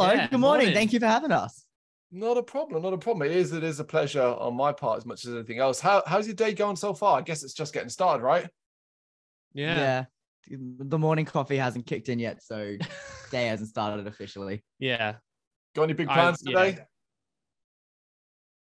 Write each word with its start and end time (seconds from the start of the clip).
Hello, 0.00 0.12
Yeah, 0.12 0.28
good 0.28 0.38
morning. 0.38 0.66
morning. 0.66 0.74
Thank 0.74 0.92
you 0.92 1.00
for 1.00 1.06
having 1.06 1.32
us. 1.32 1.64
Not 2.10 2.36
a 2.38 2.42
problem. 2.42 2.82
Not 2.82 2.92
a 2.94 2.98
problem. 2.98 3.28
It 3.30 3.36
is. 3.36 3.52
It 3.52 3.64
is 3.64 3.80
a 3.80 3.84
pleasure 3.84 4.22
on 4.22 4.54
my 4.54 4.72
part 4.72 4.98
as 4.98 5.04
much 5.06 5.24
as 5.26 5.34
anything 5.34 5.58
else. 5.58 5.80
How 5.80 6.02
how's 6.06 6.26
your 6.26 6.36
day 6.36 6.54
going 6.54 6.76
so 6.76 6.94
far? 6.94 7.18
I 7.18 7.22
guess 7.22 7.42
it's 7.42 7.52
just 7.52 7.74
getting 7.74 7.88
started, 7.90 8.22
right? 8.22 8.48
Yeah. 9.52 9.76
Yeah. 9.76 10.04
The 10.78 10.98
morning 10.98 11.24
coffee 11.26 11.56
hasn't 11.56 11.86
kicked 11.86 12.08
in 12.08 12.18
yet, 12.18 12.42
so 12.42 12.76
day 13.30 13.46
hasn't 13.48 13.68
started 13.68 14.06
officially. 14.06 14.62
Yeah. 14.78 15.16
Got 15.74 15.82
any 15.84 15.92
big 15.94 16.08
I- 16.08 16.14
plans 16.14 16.42
yeah. 16.46 16.64
today? 16.64 16.78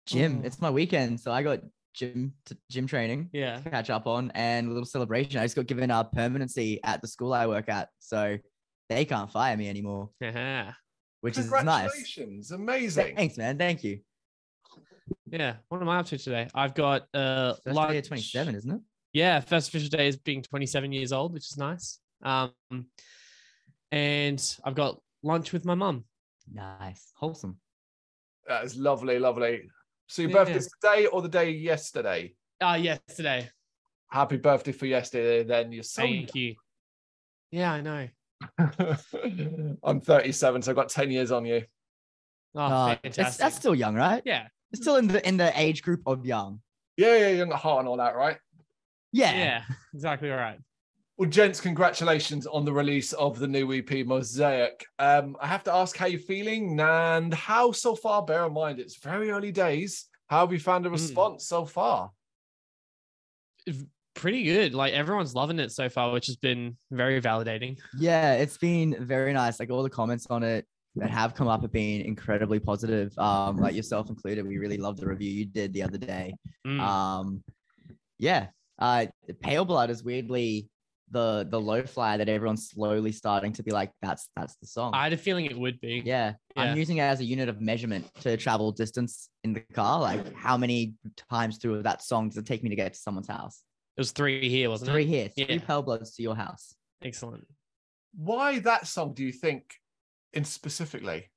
Gym, 0.07 0.41
Mm. 0.41 0.45
it's 0.45 0.59
my 0.61 0.69
weekend, 0.69 1.19
so 1.19 1.31
I 1.31 1.43
got 1.43 1.59
gym 1.93 2.33
t- 2.45 2.55
gym 2.71 2.87
training 2.87 3.29
Yeah. 3.33 3.59
to 3.59 3.69
catch 3.69 3.89
up 3.89 4.07
on 4.07 4.31
and 4.35 4.67
a 4.67 4.71
little 4.71 4.85
celebration. 4.85 5.37
I 5.39 5.43
just 5.45 5.55
got 5.55 5.67
given 5.67 5.91
a 5.91 6.03
permanency 6.05 6.79
at 6.83 7.01
the 7.01 7.07
school 7.07 7.33
I 7.33 7.45
work 7.47 7.67
at, 7.69 7.89
so 7.99 8.37
they 8.89 9.03
can't 9.05 9.29
fire 9.31 9.55
me 9.57 9.67
anymore, 9.69 10.09
Yeah. 10.21 10.73
Which 11.27 11.37
is 11.37 11.51
nice. 11.51 11.91
Congratulations! 11.91 12.51
Amazing. 12.51 13.15
Thanks, 13.17 13.37
man. 13.37 13.57
Thank 13.57 13.83
you. 13.83 13.99
Yeah. 15.29 15.55
What 15.67 15.81
am 15.81 15.89
I 15.89 15.99
up 15.99 16.05
to 16.07 16.17
today? 16.17 16.47
I've 16.55 16.73
got 16.73 17.07
uh 17.13 17.53
First 17.65 17.89
day 17.89 17.97
of 17.97 18.07
27, 18.07 18.55
isn't 18.55 18.71
it? 18.71 18.79
Yeah, 19.11 19.41
first 19.41 19.67
official 19.67 19.89
day 19.89 20.07
is 20.07 20.15
being 20.15 20.41
27 20.41 20.91
years 20.93 21.11
old, 21.11 21.33
which 21.33 21.51
is 21.51 21.57
nice. 21.57 21.99
Um, 22.23 22.51
and 23.91 24.57
I've 24.63 24.75
got 24.75 25.01
lunch 25.23 25.51
with 25.51 25.65
my 25.65 25.75
mum. 25.75 26.05
Nice, 26.51 27.11
wholesome. 27.15 27.57
That 28.47 28.63
is 28.63 28.77
lovely, 28.77 29.19
lovely. 29.19 29.69
So 30.07 30.21
your 30.21 30.31
Yeah. 30.31 30.37
birthday's 30.45 30.69
today 30.81 31.05
or 31.07 31.21
the 31.21 31.29
day 31.29 31.51
yesterday? 31.51 32.35
Ah, 32.61 32.75
yesterday. 32.75 33.49
Happy 34.09 34.37
birthday 34.37 34.71
for 34.71 34.85
yesterday. 34.85 35.43
Then 35.43 35.73
you're 35.73 35.83
so. 35.83 36.03
Thank 36.03 36.33
you. 36.35 36.55
Yeah, 37.51 37.73
I 37.73 37.81
know. 37.81 38.07
Young. 38.59 39.77
I'm 39.83 40.01
37, 40.01 40.61
so 40.61 40.71
I've 40.71 40.75
got 40.75 40.89
10 40.89 41.11
years 41.11 41.31
on 41.31 41.45
you. 41.45 41.63
Oh, 42.55 42.61
Uh, 42.61 42.95
fantastic. 43.03 43.39
that's 43.39 43.55
still 43.55 43.75
young, 43.75 43.95
right? 43.95 44.21
yeah. 44.25 44.47
It's 44.71 44.81
still 44.81 44.97
in 44.97 45.07
the 45.07 45.25
in 45.25 45.37
the 45.37 45.51
age 45.59 45.81
group 45.81 46.01
of 46.05 46.25
young. 46.25 46.59
Yeah, 46.97 47.15
yeah, 47.15 47.29
young 47.29 47.51
at 47.53 47.57
heart 47.59 47.79
and 47.79 47.87
all 47.87 47.97
that, 47.97 48.15
right? 48.17 48.37
Yeah. 49.13 49.33
Yeah. 49.37 49.63
Exactly 49.93 50.27
right. 50.29 50.59
Well, 51.17 51.29
gents, 51.29 51.61
congratulations 51.61 52.45
on 52.45 52.65
the 52.65 52.73
release 52.73 53.13
of 53.13 53.39
the 53.39 53.47
new 53.47 53.71
EP 53.73 54.05
Mosaic. 54.05 54.85
Um, 54.99 55.37
I 55.41 55.47
have 55.47 55.63
to 55.63 55.73
ask 55.73 55.95
how 55.95 56.05
you're 56.07 56.19
feeling 56.19 56.77
and 56.79 57.33
how 57.33 57.71
so 57.71 57.95
far. 57.95 58.23
Bear 58.25 58.45
in 58.45 58.53
mind, 58.53 58.79
it's 58.79 58.97
very 58.97 59.31
early 59.31 59.51
days. 59.53 60.05
How 60.27 60.41
have 60.41 60.51
you 60.51 60.59
found 60.59 60.83
the 60.85 60.89
Mm. 60.89 60.93
response 60.93 61.47
so 61.47 61.65
far? 61.65 62.11
Pretty 64.17 64.43
good. 64.43 64.73
Like 64.73 64.93
everyone's 64.93 65.35
loving 65.35 65.59
it 65.59 65.71
so 65.71 65.89
far, 65.89 66.11
which 66.11 66.25
has 66.25 66.35
been 66.35 66.75
very 66.91 67.21
validating. 67.21 67.77
Yeah, 67.97 68.33
it's 68.33 68.57
been 68.57 68.95
very 68.99 69.31
nice. 69.31 69.59
Like 69.59 69.69
all 69.69 69.83
the 69.83 69.89
comments 69.89 70.25
on 70.29 70.43
it 70.43 70.65
that 70.95 71.11
have 71.11 71.35
come 71.35 71.47
up 71.47 71.61
have 71.61 71.71
been 71.71 72.01
incredibly 72.01 72.59
positive. 72.59 73.17
Um, 73.19 73.57
like 73.57 73.75
yourself 73.75 74.09
included. 74.09 74.47
We 74.47 74.57
really 74.57 74.77
loved 74.77 74.99
the 74.99 75.07
review 75.07 75.31
you 75.31 75.45
did 75.45 75.71
the 75.71 75.83
other 75.83 75.99
day. 75.99 76.33
Mm. 76.65 76.79
Um, 76.79 77.43
yeah. 78.17 78.47
Uh, 78.79 79.05
Pale 79.41 79.65
Blood 79.65 79.91
is 79.91 80.03
weirdly 80.03 80.67
the 81.11 81.47
the 81.49 81.59
low 81.59 81.83
fly 81.83 82.17
that 82.17 82.27
everyone's 82.27 82.69
slowly 82.69 83.11
starting 83.11 83.53
to 83.53 83.63
be 83.63 83.71
like, 83.71 83.91
that's 84.01 84.29
that's 84.35 84.55
the 84.57 84.67
song. 84.67 84.93
I 84.93 85.03
had 85.03 85.13
a 85.13 85.17
feeling 85.17 85.45
it 85.45 85.57
would 85.57 85.79
be. 85.79 86.01
yeah. 86.03 86.33
Yeah. 86.55 86.63
I'm 86.63 86.77
using 86.77 86.97
it 86.97 87.01
as 87.01 87.19
a 87.19 87.23
unit 87.23 87.49
of 87.49 87.61
measurement 87.61 88.09
to 88.21 88.35
travel 88.35 88.71
distance 88.71 89.29
in 89.43 89.53
the 89.53 89.61
car. 89.73 90.01
Like 90.01 90.33
how 90.33 90.57
many 90.57 90.95
times 91.29 91.59
through 91.59 91.83
that 91.83 92.01
song 92.01 92.29
does 92.29 92.37
it 92.37 92.45
take 92.47 92.63
me 92.63 92.69
to 92.71 92.75
get 92.75 92.93
to 92.93 92.99
someone's 92.99 93.27
house? 93.27 93.61
It 93.97 94.01
was 94.01 94.11
three 94.11 94.47
here, 94.47 94.69
wasn't 94.69 94.91
Three 94.91 95.03
it? 95.03 95.07
here, 95.07 95.29
three 95.29 95.55
Yeah. 95.55 95.65
Pale 95.65 95.81
Bloods 95.83 96.13
to 96.15 96.21
your 96.21 96.35
house. 96.35 96.75
Excellent. 97.01 97.45
Why 98.15 98.59
that 98.59 98.87
song 98.87 99.13
do 99.13 99.23
you 99.23 99.31
think 99.31 99.73
in 100.33 100.43
specifically? 100.45 101.29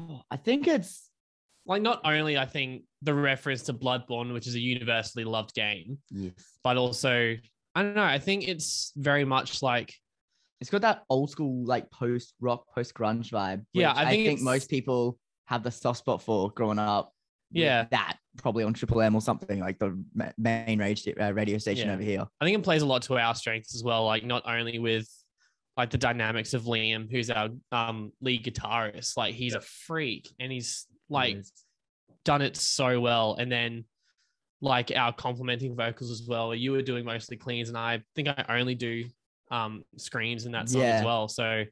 Oh, 0.00 0.22
I 0.30 0.36
think 0.36 0.66
it's 0.66 1.10
Like 1.66 1.80
not 1.82 2.02
only 2.04 2.36
I 2.36 2.44
think 2.46 2.82
the 3.02 3.14
reference 3.14 3.62
to 3.64 3.72
Bloodborne, 3.74 4.32
which 4.34 4.46
is 4.46 4.54
a 4.54 4.60
universally 4.60 5.24
loved 5.24 5.54
game, 5.54 5.98
yes. 6.10 6.32
but 6.62 6.76
also 6.76 7.36
I 7.74 7.82
don't 7.82 7.94
know. 7.94 8.04
I 8.04 8.18
think 8.18 8.46
it's 8.46 8.92
very 8.96 9.24
much 9.24 9.62
like 9.62 9.94
It's 10.60 10.70
got 10.70 10.82
that 10.82 11.04
old 11.08 11.30
school 11.30 11.64
like 11.64 11.90
post 11.90 12.34
rock, 12.40 12.66
post 12.74 12.94
grunge 12.94 13.30
vibe. 13.30 13.64
Yeah, 13.72 13.88
which 13.92 14.06
I 14.06 14.10
think 14.10 14.40
most 14.42 14.68
people 14.68 15.18
have 15.46 15.62
the 15.62 15.70
soft 15.70 16.00
spot 16.00 16.22
for 16.22 16.50
growing 16.50 16.78
up. 16.78 17.12
Yeah. 17.50 17.86
that 17.90 18.13
probably 18.36 18.64
on 18.64 18.72
Triple 18.74 19.00
M 19.00 19.14
or 19.14 19.20
something 19.20 19.60
like 19.60 19.78
the 19.78 20.02
main 20.38 20.78
radio, 20.78 21.14
uh, 21.20 21.32
radio 21.32 21.58
station 21.58 21.88
Yeah. 21.88 21.94
over 21.94 22.02
here. 22.02 22.26
I 22.40 22.44
think 22.44 22.58
it 22.58 22.62
plays 22.64 22.82
a 22.82 22.86
lot 22.86 23.02
to 23.02 23.18
our 23.18 23.34
strengths 23.34 23.74
as 23.74 23.82
well. 23.82 24.04
Like 24.04 24.24
not 24.24 24.42
only 24.46 24.78
with 24.78 25.08
like 25.76 25.90
the 25.90 25.98
dynamics 25.98 26.54
of 26.54 26.62
Liam, 26.64 27.10
who's 27.10 27.30
our 27.30 27.48
um 27.72 28.12
lead 28.20 28.44
guitarist. 28.44 29.16
Like 29.16 29.34
he's 29.34 29.54
a 29.54 29.60
freak 29.60 30.32
and 30.38 30.50
he's 30.52 30.86
like 31.08 31.36
Yes. 31.36 31.52
done 32.24 32.42
it 32.42 32.56
so 32.56 33.00
well. 33.00 33.36
And 33.38 33.50
then 33.50 33.84
like 34.60 34.92
our 34.94 35.12
complementing 35.12 35.76
vocals 35.76 36.10
as 36.10 36.26
well. 36.26 36.54
You 36.54 36.72
were 36.72 36.82
doing 36.82 37.04
mostly 37.04 37.36
cleans, 37.36 37.68
and 37.68 37.76
I 37.76 38.02
think 38.14 38.28
I 38.28 38.44
only 38.48 38.74
do 38.74 39.04
um 39.50 39.84
screams 39.96 40.46
in 40.46 40.52
that 40.52 40.68
song 40.68 40.82
Yeah. 40.82 40.98
as 40.98 41.04
well. 41.04 41.28
So 41.28 41.64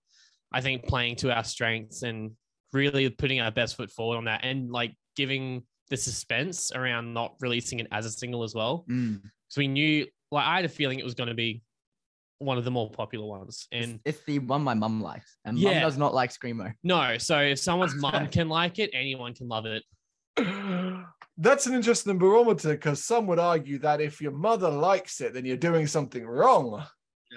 I 0.53 0.61
think 0.61 0.87
playing 0.87 1.17
to 1.17 1.35
our 1.35 1.45
strengths 1.45 2.03
and 2.03 2.33
really 2.73 3.09
putting 3.09 3.41
our 3.41 3.51
best 3.51 3.77
foot 3.77 3.91
forward 3.91 4.17
on 4.19 4.25
that 4.25 4.41
and 4.45 4.71
like 4.71 4.95
giving 5.17 5.63
the 5.93 5.97
suspense 5.99 6.73
around 6.73 7.13
not 7.13 7.35
releasing 7.41 7.79
it 7.79 7.87
as 7.93 8.07
a 8.07 8.11
single 8.11 8.43
as 8.43 8.55
well. 8.55 8.85
Mm. 8.91 9.21
So 9.49 9.61
we 9.61 9.69
knew 9.69 10.07
like 10.31 10.47
I 10.47 10.57
had 10.57 10.65
a 10.65 10.69
feeling 10.69 10.99
it 10.99 11.05
was 11.05 11.15
going 11.15 11.29
to 11.29 11.35
be 11.35 11.63
one 12.39 12.57
of 12.59 12.65
the 12.65 12.71
more 12.71 12.91
popular 12.91 13.27
ones. 13.27 13.69
And 13.71 14.01
it's 14.05 14.25
the 14.25 14.39
one 14.41 14.63
my 14.65 14.75
mum 14.75 15.03
likes, 15.03 15.37
and 15.45 15.57
mum 15.57 15.73
Yeah. 15.73 15.81
does 15.81 15.97
not 15.99 16.13
like 16.15 16.31
screamo. 16.33 16.73
no, 16.83 17.19
so 17.19 17.39
if 17.39 17.59
someone's 17.59 17.95
mum 17.95 18.27
can 18.37 18.49
like 18.49 18.79
it, 18.79 18.91
anyone 18.95 19.35
can 19.35 19.47
love 19.49 19.67
it. 19.67 19.85
That's 21.39 21.67
an 21.67 21.75
interesting 21.75 22.19
barometer 22.19 22.71
because 22.71 23.05
some 23.05 23.27
would 23.27 23.39
argue 23.39 23.79
that 23.81 24.01
if 24.01 24.21
your 24.21 24.33
mother 24.33 24.71
likes 24.71 25.21
it, 25.21 25.35
then 25.35 25.45
you're 25.45 25.57
doing 25.57 25.87
something 25.87 26.25
wrong. 26.27 26.85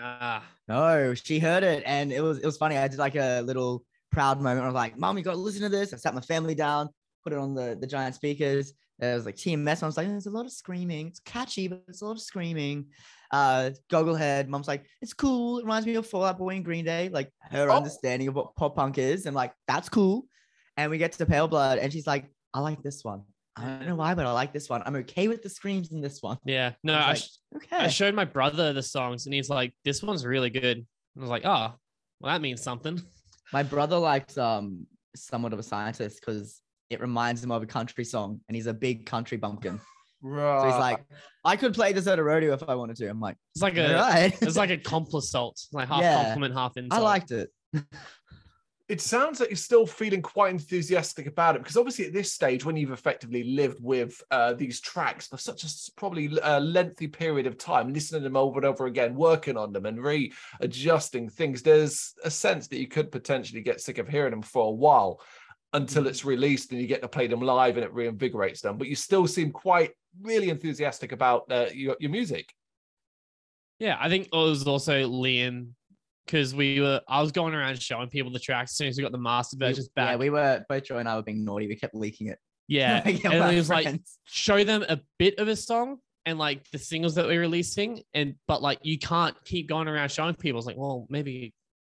Ah, 0.01 0.44
No, 0.67 1.13
she 1.13 1.39
heard 1.39 1.63
it, 1.63 1.83
and 1.85 2.11
it 2.11 2.21
was 2.21 2.39
it 2.39 2.45
was 2.45 2.57
funny. 2.57 2.77
I 2.77 2.88
did 2.88 2.99
like 2.99 3.15
a 3.15 3.41
little 3.41 3.83
proud 4.11 4.38
moment. 4.41 4.61
I 4.63 4.65
was 4.67 4.75
like, 4.75 4.97
"Mom, 4.97 5.17
you 5.17 5.23
got 5.23 5.31
to 5.31 5.38
listen 5.38 5.61
to 5.61 5.69
this." 5.69 5.94
I 5.94 5.97
sat 5.97 6.13
my 6.13 6.21
family 6.21 6.55
down, 6.55 6.89
put 7.25 7.34
it 7.34 7.40
on 7.40 7.53
the 7.56 7.78
the 7.80 7.88
giant 7.88 8.16
speakers. 8.16 8.74
It 9.00 9.13
was 9.13 9.25
like 9.25 9.36
TMS. 9.36 9.84
I 9.84 9.88
was 9.88 9.97
like, 9.97 10.08
"There's 10.08 10.28
a 10.28 10.31
lot 10.31 10.46
of 10.46 10.53
screaming. 10.53 11.08
It's 11.08 11.19
catchy, 11.19 11.68
but 11.68 11.84
it's 11.90 12.02
a 12.02 12.06
lot 12.06 12.13
of 12.13 12.22
screaming." 12.22 12.86
Uh, 13.31 13.72
Gogglehead. 13.91 14.47
Mom's 14.47 14.68
like, 14.69 14.86
"It's 15.02 15.13
cool. 15.13 15.59
It 15.59 15.63
reminds 15.63 15.86
me 15.86 15.96
of 15.96 16.08
Fall 16.08 16.24
Out 16.24 16.38
Boy 16.38 16.56
and 16.56 16.63
Green 16.63 16.86
Day." 16.86 17.09
Like 17.09 17.30
her 17.52 17.69
Oh. 17.69 17.75
understanding 17.75 18.30
of 18.30 18.36
what 18.36 18.56
pop 18.56 18.75
punk 18.75 18.97
is, 18.97 19.25
and 19.25 19.36
like 19.36 19.53
that's 19.68 19.90
cool. 19.90 20.28
And 20.78 20.90
we 20.91 20.97
get 20.97 21.12
to 21.13 21.25
Pale 21.25 21.50
Blood, 21.50 21.80
and 21.80 21.91
she's 21.91 22.08
like, 22.08 22.25
"I 22.53 22.59
like 22.62 22.81
this 22.84 23.03
one. 23.03 23.24
I 23.57 23.63
don't 23.66 23.88
know 23.88 23.96
why, 23.96 24.13
but 24.16 24.25
I 24.25 24.31
like 24.31 24.53
this 24.53 24.69
one. 24.69 24.81
I'm 24.86 24.96
okay 24.97 25.28
with 25.28 25.42
the 25.44 25.50
screams 25.50 25.92
in 25.92 26.00
this 26.00 26.22
one." 26.22 26.38
yeah. 26.46 26.74
No, 26.84 26.94
I 26.94 27.12
I, 27.12 27.13
sh- 27.16 27.30
like, 27.53 27.74
I 27.74 27.88
showed 27.90 28.13
my 28.16 28.25
brother 28.25 28.72
the 28.72 28.84
songs 28.84 29.25
and 29.25 29.34
he's 29.34 29.50
like, 29.50 29.74
this 29.84 30.03
one's 30.03 30.25
really 30.25 30.50
good. 30.50 30.78
And 30.78 30.86
I 31.18 31.22
was 31.22 31.30
like, 31.30 31.46
oh, 31.46 31.74
well, 32.21 32.31
that 32.33 32.42
means 32.42 32.62
something. 32.62 33.01
My 33.54 33.63
brother 33.63 33.98
likes 33.98 34.38
um 34.38 34.88
somewhat 35.16 35.54
of 35.54 35.60
a 35.60 35.63
scientist 35.63 36.19
because 36.19 36.62
it 36.89 37.01
reminds 37.01 37.43
him 37.43 37.51
of 37.51 37.63
a 37.63 37.65
country 37.65 38.05
song, 38.05 38.39
and 38.47 38.55
he's 38.55 38.67
a 38.67 38.73
big 38.73 39.05
country 39.05 39.37
bumpkin. 39.37 39.79
Right. 40.21 40.61
So 40.61 40.67
he's 40.67 40.79
like, 40.79 41.03
I 41.43 41.55
could 41.55 41.73
play 41.73 41.93
this 41.93 42.07
at 42.07 42.17
a 42.17 42.23
rodeo 42.23 42.53
if 42.53 42.63
I 42.67 42.75
wanted 42.75 42.95
to. 42.97 43.07
I'm 43.07 43.19
like, 43.19 43.37
It's 43.53 43.61
like 43.61 43.77
a, 43.77 43.93
right. 43.93 44.41
it's 44.41 44.55
like 44.57 44.71
a 44.71 44.77
compliment, 44.77 45.59
like 45.71 45.87
half 45.87 46.01
Yeah. 46.01 46.23
compliment, 46.23 46.53
half 46.55 46.77
insult. 46.77 46.99
I 46.99 47.03
liked 47.03 47.31
it. 47.31 47.49
it 48.87 49.01
sounds 49.01 49.39
like 49.39 49.49
you're 49.49 49.55
still 49.57 49.85
feeling 49.87 50.21
quite 50.21 50.51
enthusiastic 50.51 51.25
about 51.25 51.55
it 51.55 51.59
because 51.63 51.75
obviously 51.77 52.05
at 52.05 52.13
this 52.13 52.31
stage 52.31 52.63
when 52.65 52.77
you've 52.77 52.91
effectively 52.91 53.43
lived 53.43 53.79
with 53.81 54.21
uh, 54.29 54.53
these 54.53 54.79
tracks 54.79 55.27
for 55.27 55.37
such 55.37 55.63
a 55.63 55.67
probably 55.97 56.39
uh, 56.41 56.59
lengthy 56.59 57.07
period 57.07 57.47
of 57.47 57.57
time 57.57 57.91
listening 57.91 58.21
to 58.21 58.23
them 58.25 58.37
over 58.37 58.57
and 58.59 58.65
over 58.65 58.85
again 58.85 59.15
working 59.15 59.57
on 59.57 59.73
them 59.73 59.85
and 59.87 59.99
readjusting 60.03 61.29
things 61.29 61.63
there's 61.63 62.13
a 62.23 62.29
sense 62.29 62.67
that 62.67 62.77
you 62.77 62.87
could 62.87 63.11
potentially 63.11 63.61
get 63.61 63.81
sick 63.81 63.97
of 63.97 64.07
hearing 64.07 64.31
them 64.31 64.41
for 64.43 64.67
a 64.67 64.71
while 64.71 65.19
until 65.75 66.07
it's 66.07 66.25
released 66.25 66.72
and 66.72 66.81
you 66.81 66.88
get 66.88 67.01
to 67.01 67.07
play 67.07 67.27
them 67.27 67.42
live 67.42 67.77
and 67.77 67.86
it 67.86 67.94
reinvigorates 67.94 68.62
them 68.62 68.77
but 68.77 68.88
you 68.88 68.95
still 68.95 69.27
seem 69.27 69.51
quite 69.51 69.92
really 70.22 70.50
enthusiastic 70.50 71.12
about 71.12 71.44
uh, 71.51 71.68
your, 71.74 71.95
your 72.00 72.12
music 72.12 72.50
Yeah, 73.80 73.98
I 74.00 74.10
think 74.10 74.27
it 74.31 74.36
was 74.36 74.66
also 74.66 75.07
Liam 75.07 75.69
because 76.25 76.56
we 76.56 76.81
were. 76.81 77.01
I 77.07 77.22
was 77.22 77.31
going 77.31 77.54
around 77.54 77.81
showing 77.81 78.10
people 78.10 78.31
the 78.31 78.39
tracks 78.39 78.72
as 78.72 78.77
soon 78.77 78.88
as 78.88 78.98
we 78.98 79.04
got 79.04 79.12
the 79.12 79.18
master 79.18 79.57
versions 79.57 79.89
back. 79.89 80.12
Yeah, 80.12 80.16
we 80.16 80.30
were 80.30 80.66
both 80.68 80.86
Joe 80.86 80.98
and 80.98 81.10
I 81.10 81.16
were 81.16 81.24
being 81.24 81.44
naughty. 81.44 81.68
We 81.68 81.75
kept 81.75 81.95
leaking 81.95 82.28
it. 82.28 82.39
yeah, 82.68 83.01
Like, 83.06 83.25
and 83.25 83.33
it 83.33 83.56
was 83.56 83.69
like 83.69 84.00
show 84.25 84.63
them 84.63 84.86
a 84.88 85.00
bit 85.19 85.39
of 85.39 85.48
a 85.48 85.56
song 85.56 85.98
and 86.25 86.39
like 86.39 86.69
the 86.71 86.80
singles 86.80 87.16
that 87.16 87.25
we're 87.25 87.42
releasing, 87.42 88.01
and 88.13 88.36
but 88.48 88.62
like 88.62 88.80
you 88.83 88.98
can't 88.98 89.36
keep 89.44 89.68
going 89.68 89.88
around 89.88 90.10
showing 90.10 90.36
people. 90.36 90.60
It's 90.60 90.68
like, 90.68 90.78
well, 90.78 91.06
maybe 91.10 91.54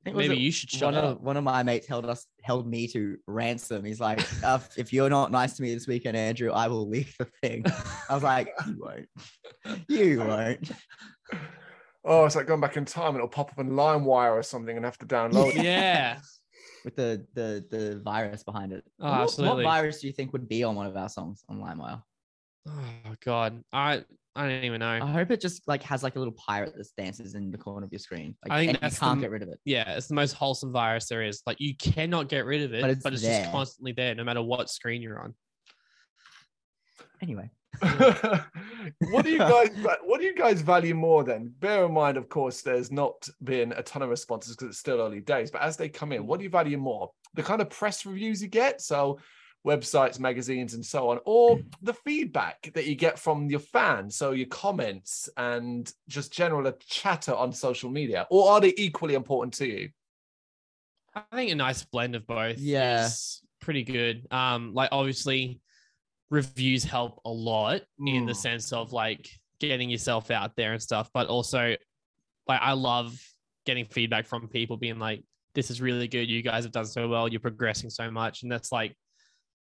I 0.08 0.12
think 0.12 0.16
it 0.16 0.18
was 0.18 0.30
maybe 0.30 0.42
you 0.42 0.52
should 0.52 0.70
shut 0.70 0.94
one 0.94 0.96
up. 0.96 1.18
of 1.18 1.22
one 1.22 1.36
of 1.38 1.44
my 1.44 1.64
mates 1.64 1.86
held 1.86 2.06
us 2.06 2.26
held 2.42 2.66
me 2.66 2.88
to 2.90 3.18
ransom. 3.28 3.84
He's 3.84 4.00
like, 4.00 4.22
uh, 4.44 4.60
if 4.78 4.94
you're 4.94 5.10
not 5.10 5.32
nice 5.32 5.58
to 5.58 5.64
me 5.64 5.74
this 5.74 5.86
weekend, 5.86 6.16
Andrew, 6.16 6.52
I 6.52 6.68
will 6.68 6.88
leak 6.88 7.14
the 7.20 7.26
thing. 7.42 7.66
I 8.10 8.14
was 8.14 8.24
like, 8.24 8.54
you 8.66 8.78
won't. 8.80 9.10
You 9.90 10.20
won't. 10.20 10.72
oh 12.06 12.26
it's 12.26 12.36
like 12.38 12.48
going 12.48 12.62
back 12.62 12.78
in 12.78 12.86
time 12.86 13.16
it'll 13.16 13.28
pop 13.28 13.52
up 13.52 13.60
in 13.60 13.72
limewire 13.72 14.32
or 14.32 14.44
something 14.44 14.78
and 14.78 14.86
have 14.86 14.98
to 15.00 15.06
download 15.06 15.56
it 15.58 15.64
yeah, 15.66 16.20
with 16.86 16.96
the 16.96 17.26
the 17.34 17.66
the 17.70 18.00
virus 18.00 18.44
behind 18.44 18.72
it. 18.72 18.86
Oh, 19.02 19.26
What- 19.26 19.38
what, 19.40 19.64
virus 19.64 20.00
do 20.00 20.08
you 20.08 20.14
think 20.14 20.32
would 20.32 20.48
be 20.48 20.64
on 20.64 20.76
one 20.76 20.86
of 20.86 20.96
our 20.96 21.10
songs 21.10 21.44
on 21.50 21.60
LimeWire? 21.60 22.02
Oh 22.70 23.16
God, 23.26 23.62
I 23.74 24.04
I 24.38 24.48
don't 24.48 24.64
even 24.64 24.80
know. 24.80 25.00
I 25.02 25.12
hope 25.12 25.32
it 25.32 25.42
just 25.42 25.68
like 25.68 25.82
has 25.84 26.04
like 26.04 26.16
a 26.16 26.20
little 26.20 26.34
pirate 26.34 26.76
that 26.76 26.88
dances 26.96 27.34
in 27.36 27.50
the 27.52 27.58
corner 27.58 27.86
of 27.86 27.92
your 27.92 28.00
screen. 28.00 28.36
Like, 28.44 28.52
I 28.52 28.60
think 28.60 28.70
and 28.70 28.78
you 28.78 28.82
that's 28.82 28.96
the 28.96 29.00
can't 29.00 29.18
m- 29.18 29.22
get 29.22 29.32
rid 29.32 29.42
of 29.42 29.50
it. 29.50 29.60
yeah, 29.66 29.96
it's 29.98 30.08
the 30.08 30.14
most 30.14 30.34
wholesome 30.34 30.72
virus 30.72 31.08
there 31.08 31.24
is. 31.24 31.42
Like 31.46 31.60
you 31.60 31.76
cannot 31.76 32.30
get 32.30 32.46
rid 32.46 32.62
of 32.62 32.74
it, 32.74 32.82
But 32.82 33.04
but 33.04 33.14
it's 33.14 33.24
it's, 33.24 33.38
just 33.40 33.52
constantly 33.52 33.94
there, 33.94 34.14
no 34.16 34.24
matter 34.24 34.42
what 34.42 34.70
screen 34.70 35.02
you're 35.02 35.20
on. 35.20 35.34
Anyway, 37.22 37.50
what 39.12 39.24
do 39.24 39.32
you 39.32 39.40
guys 39.40 39.70
what 40.04 40.20
do 40.20 40.26
you 40.26 40.36
guys 40.36 40.62
value 40.62 40.96
more 40.96 41.24
then 41.24 41.54
bear 41.60 41.86
in 41.86 41.92
mind 41.92 42.18
of 42.18 42.30
course 42.30 42.62
there's 42.62 42.92
not 42.92 43.28
been 43.44 43.72
a 43.74 43.84
ton 43.84 44.02
of 44.02 44.10
responses 44.10 44.56
because 44.56 44.70
it's 44.70 44.80
still 44.80 45.00
early 45.00 45.20
days 45.20 45.52
but 45.52 45.62
as 45.62 45.78
they 45.78 45.90
come 45.90 46.12
in 46.12 46.26
what 46.26 46.38
do 46.40 46.44
you 46.44 46.50
value 46.50 46.78
more 46.78 47.12
the 47.36 47.44
kind 47.44 47.62
of 47.62 47.70
press 47.70 48.06
reviews 48.06 48.42
you 48.42 48.48
get 48.48 48.82
so 48.82 49.20
websites 49.68 50.20
magazines 50.20 50.74
and 50.74 50.86
so 50.86 51.10
on 51.10 51.20
or 51.26 51.60
the 51.82 51.94
feedback 51.94 52.72
that 52.74 52.86
you 52.86 52.96
get 52.96 53.20
from 53.20 53.50
your 53.50 53.60
fans 53.60 54.16
so 54.16 54.32
your 54.32 54.48
comments 54.48 55.30
and 55.38 55.94
just 56.08 56.32
general 56.32 56.72
chatter 56.88 57.34
on 57.36 57.52
social 57.52 57.90
media 57.90 58.26
or 58.30 58.50
are 58.52 58.62
they 58.62 58.74
equally 58.78 59.14
important 59.14 59.54
to 59.54 59.68
you 59.68 59.90
I 61.16 61.36
think 61.36 61.52
a 61.52 61.56
nice 61.56 61.84
blend 61.84 62.16
of 62.16 62.28
both 62.28 62.58
Yeah. 62.60 63.06
is 63.06 63.42
pretty 63.60 63.84
good. 63.84 64.28
Um, 64.32 64.74
like 64.76 64.90
obviously 64.92 65.60
reviews 66.30 66.84
help 66.84 67.22
a 67.26 67.30
lot 67.32 67.82
in 68.06 68.26
the 68.28 68.34
Mm. 68.34 68.36
sense 68.36 68.72
of 68.72 68.94
like 68.94 69.28
getting 69.60 69.90
yourself 69.90 70.30
out 70.30 70.56
there 70.56 70.74
and 70.74 70.82
stuff, 70.82 71.10
but 71.14 71.28
also 71.28 71.76
like 72.48 72.62
I 72.62 72.74
love 72.74 73.20
getting 73.66 73.86
feedback 73.86 74.28
from 74.28 74.48
people 74.48 74.78
being 74.78 75.00
like, 75.00 75.24
this 75.56 75.72
is 75.72 75.82
really 75.82 76.08
good. 76.08 76.30
You 76.30 76.44
guys 76.44 76.66
have 76.66 76.72
done 76.72 76.86
so 76.86 77.08
well. 77.08 77.28
You're 77.28 77.40
progressing 77.40 77.90
so 77.90 78.12
much. 78.12 78.44
And 78.44 78.52
that's 78.52 78.72
like 78.72 78.96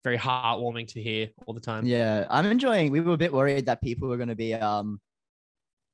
very 0.05 0.19
heartwarming 0.19 0.89
to 0.89 1.03
hear 1.03 1.29
all 1.47 1.55
the 1.55 1.61
time. 1.61 1.85
yeah, 1.87 2.27
I'm 2.31 2.47
enjoying. 2.47 2.91
We 2.91 3.01
were 3.01 3.13
a 3.15 3.19
bit 3.19 3.33
worried 3.33 3.67
that 3.67 3.83
people 3.83 4.09
were 4.09 4.17
going 4.17 4.29
to 4.31 4.35
be 4.37 4.55
um 4.55 5.01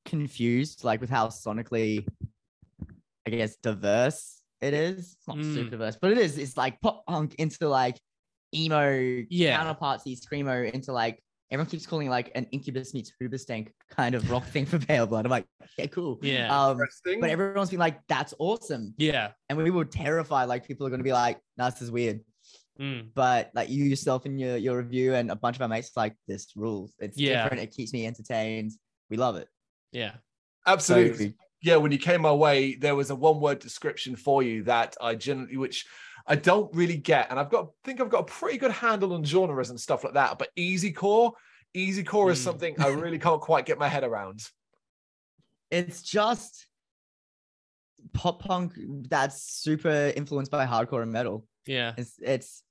confused, 0.04 0.84
like 0.84 1.00
with 1.00 1.10
how 1.10 1.28
sonically, 1.28 2.06
I 3.26 3.30
guess, 3.30 3.56
diverse 3.56 4.40
it 4.62 4.72
is. 4.72 5.12
It's 5.18 5.28
not 5.28 5.36
Mm. 5.36 5.54
super 5.54 5.70
diverse, 5.70 5.96
but 6.00 6.12
it 6.12 6.18
is. 6.18 6.38
It's 6.38 6.56
like 6.56 6.80
pop 6.80 7.04
punk 7.06 7.34
into 7.34 7.68
like 7.68 8.00
emo 8.54 9.24
Yeah. 9.28 9.58
counterpartsy 9.62 10.16
screamo 10.18 10.70
into 10.72 10.92
like 10.92 11.22
everyone 11.50 11.68
keeps 11.70 11.86
calling 11.86 12.06
it, 12.08 12.10
like 12.10 12.32
an 12.34 12.46
Incubus 12.52 12.92
meets 12.94 13.12
Hoobastank 13.20 13.68
kind 13.90 14.14
of 14.16 14.28
rock 14.30 14.44
thing 14.46 14.66
for 14.66 14.78
Pale 14.80 15.06
Blood. 15.08 15.26
I'm 15.26 15.30
like, 15.30 15.46
yeah, 15.78 15.86
cool. 15.86 16.18
Yeah. 16.22 16.48
Um, 16.56 16.72
Interesting. 16.72 17.20
but 17.20 17.30
everyone's 17.30 17.70
been 17.70 17.78
like, 17.78 18.00
that's 18.08 18.34
awesome. 18.38 18.94
yeah. 18.96 19.30
And 19.48 19.56
we 19.58 19.70
were 19.70 19.84
terrified, 19.84 20.44
like 20.46 20.66
people 20.66 20.86
are 20.86 20.90
going 20.90 20.98
to 21.00 21.04
be 21.04 21.12
like, 21.12 21.38
no, 21.56 21.68
this 21.70 21.82
is 21.82 21.90
weird. 21.90 22.20
Mm. 22.78 23.08
But 23.14 23.50
like 23.54 23.68
you 23.70 23.84
yourself 23.84 24.26
in 24.26 24.38
your, 24.38 24.56
your 24.56 24.76
review 24.78 25.14
and 25.14 25.30
a 25.30 25.36
bunch 25.36 25.56
of 25.56 25.62
our 25.62 25.68
mates 25.68 25.92
like, 25.96 26.14
this 26.28 26.52
rules. 26.56 26.94
It's 26.98 27.18
Yeah. 27.18 27.42
different. 27.44 27.62
It 27.62 27.72
keeps 27.74 27.92
me 27.92 28.06
entertained. 28.06 28.72
We 29.10 29.16
love 29.16 29.36
it. 29.36 29.48
Yeah. 29.92 30.12
absolutely 30.66 31.28
So, 31.28 31.34
yeah, 31.62 31.76
when 31.76 31.90
you 31.92 31.98
came 31.98 32.20
my 32.22 32.32
way, 32.32 32.74
there 32.74 32.94
was 32.94 33.10
a 33.10 33.14
one-word 33.14 33.60
description 33.60 34.14
for 34.16 34.42
you 34.42 34.62
that 34.64 34.96
I 35.00 35.14
generally, 35.14 35.56
which 35.56 35.86
I 36.26 36.36
don't 36.36 36.74
really 36.74 36.96
get, 36.96 37.30
and 37.30 37.38
I've 37.40 37.50
got, 37.50 37.68
think 37.84 38.00
I've 38.00 38.10
got 38.10 38.20
a 38.20 38.24
pretty 38.32 38.58
good 38.58 38.72
handle 38.72 39.14
on 39.14 39.24
genres 39.24 39.70
and 39.70 39.80
stuff 39.80 40.04
like 40.04 40.14
that. 40.14 40.38
But 40.38 40.50
easy 40.56 40.92
core, 40.92 41.32
easy 41.72 42.02
core 42.02 42.30
is 42.30 42.40
Mm. 42.40 42.44
something 42.44 42.80
I 42.80 42.88
really 42.88 43.18
can't 43.18 43.40
quite 43.40 43.64
get 43.64 43.78
my 43.78 43.88
head 43.88 44.04
around. 44.04 44.40
it's 45.70 46.02
just 46.02 46.66
pop 48.12 48.40
punk 48.40 48.72
that's 49.08 49.42
super 49.42 50.12
influenced 50.14 50.50
by 50.50 50.64
hardcore 50.66 51.02
and 51.02 51.10
metal. 51.12 51.44
Yeah. 51.66 51.94
It's 51.96 52.14
it's 52.22 52.62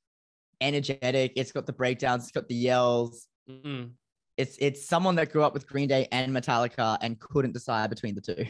energetic. 0.62 1.34
It's 1.36 1.52
got 1.52 1.66
the 1.66 1.74
breakdowns. 1.74 2.24
It's 2.24 2.32
got 2.32 2.48
the 2.48 2.56
yells. 2.56 3.28
Mm. 3.50 3.92
It's 4.38 4.58
it's 4.60 4.88
someone 4.88 5.16
that 5.16 5.32
grew 5.32 5.44
up 5.44 5.54
with 5.54 5.68
Green 5.68 5.88
Day 5.88 6.08
and 6.12 6.36
Metallica 6.36 6.98
and 7.02 7.20
couldn't 7.20 7.54
decide 7.54 7.90
between 7.90 8.16
the 8.16 8.22
two. 8.22 8.46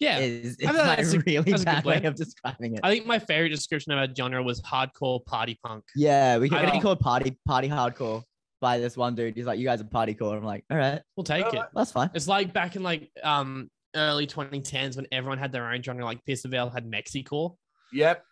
Yeah. 0.00 0.18
Is 0.18 0.56
I 0.64 0.68
it's 0.68 0.76
thought 0.76 0.86
my 0.86 0.96
that's 0.96 1.12
a- 1.12 1.18
really 1.20 1.50
that's 1.50 1.62
a 1.62 1.64
good 1.64 1.64
bad 1.64 1.84
way 1.84 2.02
of 2.04 2.14
describing 2.14 2.74
it. 2.74 2.80
I 2.82 2.90
think 2.90 3.06
my 3.06 3.18
favorite 3.18 3.48
description 3.50 3.92
of 3.92 3.98
a 4.10 4.14
genre 4.14 4.42
was 4.42 4.60
hardcore 4.62 5.24
party 5.26 5.58
punk. 5.64 5.84
yeah, 5.96 6.38
we 6.38 6.46
I 6.46 6.48
get 6.48 6.56
getting 6.60 6.70
don't- 6.74 6.82
called 6.82 7.00
party 7.00 7.36
party 7.46 7.68
hardcore 7.68 8.22
by 8.60 8.78
this 8.78 8.96
one 8.96 9.14
dude. 9.14 9.34
He's 9.36 9.46
like, 9.46 9.58
"You 9.58 9.64
guys 9.64 9.80
are 9.80 9.84
party 9.84 10.14
core." 10.14 10.36
I'm 10.36 10.44
like, 10.44 10.64
"All 10.70 10.76
right, 10.76 11.00
We'll 11.16 11.24
take 11.24 11.52
it. 11.52 11.62
that's 11.74 11.92
fine." 11.92 12.10
It's 12.14 12.26
like 12.28 12.52
back 12.52 12.74
in 12.76 12.82
like 12.82 13.10
um 13.22 13.70
early 13.96 14.26
2010s 14.26 14.96
when 14.96 15.06
everyone 15.12 15.38
had 15.38 15.50
their 15.52 15.68
own 15.68 15.82
genre, 15.82 16.04
like 16.04 16.24
Pierce 16.24 16.42
the 16.42 16.48
Veil 16.48 16.68
had 16.70 16.88
Mexicore. 16.90 17.56
Yep. 17.92 18.22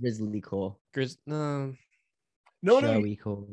Grizzly 0.00 0.40
core, 0.40 0.76
Grizz, 0.96 1.16
no, 2.62 2.80
No, 2.80 2.86
no, 2.88 3.00
Joey 3.00 3.16
core. 3.16 3.46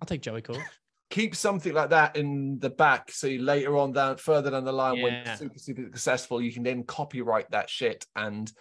I'll 0.00 0.06
take 0.06 0.22
Joey 0.22 0.42
Core. 0.42 0.62
keep 1.10 1.34
something 1.34 1.72
like 1.72 1.90
that 1.90 2.14
in 2.14 2.56
the 2.60 2.70
back 2.70 3.10
so 3.10 3.26
you 3.26 3.42
later 3.42 3.76
on 3.76 3.90
down 3.92 4.16
further 4.16 4.50
down 4.52 4.64
the 4.64 4.72
line 4.72 5.00
when 5.02 5.12
Yeah. 5.12 5.24
you're 5.26 5.36
super 5.36 5.58
super 5.58 5.82
successful 5.82 6.40
you 6.40 6.52
can 6.52 6.62
then 6.62 6.84
copyright 6.84 7.50
that 7.50 7.68
shit 7.68 8.06
and 8.14 8.52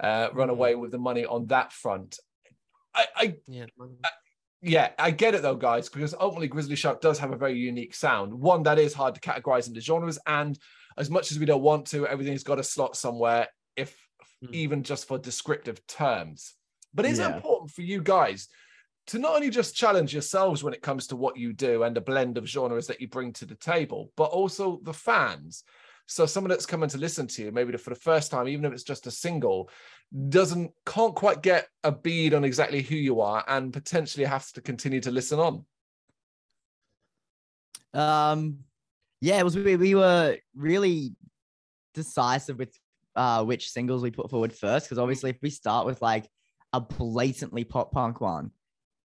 uh, 0.00 0.28
run 0.32 0.46
Mm. 0.48 0.52
away 0.52 0.74
with 0.76 0.92
the 0.92 0.98
money 0.98 1.24
on 1.26 1.46
that 1.48 1.72
front 1.72 2.20
I, 2.94 3.06
I 3.16 3.36
Yeah. 3.48 3.66
yeah 4.62 4.90
i 4.96 5.10
get 5.10 5.34
it 5.34 5.42
though 5.42 5.56
guys 5.56 5.88
because 5.88 6.14
ultimately 6.14 6.46
grizzly 6.46 6.76
shark 6.76 7.00
does 7.00 7.18
have 7.18 7.32
a 7.32 7.36
very 7.36 7.58
unique 7.58 7.94
sound 7.96 8.32
one 8.32 8.62
that 8.62 8.78
is 8.78 8.94
hard 8.94 9.16
to 9.16 9.20
categorize 9.20 9.66
into 9.66 9.80
genres 9.80 10.20
and 10.28 10.56
as 10.96 11.10
much 11.10 11.32
as 11.32 11.40
we 11.40 11.46
don't 11.46 11.62
want 11.62 11.84
to 11.88 12.06
everything's 12.06 12.44
got 12.44 12.60
a 12.60 12.62
slot 12.64 12.96
somewhere 12.96 13.48
if 13.76 13.96
Mm. 14.44 14.54
even 14.54 14.82
just 14.84 15.08
for 15.08 15.18
descriptive 15.18 15.84
terms 15.88 16.54
but 16.94 17.04
it's 17.04 17.18
Yeah. 17.18 17.34
important 17.34 17.72
for 17.72 17.82
you 17.82 18.00
guys 18.00 18.46
to 19.08 19.18
not 19.18 19.34
only 19.34 19.50
just 19.50 19.74
challenge 19.74 20.12
yourselves 20.12 20.62
when 20.62 20.74
it 20.74 20.82
comes 20.82 21.06
to 21.08 21.16
what 21.16 21.36
you 21.36 21.52
do 21.52 21.82
and 21.82 21.96
the 21.96 22.00
blend 22.00 22.36
of 22.36 22.46
genres 22.46 22.86
that 22.86 23.00
you 23.00 23.08
bring 23.08 23.32
to 23.32 23.46
the 23.46 23.54
table, 23.54 24.12
but 24.16 24.24
also 24.24 24.80
the 24.82 24.92
fans. 24.92 25.64
So 26.06 26.26
someone 26.26 26.50
that's 26.50 26.66
coming 26.66 26.90
to 26.90 26.98
listen 26.98 27.26
to 27.26 27.42
you, 27.42 27.52
maybe 27.52 27.76
for 27.78 27.90
the 27.90 27.96
first 27.96 28.30
time, 28.30 28.48
even 28.48 28.64
if 28.66 28.72
it's 28.72 28.82
just 28.82 29.06
a 29.06 29.10
single, 29.10 29.70
doesn't 30.28 30.72
can't 30.86 31.14
quite 31.14 31.42
get 31.42 31.68
a 31.84 31.92
bead 31.92 32.34
on 32.34 32.44
exactly 32.44 32.82
who 32.82 32.96
you 32.96 33.20
are 33.20 33.44
and 33.48 33.72
potentially 33.72 34.24
has 34.24 34.52
to 34.52 34.60
continue 34.60 35.00
to 35.00 35.10
listen 35.10 35.38
on. 35.38 35.64
Um, 37.94 38.58
yeah, 39.20 39.38
it 39.38 39.44
was 39.44 39.56
we, 39.56 39.76
we 39.76 39.94
were 39.94 40.36
really 40.54 41.14
decisive 41.94 42.58
with 42.58 42.78
uh 43.16 43.42
which 43.42 43.70
singles 43.70 44.02
we 44.02 44.10
put 44.10 44.30
forward 44.30 44.52
first 44.52 44.86
because 44.86 44.98
obviously 44.98 45.30
if 45.30 45.38
we 45.42 45.50
start 45.50 45.86
with 45.86 46.00
like 46.00 46.28
a 46.72 46.80
blatantly 46.80 47.64
pop 47.64 47.90
punk 47.90 48.20
one, 48.20 48.50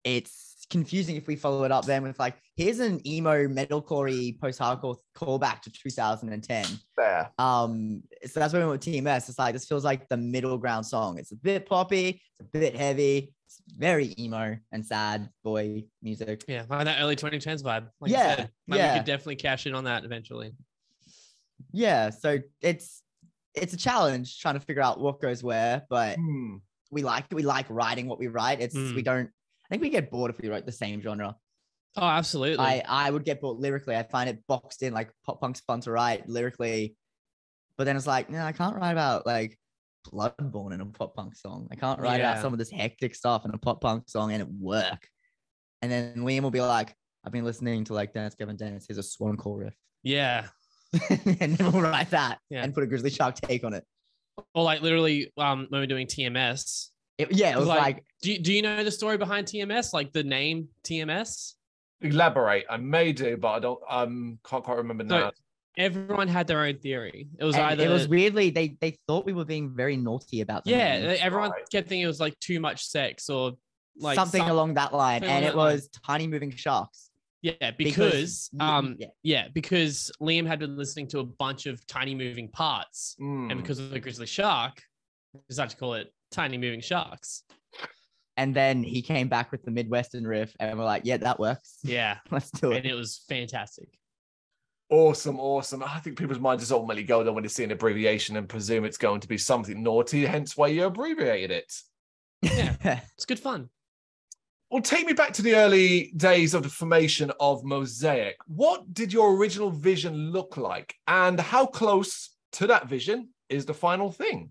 it's 0.05 0.49
confusing 0.71 1.17
if 1.17 1.27
we 1.27 1.37
follow 1.37 1.65
it 1.65 1.73
up 1.73 1.85
then 1.85 2.03
with 2.03 2.19
like 2.19 2.35
here's 2.57 2.79
an 2.79 3.07
emo 3.07 3.47
metalcore 3.47 4.39
post 4.41 4.59
hardcore 4.61 4.97
callback 5.15 5.61
to 5.61 5.71
2010. 5.71 6.65
Fair. 6.97 7.31
Um, 7.39 8.03
so 8.25 8.41
that's 8.41 8.53
why 8.55 8.61
we 8.61 8.67
went 8.67 8.81
with 8.85 8.95
TMS. 8.95 9.29
It's 9.29 9.39
like 9.39 9.53
this 9.55 9.67
feels 9.67 9.85
like 9.85 10.09
the 10.09 10.17
middle 10.17 10.57
ground 10.59 10.87
song. 10.87 11.19
It's 11.19 11.33
a 11.33 11.37
bit 11.37 11.67
poppy, 11.67 12.23
it's 12.39 12.41
a 12.41 12.45
bit 12.59 12.75
heavy, 12.77 13.35
it's 13.47 13.61
very 13.77 14.15
emo 14.19 14.57
and 14.71 14.85
sad 14.87 15.29
boy 15.45 15.85
music. 16.03 16.45
Yeah, 16.49 16.65
like 16.69 16.85
that 16.87 17.01
early 17.01 17.17
2010s 17.17 17.63
vibe. 17.63 17.89
Like 18.01 18.11
you 18.11 18.17
Yeah, 18.17 18.37
said. 18.37 18.51
Like 18.69 18.79
yeah. 18.79 18.93
we 18.93 18.99
could 19.01 19.07
definitely 19.07 19.37
cash 19.37 19.67
in 19.67 19.75
on 19.75 19.85
that 19.85 20.05
eventually. 20.05 20.53
Yeah, 21.73 22.11
so 22.11 22.39
it's 22.61 23.03
it's 23.55 23.75
a 23.75 23.77
challenge 23.77 24.41
trying 24.41 24.55
to 24.55 24.61
figure 24.61 24.83
out 24.83 25.01
what 25.01 25.21
goes 25.21 25.43
where, 25.43 25.83
but 25.91 26.17
Hmm. 26.17 26.57
we 26.91 27.03
like 27.03 27.27
we 27.31 27.43
like 27.43 27.67
writing 27.69 28.07
what 28.07 28.19
we 28.19 28.29
write. 28.29 28.61
It's 28.61 28.75
we 28.75 29.03
Mm. 29.03 29.05
don't. 29.05 29.31
I 29.73 29.77
think 29.77 29.85
we 29.85 29.89
get 29.89 30.11
bored 30.11 30.31
if 30.31 30.39
we 30.39 30.51
wrote 30.51 30.67
the 30.67 30.73
same 30.73 31.01
genre. 31.01 31.35
Oh, 31.97 32.07
absolutely. 32.07 32.63
I 32.63 32.83
I 32.87 33.11
would 33.11 33.25
get 33.25 33.41
bored 33.41 33.59
lyrically. 33.59 33.97
I 33.97 34.03
find 34.03 34.29
it 34.29 34.39
boxed 34.47 34.83
in 34.83 34.93
like 34.93 35.11
pop 35.25 35.41
punk's 35.41 35.61
fun 35.61 35.81
to 35.81 35.91
write 35.91 36.29
lyrically, 36.29 36.95
but 37.79 37.85
then 37.85 37.97
it's 37.97 38.07
like 38.07 38.29
no, 38.29 38.45
I 38.45 38.53
can't 38.53 38.77
write 38.77 38.91
about 38.93 39.25
like 39.25 39.59
Bloodborne 40.13 40.75
in 40.75 40.83
a 40.83 40.87
pop 40.87 41.17
punk 41.17 41.35
song. 41.37 41.69
I 41.73 41.77
can't 41.77 41.99
write 42.01 42.21
about 42.21 42.43
some 42.43 42.53
of 42.53 42.59
this 42.59 42.71
hectic 42.71 43.15
stuff 43.15 43.47
in 43.47 43.51
a 43.55 43.57
pop 43.59 43.81
punk 43.81 44.11
song 44.11 44.33
and 44.33 44.43
it 44.43 44.49
work. 44.49 45.09
And 45.81 45.91
then 45.91 46.17
Liam 46.17 46.43
will 46.43 46.51
be 46.51 46.61
like, 46.61 46.95
I've 47.25 47.33
been 47.33 47.45
listening 47.45 47.85
to 47.85 47.95
like 47.95 48.13
Dance 48.13 48.35
Gavin 48.35 48.57
Dance. 48.57 48.85
Here's 48.87 48.99
a 48.99 49.01
Swancore 49.01 49.59
riff, 49.59 49.75
yeah. 50.03 50.49
and 51.11 51.57
then 51.57 51.73
we'll 51.73 51.81
write 51.81 52.11
that 52.11 52.41
Yeah. 52.51 52.63
and 52.63 52.75
put 52.75 52.83
a 52.83 52.87
Grizzly 52.87 53.09
Shark 53.09 53.37
take 53.37 53.65
on 53.65 53.73
it. 53.73 53.85
Or 54.55 54.65
like 54.65 54.83
literally 54.83 55.33
um 55.39 55.67
when 55.71 55.81
we're 55.81 55.87
doing 55.87 56.07
TMS. 56.07 56.89
It- 57.31 57.37
yeah, 57.37 57.53
it 57.53 57.59
was 57.59 57.69
like- 57.69 57.81
like 57.81 58.05
Do 58.23 58.33
you, 58.33 58.39
do 58.39 58.53
you 58.53 58.63
know 58.63 58.83
the 58.85 58.91
story 58.91 59.17
behind 59.19 59.47
TMS? 59.47 59.93
Like 59.93 60.13
the 60.13 60.23
name 60.23 60.69
TMS? 60.85 61.55
Elaborate. 62.01 62.65
I 62.69 62.77
may 62.79 63.13
do, 63.13 63.37
but 63.37 63.49
I 63.49 63.59
don't. 63.61 63.81
Um, 63.89 64.39
can't 64.45 64.65
quite 64.65 64.77
remember 64.79 65.05
So. 65.09 65.31
Everyone 65.79 66.29
had 66.29 66.47
their 66.47 66.61
own 66.65 66.77
theory. 66.79 67.29
It 67.39 67.45
was 67.45 67.55
And 67.55 67.65
either 67.65 67.85
it 67.87 67.89
was 67.89 68.07
weirdly 68.07 68.51
they 68.51 68.77
they 68.81 68.99
thought 69.09 69.25
we 69.25 69.33
were 69.33 69.45
being 69.47 69.75
very 69.75 69.97
naughty 69.97 70.43
about 70.43 70.65
the 70.65 70.71
yeah, 70.73 70.99
name. 71.01 71.17
everyone 71.21 71.51
Right. 71.51 71.63
kept 71.71 71.89
thinking 71.89 72.03
it 72.03 72.07
was 72.09 72.21
like 72.21 72.39
too 72.41 72.61
much 72.61 72.85
sex 72.85 73.31
or 73.31 73.53
like 73.97 74.17
something 74.17 74.43
some- 74.43 74.51
along 74.51 74.75
that 74.75 74.93
line, 74.93 75.25
and 75.25 75.45
it 75.45 75.49
that 75.49 75.57
line. 75.57 75.73
was 75.75 75.89
tiny 76.07 76.27
moving 76.27 76.51
sharks. 76.51 77.09
yeah 77.41 77.71
because, 77.79 78.51
y- 78.53 78.67
um 78.77 78.97
yeah. 78.99 79.07
yeah 79.23 79.49
because 79.55 80.13
Liam 80.21 80.47
had 80.47 80.59
been 80.59 80.77
listening 80.77 81.09
to 81.09 81.19
a 81.21 81.25
bunch 81.25 81.65
of 81.67 81.85
tiny 81.87 82.15
moving 82.15 82.49
parts 82.49 83.15
Hmm. 83.19 83.51
and 83.51 83.61
because 83.61 83.79
of 83.79 83.91
the 83.91 83.99
grizzly 83.99 84.27
shark, 84.27 84.75
we 85.33 85.41
decided 85.49 85.71
to 85.71 85.77
call 85.79 85.95
it 85.95 86.13
tiny 86.33 86.59
moving 86.59 86.81
sharks. 86.81 87.45
And 88.37 88.55
then 88.57 88.83
he 88.83 89.03
came 89.03 89.29
back 89.29 89.53
with 89.53 89.63
the 89.63 89.71
Midwestern 89.71 90.27
riff, 90.27 90.57
and 90.59 90.79
we're 90.79 90.85
like, 90.85 91.03
yeah, 91.05 91.19
that 91.19 91.39
works. 91.39 91.79
Yeah. 91.85 92.19
Let's 92.31 92.51
do 92.51 92.73
it. 92.73 92.79
And 92.79 92.87
it. 92.87 92.93
it 92.93 92.95
was 92.95 93.25
fantastic. 93.29 93.89
Awesome, 94.89 95.39
awesome. 95.39 95.83
I 95.83 95.99
think 96.01 96.19
people's 96.19 96.39
minds 96.39 96.63
just 96.63 96.73
ultimately 96.73 97.03
go 97.03 97.25
there 97.25 97.33
when 97.33 97.43
they 97.43 97.49
see 97.49 97.65
an 97.65 97.71
abbreviation 97.71 98.37
and 98.37 98.49
presume 98.49 98.85
it's 98.85 98.99
going 98.99 99.21
to 99.21 99.29
be 99.29 99.39
something 99.39 99.83
naughty, 99.83 100.27
hence 100.27 100.57
why 100.57 100.69
you 100.69 100.85
abbreviated 100.87 101.51
it. 101.51 101.73
Yeah. 102.43 102.75
It's 103.17 103.25
good 103.25 103.39
fun. 103.39 103.69
Well, 104.71 104.83
take 104.83 105.07
me 105.07 105.13
back 105.13 105.35
to 105.35 105.43
the 105.43 105.55
early 105.55 106.13
days 106.17 106.55
of 106.55 106.63
the 106.63 106.69
formation 106.71 107.31
of 107.39 107.63
Mosaic. 107.63 108.37
What 108.47 108.95
did 108.95 109.13
your 109.13 109.37
original 109.37 109.71
vision 109.71 110.31
look 110.31 110.57
like, 110.57 110.95
and 111.07 111.39
how 111.39 111.67
close 111.67 112.31
to 112.53 112.67
that 112.69 112.89
vision 112.89 113.29
is 113.51 113.67
the 113.67 113.75
final 113.75 114.11
thing? 114.11 114.51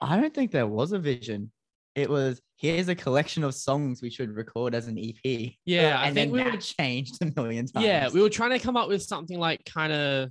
I 0.00 0.20
don't 0.20 0.34
think 0.34 0.50
there 0.50 0.66
was 0.66 0.92
a 0.92 0.98
vision. 0.98 1.50
It 1.94 2.10
was 2.10 2.40
here's 2.56 2.88
a 2.88 2.94
collection 2.94 3.42
of 3.44 3.54
songs 3.54 4.02
we 4.02 4.10
should 4.10 4.30
record 4.30 4.74
as 4.74 4.86
an 4.86 4.98
EP. 4.98 5.52
Yeah. 5.64 5.98
I 5.98 6.12
think 6.12 6.32
we 6.32 6.42
were 6.42 6.56
changed 6.58 7.22
a 7.22 7.32
million 7.34 7.66
times. 7.66 7.86
Yeah, 7.86 8.08
we 8.10 8.20
were 8.20 8.30
trying 8.30 8.50
to 8.50 8.58
come 8.58 8.76
up 8.76 8.88
with 8.88 9.02
something 9.02 9.38
like 9.38 9.64
kind 9.64 9.92
of 9.92 10.30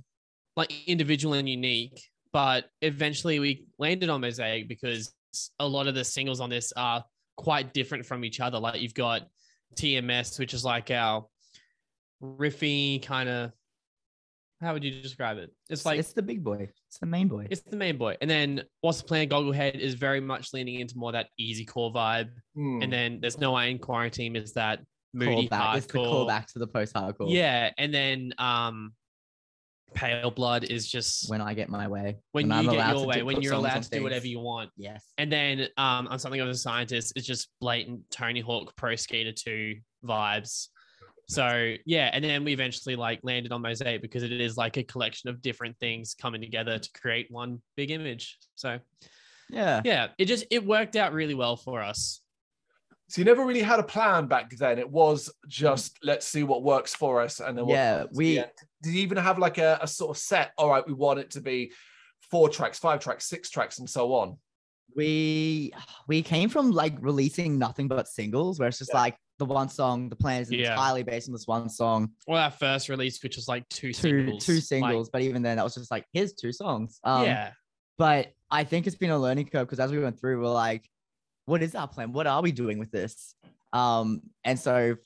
like 0.56 0.72
individual 0.86 1.34
and 1.34 1.48
unique, 1.48 2.00
but 2.32 2.66
eventually 2.82 3.38
we 3.38 3.66
landed 3.78 4.08
on 4.08 4.20
Mosaic 4.20 4.68
because 4.68 5.12
a 5.58 5.66
lot 5.66 5.86
of 5.86 5.94
the 5.94 6.04
singles 6.04 6.40
on 6.40 6.50
this 6.50 6.72
are 6.76 7.04
quite 7.36 7.74
different 7.74 8.06
from 8.06 8.24
each 8.24 8.40
other. 8.40 8.58
Like 8.58 8.80
you've 8.80 8.94
got 8.94 9.22
TMS, 9.74 10.38
which 10.38 10.54
is 10.54 10.64
like 10.64 10.90
our 10.90 11.26
riffy 12.22 13.02
kind 13.02 13.28
of. 13.28 13.52
How 14.60 14.72
would 14.72 14.82
you 14.82 15.02
describe 15.02 15.36
it? 15.38 15.50
It's 15.68 15.84
like 15.84 15.98
it's 15.98 16.12
the 16.12 16.22
big 16.22 16.42
boy. 16.42 16.68
It's 16.88 16.98
the 16.98 17.06
main 17.06 17.28
boy. 17.28 17.46
it's 17.50 17.60
the 17.62 17.76
main 17.76 17.98
boy, 17.98 18.16
and 18.20 18.30
then 18.30 18.62
what's 18.80 18.98
the 19.02 19.04
plan? 19.06 19.28
Gogglehead 19.28 19.78
is 19.78 19.94
very 19.94 20.20
much 20.20 20.52
leaning 20.54 20.80
into 20.80 20.96
more 20.96 21.12
that 21.12 21.28
easy 21.38 21.64
core 21.64 21.92
vibe, 21.92 22.30
Hmm. 22.54 22.82
and 22.82 22.92
then 22.92 23.18
there's 23.20 23.38
no 23.38 23.54
I 23.54 23.66
in 23.66 23.78
quarantine 23.78 24.34
is 24.36 24.52
that 24.54 24.80
moody 25.12 25.48
callback. 25.48 25.76
It's 25.76 25.86
the 25.86 25.98
hardcore. 25.98 26.26
callback 26.28 26.46
to 26.52 26.58
the 26.58 26.66
post-hardcore. 26.66 27.26
Yeah, 27.32 27.70
and 27.76 27.92
then 27.92 28.32
um, 28.38 28.92
Pale 29.94 30.30
Blood 30.32 30.64
is 30.64 30.90
just 30.90 31.30
when, 31.30 31.40
When 31.40 31.48
I 31.48 31.54
get 31.54 31.68
my 31.68 31.86
way. 31.88 32.16
When 32.32 32.48
you 32.48 32.52
I'm 32.54 32.66
get 32.66 32.88
your 32.96 33.06
way, 33.06 33.22
when 33.22 33.40
you're 33.42 33.54
allowed 33.54 33.82
to 33.82 33.90
do 33.90 34.02
whatever 34.02 34.26
you 34.26 34.40
want. 34.40 34.70
Yes. 34.76 35.04
And 35.18 35.30
then 35.32 35.68
um, 35.76 36.06
on 36.08 36.18
something 36.18 36.40
of 36.40 36.48
a 36.48 36.54
scientist, 36.54 37.12
it's 37.16 37.26
just 37.26 37.48
blatant 37.60 38.02
Tony 38.10 38.40
Hawk 38.40 38.74
Pro 38.76 38.94
Skater 38.96 39.32
2 39.32 39.76
vibes. 40.04 40.68
So 41.28 41.74
yeah, 41.86 42.10
and 42.12 42.24
then 42.24 42.44
we 42.44 42.52
eventually 42.52 42.94
like 42.96 43.20
landed 43.22 43.50
on 43.52 43.62
Mosaic 43.62 44.00
because 44.00 44.22
it 44.22 44.32
is 44.32 44.56
like 44.56 44.76
a 44.76 44.84
collection 44.84 45.28
of 45.28 45.42
different 45.42 45.76
things 45.78 46.14
coming 46.14 46.40
together 46.40 46.78
to 46.78 46.90
create 46.92 47.26
one 47.30 47.60
big 47.76 47.90
image. 47.90 48.38
So 48.54 48.78
Yeah. 49.50 49.80
yeah, 49.84 50.08
it 50.18 50.26
just 50.26 50.44
it 50.50 50.64
worked 50.64 50.94
out 50.96 51.12
really 51.12 51.34
well 51.34 51.56
for 51.56 51.82
us. 51.82 52.20
So 53.08 53.20
you 53.20 53.24
never 53.24 53.44
really 53.44 53.62
had 53.62 53.78
a 53.80 53.84
plan 53.84 54.26
back 54.26 54.50
then. 54.56 54.78
It 54.78 54.88
was 54.90 55.32
just 55.48 55.94
mm. 55.94 55.98
let's 56.04 56.26
see 56.26 56.42
what 56.44 56.62
works 56.62 56.94
for 56.94 57.20
us, 57.20 57.40
and 57.40 57.56
then 57.58 57.68
Yeah, 57.68 57.98
comes 57.98 58.04
at 58.04 58.12
the 58.12 58.18
we- 58.18 58.38
end. 58.38 58.50
Did 58.82 58.94
you 58.94 59.00
even 59.02 59.18
have 59.18 59.38
like 59.38 59.58
a, 59.58 59.78
a 59.82 59.88
sort 59.88 60.10
of 60.16 60.18
set? 60.22 60.52
All 60.58 60.68
right, 60.70 60.86
we 60.86 60.92
want 60.92 61.18
it 61.18 61.30
to 61.32 61.40
be 61.40 61.72
four 62.30 62.48
tracks, 62.48 62.78
five 62.78 63.00
tracks, 63.00 63.26
six 63.26 63.50
tracks, 63.50 63.78
and 63.80 63.88
so 63.90 64.12
on. 64.14 64.38
we 64.94 65.72
we 66.08 66.22
came 66.22 66.48
from 66.48 66.70
like 66.70 66.94
releasing 67.00 67.58
nothing 67.58 67.88
but 67.88 68.06
singles 68.08 68.58
where 68.60 68.68
it's 68.68 68.78
just 68.78 68.92
Yeah. 68.94 69.00
like 69.00 69.16
the 69.38 69.44
one 69.44 69.68
song 69.68 70.08
the 70.08 70.16
plan 70.16 70.42
is 70.42 70.50
Yeah. 70.50 70.70
entirely 70.72 71.02
based 71.02 71.28
on 71.28 71.32
this 71.32 71.46
one 71.46 71.68
song. 71.68 72.10
Well, 72.26 72.42
our 72.42 72.50
first 72.50 72.88
release, 72.88 73.22
which 73.22 73.36
was 73.36 73.48
like 73.48 73.68
two, 73.68 73.92
two 73.92 73.92
singles, 73.92 74.46
two 74.46 74.80
like, 74.80 75.06
but 75.12 75.22
even 75.22 75.42
then 75.42 75.56
that 75.56 75.64
was 75.64 75.74
just 75.74 75.90
like 75.90 76.04
here's 76.12 76.32
two 76.32 76.52
songs. 76.52 77.00
Um 77.04 77.24
yeah, 77.24 77.52
but 77.98 78.32
i 78.50 78.62
think 78.62 78.86
it's 78.86 78.96
been 78.96 79.10
a 79.10 79.18
learning 79.18 79.46
curve 79.46 79.66
because 79.66 79.80
as 79.80 79.90
we 79.90 79.98
went 79.98 80.18
through 80.20 80.40
we're 80.40 80.48
like 80.48 80.88
what 81.46 81.62
is 81.62 81.74
our 81.76 81.86
plan? 81.86 82.12
What 82.12 82.26
are 82.26 82.42
we 82.42 82.52
doing 82.52 82.78
with 82.78 82.90
this? 82.90 83.34
Um 83.72 84.22
and 84.44 84.58
so 84.58 84.96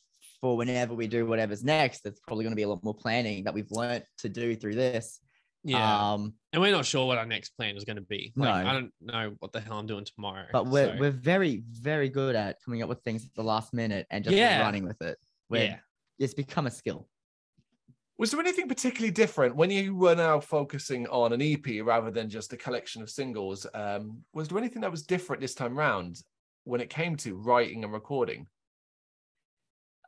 for 0.41 0.57
whenever 0.57 0.95
we 0.95 1.07
do 1.07 1.27
whatever's 1.27 1.63
next 1.63 2.07
it's 2.07 2.21
probably 2.21 2.45
going 2.45 2.53
to 2.53 2.57
be 2.57 2.63
a 2.63 2.69
lot 2.69 2.83
more 2.83 2.95
planning 2.95 3.45
that 3.45 3.53
we've 3.53 3.71
learned 3.71 4.05
to 4.19 4.29
do 4.29 4.55
through 4.57 4.75
this 4.75 5.21
yeah. 5.65 6.13
um 6.13 6.35
and 6.53 6.61
we're 6.63 6.73
not 6.73 6.85
sure 6.87 7.07
what 7.07 7.19
our 7.19 7.27
next 7.27 7.51
plan 7.51 7.77
is 7.77 7.85
going 7.85 7.97
to 7.97 8.03
be. 8.03 8.33
Like, 8.35 8.65
No. 8.65 8.71
I 8.71 8.73
don't 8.73 8.93
know 9.01 9.35
what 9.39 9.53
the 9.53 9.61
hell 9.61 9.79
I'm 9.79 9.87
doing 9.87 10.05
tomorrow. 10.05 10.47
but 10.53 10.67
we're 10.67 10.93
so- 10.95 10.97
we're 10.99 11.11
very 11.11 11.63
very 11.71 12.09
good 12.09 12.35
at 12.35 12.57
coming 12.65 12.83
up 12.83 12.89
with 12.89 13.01
things 13.03 13.25
at 13.25 13.35
the 13.35 13.45
last 13.45 13.73
minute 13.73 14.07
and 14.11 14.25
just 14.25 14.37
Yeah. 14.37 14.61
running 14.63 14.85
with 14.85 15.01
it 15.03 15.19
We're- 15.49 15.65
yeah. 15.67 15.79
it's 16.19 16.35
become 16.35 16.67
a 16.67 16.71
skill 16.71 17.09
Was 18.19 18.31
there 18.33 18.41
anything 18.41 18.69
particularly 18.69 19.13
different 19.13 19.57
when 19.57 19.71
you 19.71 19.95
were 19.95 20.15
now 20.15 20.41
focusing 20.41 21.07
on 21.09 21.33
an 21.33 21.41
EP 21.41 21.81
rather 21.83 22.11
than 22.11 22.29
just 22.29 22.53
a 22.53 22.57
collection 22.57 23.01
of 23.03 23.09
singles? 23.09 23.67
Um, 23.73 24.25
was 24.35 24.49
there 24.49 24.59
anything 24.59 24.83
that 24.83 24.91
was 24.91 25.03
different 25.07 25.41
this 25.41 25.55
time 25.55 25.75
round 25.79 26.23
when 26.65 26.81
it 26.83 26.91
came 26.91 27.17
to 27.17 27.35
writing 27.37 27.83
and 27.85 27.93
recording? 27.93 28.47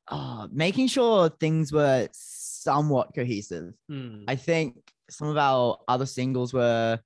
uh, 0.08 0.48
making 0.52 0.88
sure 0.88 1.28
things 1.40 1.72
were 1.72 2.08
somewhat 2.12 3.14
cohesive. 3.14 3.72
Hmm. 3.88 4.24
I 4.28 4.36
think 4.36 4.74
some 5.12 5.28
of 5.28 5.36
our 5.36 5.78
other 5.88 6.06
singles 6.06 6.52
were, 6.52 6.98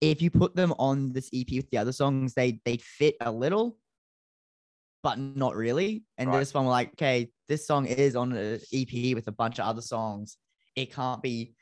if 0.00 0.20
you 0.20 0.30
put 0.30 0.54
them 0.56 0.72
on 0.78 1.12
this 1.12 1.30
EP 1.32 1.46
with 1.52 1.70
the 1.70 1.78
other 1.78 1.92
songs, 1.92 2.34
they 2.34 2.60
they 2.64 2.76
fit 2.78 3.16
a 3.20 3.30
little, 3.30 3.78
but 5.02 5.18
not 5.18 5.54
really. 5.56 6.04
And 6.18 6.28
Right. 6.30 6.38
this 6.40 6.52
one, 6.52 6.64
we're 6.64 6.70
like, 6.72 6.90
okay, 6.94 7.30
this 7.48 7.66
song 7.66 7.86
is 7.86 8.16
on 8.16 8.32
an 8.32 8.60
EP 8.72 9.14
with 9.14 9.28
a 9.28 9.32
bunch 9.32 9.58
of 9.58 9.66
other 9.66 9.82
songs. 9.82 10.36
It 10.74 10.92
can't 10.92 11.22
be, 11.22 11.54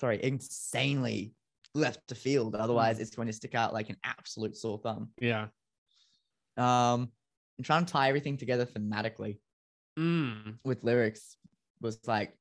sorry, 0.00 0.22
insanely 0.22 1.34
left 1.74 2.06
to 2.08 2.14
field. 2.14 2.54
Otherwise, 2.54 3.00
it's 3.00 3.14
going 3.16 3.28
to 3.28 3.32
stick 3.32 3.54
out 3.54 3.72
like 3.72 3.88
an 3.90 3.96
absolute 4.04 4.56
sore 4.56 4.78
thumb. 4.78 5.10
Yeah. 5.20 5.48
Um, 6.56 7.10
and 7.58 7.64
trying 7.64 7.84
to 7.86 7.92
tie 7.92 8.08
everything 8.08 8.36
together 8.36 8.66
thematically. 8.66 9.38
Mm. 9.98 10.58
with 10.64 10.84
lyrics 10.84 11.36
was 11.82 11.98
like 12.06 12.34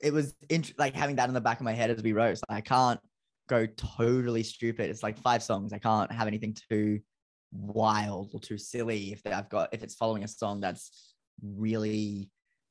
it 0.00 0.12
was 0.12 0.34
int- 0.48 0.78
like 0.78 0.94
having 0.94 1.16
that 1.16 1.28
in 1.28 1.34
the 1.34 1.40
back 1.40 1.58
of 1.60 1.64
my 1.64 1.72
head 1.72 1.90
as 1.90 2.02
we 2.02 2.12
wrote. 2.12 2.38
So 2.38 2.44
I 2.48 2.60
can't 2.60 3.00
go 3.48 3.66
totally 3.66 4.42
stupid. 4.42 4.90
It's 4.90 5.02
like 5.02 5.18
five 5.18 5.42
songs. 5.42 5.72
I 5.72 5.78
can't 5.78 6.10
have 6.12 6.26
anything 6.26 6.56
too 6.70 7.00
wild 7.52 8.30
or 8.32 8.40
too 8.40 8.58
silly 8.58 9.12
if 9.12 9.20
I've 9.26 9.48
got 9.50 9.68
if 9.72 9.82
it's 9.82 9.94
following 9.94 10.24
a 10.24 10.28
song 10.28 10.60
that's 10.60 11.14
really 11.42 12.30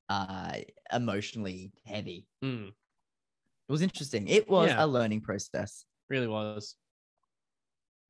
uh 0.10 0.54
emotionally 0.92 1.72
heavy. 1.86 2.28
Mm. 2.44 2.70
It 2.70 3.72
was 3.72 3.82
interesting. 3.82 4.28
It 4.28 4.50
was 4.50 4.70
Yeah. 4.70 4.84
a 4.84 4.88
learning 4.88 5.22
process. 5.22 5.86
Really 6.10 6.28
was. 6.28 6.76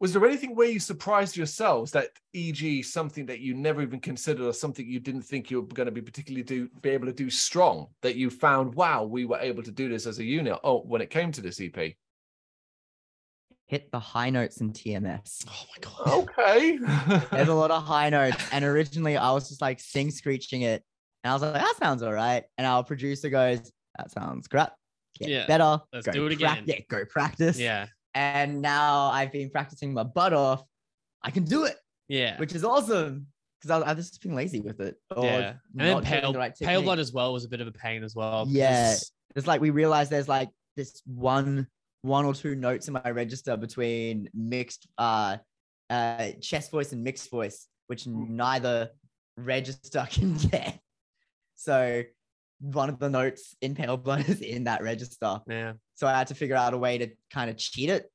Was 0.01 0.13
there 0.13 0.25
anything 0.25 0.55
where 0.55 0.67
you 0.67 0.79
surprised 0.79 1.37
yourselves 1.37 1.91
that, 1.91 2.09
e.g., 2.33 2.81
something 2.81 3.27
that 3.27 3.39
you 3.39 3.53
never 3.53 3.83
even 3.83 3.99
considered 3.99 4.43
or 4.47 4.51
something 4.51 4.85
you 4.87 4.99
didn't 4.99 5.21
think 5.21 5.51
you 5.51 5.61
were 5.61 5.67
going 5.67 5.85
to 5.85 5.91
be 5.91 6.01
particularly 6.01 6.41
do 6.43 6.67
be 6.81 6.89
able 6.89 7.05
to 7.05 7.13
do 7.13 7.29
strong 7.29 7.85
that 8.01 8.15
you 8.15 8.31
found, 8.31 8.73
wow, 8.73 9.03
we 9.03 9.25
were 9.25 9.37
able 9.37 9.61
to 9.61 9.69
do 9.69 9.87
this 9.89 10.07
as 10.07 10.17
a 10.17 10.23
unit? 10.23 10.57
Oh, 10.63 10.79
when 10.81 11.01
it 11.01 11.11
came 11.11 11.31
to 11.33 11.41
this 11.41 11.61
EP. 11.61 11.93
Hit 13.67 13.91
the 13.91 13.99
high 13.99 14.31
notes 14.31 14.59
in 14.59 14.73
TMS. 14.73 15.45
Oh 15.47 15.65
my 15.69 15.87
god. 15.87 16.29
Okay. 16.39 16.77
There's 17.31 17.47
a 17.47 17.53
lot 17.53 17.69
of 17.69 17.83
high 17.83 18.09
notes. 18.09 18.43
And 18.51 18.65
originally 18.65 19.17
I 19.17 19.31
was 19.31 19.49
just 19.49 19.61
like 19.61 19.79
sing 19.79 20.09
screeching 20.09 20.63
it. 20.63 20.83
And 21.23 21.29
I 21.29 21.35
was 21.35 21.43
like, 21.43 21.53
that 21.53 21.75
sounds 21.79 22.01
all 22.01 22.11
right. 22.11 22.43
And 22.57 22.65
our 22.65 22.83
producer 22.83 23.29
goes, 23.29 23.71
that 23.99 24.09
sounds 24.09 24.47
crap. 24.47 24.73
Get 25.19 25.29
Yeah, 25.29 25.45
better. 25.45 25.79
let's 25.93 26.07
Go 26.07 26.11
do 26.11 26.25
it 26.25 26.39
prac- 26.39 26.61
again." 26.61 26.63
Yeah, 26.67 26.79
go 26.89 27.05
practice. 27.05 27.59
Yeah. 27.59 27.85
And 28.13 28.61
now 28.61 29.05
I've 29.11 29.31
been 29.31 29.49
practicing 29.49 29.93
my 29.93 30.03
butt 30.03 30.33
off. 30.33 30.63
I 31.23 31.31
can 31.31 31.43
do 31.43 31.65
it, 31.65 31.75
Yeah. 32.07 32.37
which 32.39 32.53
is 32.53 32.63
awesome. 32.63 33.27
Because 33.61 33.83
I've 33.83 33.97
just 33.97 34.21
been 34.21 34.33
lazy 34.35 34.59
with 34.59 34.79
it. 34.81 34.95
yeah. 35.15 35.53
And 35.77 35.87
then 35.87 36.03
pale, 36.03 36.31
the 36.33 36.39
right 36.39 36.53
pale 36.59 36.81
blood 36.81 36.97
as 36.99 37.13
well 37.13 37.31
was 37.31 37.45
a 37.45 37.49
bit 37.49 37.61
of 37.61 37.67
a 37.67 37.71
pain 37.71 38.03
as 38.03 38.15
well. 38.15 38.45
Yeah. 38.49 38.95
It's 39.35 39.47
like 39.47 39.61
we 39.61 39.69
realized 39.69 40.11
there's 40.11 40.27
like 40.27 40.49
this 40.75 41.01
one 41.05 41.67
one 42.01 42.25
or 42.25 42.33
two 42.33 42.55
notes 42.55 42.87
in 42.87 42.95
my 42.95 43.11
register 43.11 43.55
between 43.55 44.27
mixed 44.33 44.87
uh 44.97 45.37
uh 45.91 46.29
chest 46.41 46.71
voice 46.71 46.91
and 46.91 47.03
mixed 47.03 47.29
voice, 47.29 47.67
which 47.85 48.07
neither 48.07 48.89
register 49.37 50.07
can 50.11 50.35
get. 50.37 50.79
So 51.55 52.01
one 52.61 52.89
of 52.89 52.97
the 52.97 53.09
notes 53.09 53.55
in 53.61 53.75
Pale 53.75 53.97
Blood 53.97 54.25
is 54.27 54.41
in 54.41 54.63
that 54.63 54.81
register. 54.81 55.39
Yeah. 55.47 55.73
So 56.01 56.07
I 56.07 56.17
had 56.17 56.25
to 56.29 56.33
figure 56.33 56.55
out 56.55 56.73
a 56.73 56.79
way 56.79 56.97
to 56.97 57.09
kind 57.29 57.47
of 57.47 57.57
cheat 57.57 57.87
it. 57.87 58.11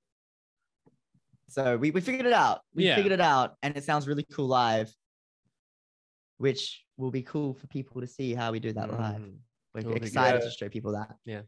So 1.48 1.76
we, 1.76 1.92
we 1.92 2.00
figured 2.00 2.26
it 2.26 2.32
out. 2.32 2.62
We 2.74 2.86
Yeah. 2.86 2.96
figured 2.96 3.12
it 3.12 3.20
out 3.20 3.54
and 3.62 3.76
it 3.76 3.84
sounds 3.84 4.08
really 4.08 4.24
cool 4.32 4.48
live, 4.48 4.92
which 6.38 6.84
will 6.96 7.12
be 7.12 7.22
cool 7.22 7.54
for 7.54 7.68
people 7.68 8.00
to 8.00 8.08
see 8.08 8.34
how 8.34 8.50
we 8.50 8.58
do 8.58 8.72
that 8.72 8.90
live. 8.90 9.20
Mm. 9.20 9.36
We're 9.72 9.80
It'll 9.82 9.94
excited 9.94 10.40
good. 10.40 10.50
to 10.50 10.56
show 10.56 10.68
people 10.68 10.94
that. 10.94 11.14
Yeah. 11.24 11.42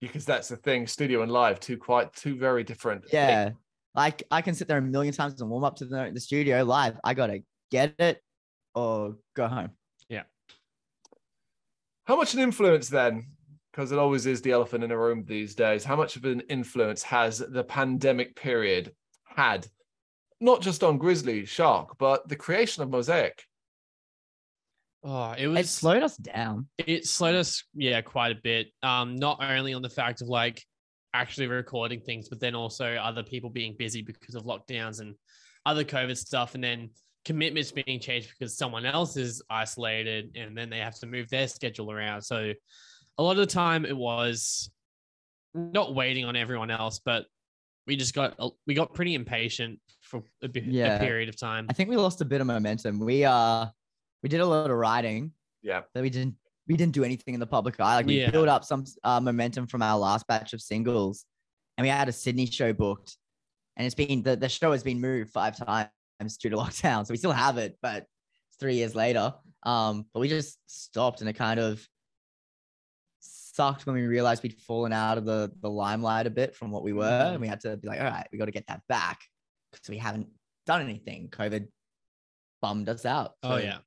Because 0.00 0.24
that's 0.24 0.48
the 0.48 0.56
thing, 0.56 0.86
studio 0.86 1.20
and 1.20 1.30
live, 1.30 1.60
two 1.60 1.76
quite 1.76 2.14
two 2.14 2.38
very 2.38 2.64
different. 2.64 3.02
things. 3.02 3.12
Yeah. 3.12 3.50
Like 3.94 4.22
I 4.30 4.40
can 4.40 4.54
sit 4.54 4.68
there 4.68 4.78
a 4.78 4.82
million 4.82 5.12
times 5.12 5.38
and 5.42 5.50
warm 5.50 5.64
up 5.64 5.76
to 5.76 5.84
the, 5.84 6.10
the 6.14 6.20
studio 6.20 6.62
live. 6.62 6.96
I 7.04 7.12
gotta 7.12 7.42
get 7.70 7.94
it 7.98 8.22
or 8.74 9.16
go 9.36 9.48
home. 9.48 9.72
Yeah. 10.08 10.22
How 12.06 12.16
much 12.16 12.32
an 12.32 12.40
influence 12.40 12.88
then? 12.88 13.26
Because 13.74 13.90
it 13.90 13.98
always 13.98 14.24
is 14.26 14.40
the 14.40 14.52
elephant 14.52 14.84
in 14.84 14.90
the 14.90 14.96
room 14.96 15.24
these 15.26 15.56
days. 15.56 15.82
How 15.84 15.96
much 15.96 16.14
of 16.14 16.24
an 16.24 16.40
influence 16.48 17.02
has 17.02 17.38
the 17.38 17.64
pandemic 17.64 18.36
period 18.36 18.94
had? 19.24 19.66
not 20.40 20.60
just 20.60 20.84
on 20.84 20.98
Grizzly 20.98 21.46
Shark, 21.46 21.96
but 21.98 22.28
the 22.28 22.36
creation 22.36 22.82
of 22.82 22.90
Mosaic. 22.90 23.44
Oh, 25.02 25.32
it 25.32 25.46
was 25.46 25.56
It 25.56 25.60
was 25.60 25.70
slowed 25.70 26.02
us 26.02 26.16
down. 26.16 26.68
it 26.78 27.06
slowed 27.06 27.34
us 27.34 27.64
yeah 27.74 28.00
quite 28.02 28.32
a 28.32 28.40
bit 28.42 28.68
um 28.82 29.16
not 29.16 29.38
only 29.42 29.74
on 29.74 29.82
the 29.82 29.88
fact 29.88 30.22
of 30.22 30.28
like 30.28 30.62
actually 31.12 31.46
recording 31.46 32.00
things 32.00 32.28
but 32.28 32.40
then 32.40 32.54
also 32.54 32.94
other 32.96 33.22
people 33.22 33.48
being 33.50 33.74
busy 33.78 34.02
because 34.02 34.34
of 34.34 34.44
lockdowns 34.44 35.00
and 35.00 35.14
other 35.64 35.84
covid 35.84 36.16
stuff 36.16 36.54
and 36.54 36.64
then 36.64 36.90
commitments 37.24 37.70
being 37.70 38.00
changed 38.00 38.30
because 38.30 38.56
someone 38.56 38.84
else 38.84 39.16
is 39.16 39.42
isolated 39.48 40.30
and 40.36 40.56
then 40.56 40.68
they 40.68 40.78
have 40.78 40.98
to 40.98 41.06
move 41.06 41.28
their 41.30 41.48
schedule 41.48 41.90
around 41.90 42.20
so 42.20 42.52
a 43.18 43.22
lot 43.22 43.32
of 43.32 43.36
the 43.38 43.46
time 43.46 43.84
it 43.84 43.96
was 43.96 44.70
not 45.54 45.94
waiting 45.94 46.24
on 46.24 46.34
everyone 46.36 46.70
else 46.70 47.00
but 47.04 47.26
we 47.86 47.96
just 47.96 48.14
got 48.14 48.38
we 48.66 48.74
got 48.74 48.94
pretty 48.94 49.14
impatient 49.14 49.78
for 50.00 50.22
a, 50.42 50.48
bit, 50.48 50.64
Yeah. 50.64 50.96
a 50.96 51.00
period 51.00 51.28
of 51.28 51.36
time 51.36 51.66
I 51.68 51.72
think 51.74 51.90
we 51.90 51.96
lost 51.96 52.20
a 52.20 52.24
bit 52.24 52.40
of 52.40 52.46
momentum. 52.46 52.98
We 52.98 53.24
uh 53.24 53.66
we 54.22 54.28
did 54.28 54.40
a 54.40 54.46
lot 54.46 54.70
of 54.70 54.76
writing, 54.76 55.32
Yeah. 55.62 55.82
That 55.94 56.02
we 56.02 56.10
didn't 56.10 56.34
we 56.66 56.76
didn't 56.78 56.94
do 56.94 57.04
anything 57.04 57.34
in 57.34 57.40
the 57.40 57.46
public 57.46 57.78
eye. 57.78 57.96
Like 57.96 58.06
we 58.06 58.20
Yeah. 58.20 58.30
built 58.30 58.48
up 58.48 58.64
some 58.64 58.84
uh, 59.04 59.20
momentum 59.20 59.66
from 59.66 59.82
our 59.82 59.98
last 59.98 60.26
batch 60.26 60.54
of 60.54 60.62
singles, 60.62 61.26
and 61.76 61.84
we 61.84 61.90
had 61.90 62.08
a 62.08 62.12
Sydney 62.12 62.46
show 62.46 62.72
booked, 62.72 63.18
and 63.76 63.84
it's 63.84 63.94
been 63.94 64.22
the, 64.22 64.34
the 64.34 64.48
show 64.48 64.72
has 64.72 64.82
been 64.82 64.98
moved 64.98 65.30
five 65.30 65.54
times 65.58 65.90
due 66.38 66.48
to 66.48 66.56
lockdown. 66.64 67.06
So 67.06 67.12
we 67.12 67.18
still 67.18 67.32
have 67.32 67.58
it, 67.58 67.76
but 67.82 68.06
it's 68.48 68.56
three 68.58 68.76
years 68.76 68.94
later. 68.94 69.34
Um, 69.64 70.06
but 70.14 70.20
we 70.20 70.28
just 70.28 70.58
stopped, 70.66 71.20
and 71.20 71.28
it 71.28 71.34
kind 71.34 71.60
of 71.60 71.86
sucked 73.54 73.86
when 73.86 73.94
we 73.94 74.02
realized 74.02 74.42
we'd 74.42 74.60
fallen 74.60 74.92
out 74.92 75.18
of 75.18 75.24
the 75.24 75.52
the 75.60 75.70
limelight 75.70 76.26
a 76.26 76.30
bit 76.30 76.54
from 76.54 76.70
what 76.70 76.82
we 76.82 76.92
were, 76.92 77.04
and 77.04 77.34
mm-hmm. 77.34 77.42
we 77.42 77.48
had 77.48 77.60
to 77.60 77.76
be 77.76 77.88
like, 77.88 78.00
all 78.00 78.06
right, 78.06 78.26
we 78.32 78.38
got 78.38 78.46
to 78.46 78.50
get 78.50 78.66
that 78.68 78.82
back 78.88 79.20
because 79.72 79.88
we 79.88 79.98
haven't 79.98 80.28
done 80.66 80.80
anything. 80.82 81.28
COVID 81.30 81.68
bummed 82.60 82.88
us 82.88 83.04
out. 83.04 83.32
oh 83.42 83.56
yeah 83.56 83.78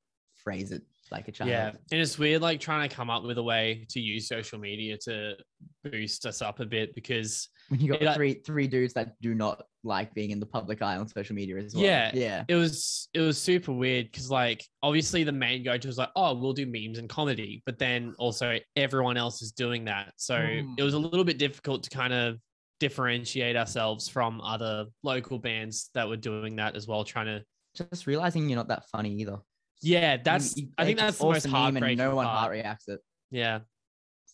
phrase 0.47 0.71
it 0.71 0.81
like 1.12 1.27
a 1.27 1.31
child. 1.31 1.50
Yeah, 1.50 1.71
and 1.91 2.00
it's 2.00 2.17
weird 2.17 2.41
like 2.41 2.62
trying 2.62 2.88
to 2.88 2.95
come 2.95 3.09
up 3.09 3.24
with 3.24 3.38
a 3.38 3.43
way 3.43 3.86
to 3.89 4.00
use 4.00 4.29
social 4.29 4.57
media 4.59 4.97
to 5.00 5.36
boost 5.83 6.25
us 6.25 6.41
up 6.41 6.62
a 6.62 6.65
bit 6.65 6.95
because 6.95 7.50
when 7.69 7.79
you 7.79 7.89
got 7.91 8.01
It, 8.01 8.07
uh, 8.07 8.13
three 8.15 8.33
three 8.45 8.67
dudes 8.67 8.93
that 8.93 9.13
do 9.21 9.33
not 9.36 9.63
like 9.83 10.13
being 10.13 10.31
in 10.31 10.39
the 10.39 10.45
public 10.45 10.81
eye 10.81 10.97
on 10.97 11.07
social 11.07 11.36
media 11.36 11.57
as 11.57 11.74
well. 11.74 11.83
Yeah. 11.83 12.12
yeah, 12.13 12.43
it 12.47 12.55
was 12.55 13.07
it 13.13 13.19
was 13.21 13.38
super 13.41 13.71
weird 13.71 14.12
because 14.12 14.29
like 14.29 14.65
obviously 14.83 15.24
the 15.24 15.31
main 15.31 15.63
go-to 15.63 15.88
was 15.88 15.97
like 15.97 16.09
oh 16.15 16.33
we'll 16.33 16.53
do 16.53 16.65
memes 16.65 16.97
and 16.97 17.07
comedy 17.07 17.62
but 17.65 17.77
then 17.79 18.13
also 18.17 18.57
everyone 18.75 19.15
else 19.17 19.41
is 19.41 19.51
doing 19.51 19.86
that 19.86 20.12
so 20.17 20.36
Mm. 20.38 20.75
it 20.77 20.83
was 20.83 20.93
a 20.93 21.00
little 21.00 21.24
bit 21.24 21.38
difficult 21.38 21.83
to 21.83 21.89
kind 21.89 22.13
of 22.13 22.38
differentiate 22.79 23.55
ourselves 23.55 24.07
from 24.07 24.39
other 24.41 24.86
local 25.03 25.39
bands 25.39 25.89
that 25.93 26.07
were 26.07 26.17
doing 26.17 26.55
that 26.57 26.75
as 26.75 26.88
well 26.88 27.03
trying 27.03 27.25
to 27.25 27.43
just 27.75 28.07
realizing 28.07 28.47
you're 28.50 28.57
not 28.57 28.67
that 28.67 28.83
funny 28.91 29.13
either. 29.21 29.38
yeah 29.82 30.17
that's 30.23 30.56
you 30.58 30.67
i 30.77 30.86
think 30.86 30.99
that's 30.99 31.17
the 31.17 31.25
most 31.25 31.38
awesome 31.47 31.51
meme 31.51 31.65
and 31.67 31.75
heartbreaking 31.77 31.97
No 31.97 32.15
one 32.15 32.25
part. 32.25 32.38
heart 32.39 32.51
reacts 32.51 32.88
it. 32.88 32.99
yeah 33.32 33.60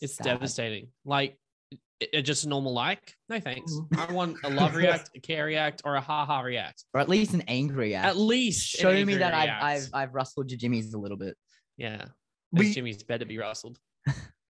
it's 0.01 0.15
Sad. 0.15 0.25
devastating 0.25 0.87
like 1.05 1.37
just 2.23 2.45
a 2.45 2.49
normal 2.49 2.73
like 2.73 3.15
no 3.29 3.39
thanks 3.39 3.71
Mhm. 3.73 3.97
i 4.09 4.11
want 4.11 4.37
a 4.43 4.49
love 4.49 4.75
react 4.81 5.09
a 5.15 5.19
care 5.19 5.45
react 5.45 5.81
or 5.85 5.95
a 5.95 6.01
ha 6.01 6.25
ha 6.25 6.41
react 6.41 6.83
or 6.93 7.01
at 7.01 7.09
least 7.09 7.33
an 7.33 7.43
angry 7.47 7.89
react. 7.89 8.07
at 8.07 8.17
least 8.17 8.69
Show 8.69 8.93
me 9.05 9.15
that 9.15 9.33
I've, 9.33 9.43
react. 9.45 9.63
I've 9.63 9.89
I've 9.93 10.13
rustled 10.13 10.49
your 10.51 10.57
jimmies 10.57 10.93
a 10.93 10.97
little 10.97 11.17
bit. 11.17 11.35
yeah 11.77 12.05
We- 12.51 12.73
jimmy's 12.73 13.03
better 13.03 13.25
be 13.25 13.37
rustled 13.37 13.79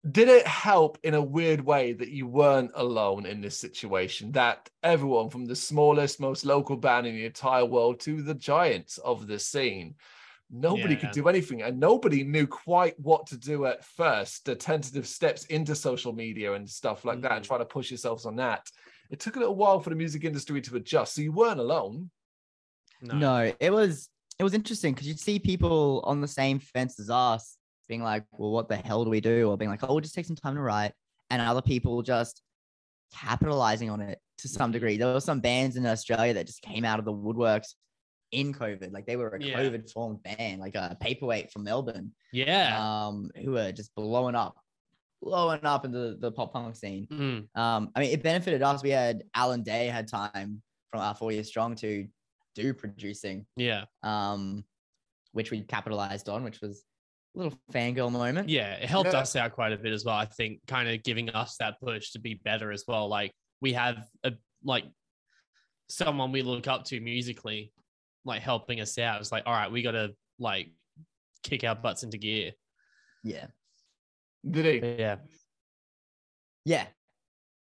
Did 0.09 0.29
it 0.29 0.47
help 0.47 0.97
in 1.03 1.15
a 1.15 1.21
weird 1.21 1.59
way 1.59 1.91
that 1.91 2.07
you 2.07 2.27
weren't 2.27 2.71
alone 2.75 3.25
in 3.25 3.41
this 3.41 3.57
situation? 3.57 4.31
That 4.31 4.69
everyone 4.81 5.29
from 5.29 5.45
the 5.47 5.55
smallest, 5.55 6.21
most 6.21 6.45
local 6.45 6.77
band 6.77 7.07
in 7.07 7.15
the 7.15 7.25
entire 7.25 7.65
world 7.65 7.99
to 8.01 8.21
the 8.21 8.33
giants 8.35 8.99
of 8.99 9.27
the 9.27 9.37
scene, 9.37 9.95
nobody 10.49 10.93
Yeah. 10.93 11.01
could 11.01 11.11
do 11.11 11.27
anything 11.27 11.61
and 11.61 11.79
nobody 11.79 12.23
knew 12.23 12.47
quite 12.47 12.97
what 12.99 13.27
to 13.27 13.37
do 13.37 13.65
at 13.65 13.83
first. 13.83 14.45
The 14.45 14.55
tentative 14.55 15.07
steps 15.07 15.45
into 15.45 15.75
social 15.75 16.13
media 16.13 16.53
and 16.53 16.69
stuff 16.69 17.03
like 17.05 17.21
that, 17.21 17.31
and 17.33 17.43
Mhm. 17.43 17.47
trying 17.47 17.59
to 17.59 17.65
push 17.65 17.91
yourselves 17.91 18.25
on 18.25 18.35
that. 18.37 18.69
It 19.09 19.19
took 19.19 19.35
a 19.35 19.39
little 19.39 19.55
while 19.55 19.79
for 19.79 19.89
the 19.89 19.95
music 19.95 20.23
industry 20.23 20.61
to 20.61 20.75
adjust. 20.77 21.15
So 21.15 21.21
you 21.21 21.31
weren't 21.31 21.59
alone. 21.59 22.11
No, 23.01 23.53
it 23.59 23.71
was 23.71 24.09
it 24.39 24.43
was 24.43 24.53
interesting 24.53 24.93
because 24.93 25.07
you'd 25.07 25.19
see 25.19 25.39
people 25.39 26.01
on 26.05 26.21
the 26.21 26.27
same 26.27 26.59
fence 26.59 26.99
as 26.99 27.09
us 27.09 27.57
being 27.87 28.03
like, 28.03 28.23
"Well, 28.31 28.51
what 28.51 28.69
the 28.69 28.75
hell 28.75 29.03
do 29.03 29.09
we 29.09 29.19
do?" 29.21 29.49
Or 29.49 29.57
being 29.57 29.71
like, 29.71 29.83
"Oh, 29.83 29.87
we'll 29.93 30.01
just 30.01 30.13
take 30.13 30.25
some 30.27 30.35
time 30.35 30.55
to 30.55 30.61
write," 30.61 30.93
and 31.29 31.41
other 31.41 31.61
people 31.61 32.01
just 32.03 32.41
capitalizing 33.11 33.89
on 33.89 34.01
it 34.01 34.21
to 34.39 34.47
some 34.47 34.71
degree. 34.71 34.97
There 34.97 35.11
were 35.13 35.19
some 35.19 35.39
bands 35.39 35.75
in 35.75 35.85
Australia 35.85 36.33
that 36.35 36.45
just 36.47 36.61
came 36.61 36.85
out 36.85 36.99
of 36.99 37.05
the 37.05 37.13
woodworks 37.13 37.73
in 38.31 38.53
COVID, 38.53 38.91
like 38.91 39.05
they 39.05 39.15
were 39.15 39.29
a 39.29 39.41
Yeah. 39.41 39.59
COVID 39.59 39.91
formed 39.91 40.21
band, 40.23 40.59
like 40.59 40.75
a 40.75 40.97
paperweight 40.99 41.51
from 41.51 41.63
Melbourne, 41.63 42.11
yeah 42.31 42.77
um, 42.79 43.31
who 43.43 43.51
were 43.51 43.71
just 43.71 43.93
blowing 43.95 44.35
up, 44.35 44.57
blowing 45.21 45.63
up 45.65 45.85
in 45.85 45.91
the, 45.91 46.17
the 46.19 46.31
pop 46.31 46.53
punk 46.53 46.75
scene. 46.75 47.07
Mm. 47.07 47.47
Um, 47.59 47.91
I 47.95 47.99
mean, 48.01 48.11
it 48.11 48.23
benefited 48.23 48.61
us. 48.61 48.83
We 48.83 48.89
had 48.89 49.23
Alan 49.33 49.63
Day 49.63 49.87
had 49.87 50.07
time 50.07 50.61
from 50.91 51.01
our 51.01 51.15
Four 51.15 51.31
Year 51.31 51.43
Strong 51.43 51.75
to 51.77 52.07
do 52.55 52.73
producing 52.73 53.45
yeah 53.55 53.85
um, 54.01 54.63
which 55.33 55.51
we 55.51 55.61
capitalized 55.61 56.27
on, 56.27 56.43
which 56.43 56.59
was 56.61 56.83
a 57.35 57.39
little 57.39 57.57
fangirl 57.71 58.11
moment. 58.11 58.49
Yeah, 58.49 58.73
it 58.73 58.89
helped 58.89 59.13
Yeah. 59.13 59.19
us 59.19 59.35
out 59.35 59.51
quite 59.51 59.71
a 59.73 59.77
bit 59.77 59.93
as 59.93 60.03
well. 60.03 60.15
I 60.15 60.25
think 60.25 60.61
kind 60.67 60.89
of 60.89 61.03
giving 61.03 61.29
us 61.29 61.55
that 61.59 61.79
push 61.79 62.11
to 62.11 62.19
be 62.19 62.33
better 62.33 62.71
as 62.71 62.83
well. 62.87 63.07
Like 63.07 63.31
we 63.61 63.73
have 63.73 64.05
a 64.23 64.33
like 64.63 64.85
someone 65.87 66.31
we 66.31 66.41
look 66.41 66.67
up 66.67 66.83
to 66.85 66.99
musically, 66.99 67.71
like 68.27 68.41
helping 68.41 68.79
us 68.81 68.97
out. 68.97 69.19
It's 69.19 69.31
like, 69.31 69.43
all 69.45 69.53
right, 69.53 69.71
we 69.71 69.81
got 69.81 69.91
to 69.91 70.13
like 70.37 70.71
kick 71.43 71.63
our 71.63 71.75
butts 71.75 72.03
into 72.03 72.17
gear. 72.17 72.51
yeah, 73.23 73.47
Did 74.49 74.65
he? 74.65 74.79
But 74.79 74.99
yeah, 74.99 75.15
yeah. 76.65 76.85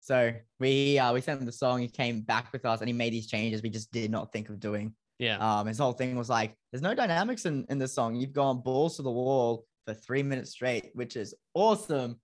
So 0.01 0.33
we 0.59 0.97
uh, 0.97 1.13
we 1.13 1.21
sent 1.21 1.39
him 1.39 1.45
the 1.45 1.51
song. 1.51 1.79
He 1.81 1.87
came 1.87 2.21
back 2.21 2.51
with 2.51 2.65
us, 2.65 2.79
and 2.81 2.89
he 2.89 2.93
made 2.93 3.13
these 3.13 3.27
changes 3.27 3.61
we 3.61 3.69
just 3.69 3.91
did 3.91 4.09
not 4.11 4.31
think 4.33 4.49
of 4.49 4.59
doing. 4.59 4.93
yeah, 5.19 5.37
Um, 5.37 5.67
his 5.67 5.77
whole 5.77 5.93
thing 5.93 6.15
was 6.15 6.29
like, 6.29 6.55
"There's 6.71 6.81
no 6.81 6.95
dynamics 6.95 7.45
in 7.45 7.65
in 7.69 7.77
this 7.77 7.93
song. 7.93 8.15
You've 8.15 8.33
gone 8.33 8.61
balls 8.61 8.95
to 8.95 9.03
the 9.03 9.11
wall 9.11 9.65
for 9.85 9.93
three 9.93 10.23
minutes 10.23 10.51
straight, 10.51 10.89
which 10.93 11.15
is 11.15 11.35
awesome." 11.53 12.19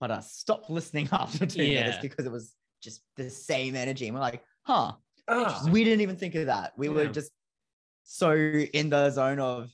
But 0.00 0.10
I 0.10 0.20
stopped 0.20 0.70
listening 0.70 1.08
after 1.12 1.46
two 1.46 1.62
minutes 1.62 1.98
because 2.02 2.26
it 2.26 2.32
was 2.32 2.54
just 2.82 3.02
the 3.16 3.28
same 3.30 3.76
energy. 3.76 4.06
And 4.06 4.14
we're 4.14 4.20
like, 4.22 4.42
"Huh." 4.66 4.92
Ah, 5.28 5.64
we 5.70 5.84
didn't 5.84 6.00
even 6.00 6.16
think 6.16 6.34
of 6.34 6.46
that. 6.46 6.72
We 6.76 6.88
were 6.88 7.06
just 7.06 7.30
so 8.12 8.32
in 8.32 8.90
the 8.90 9.08
zone 9.10 9.38
of 9.38 9.70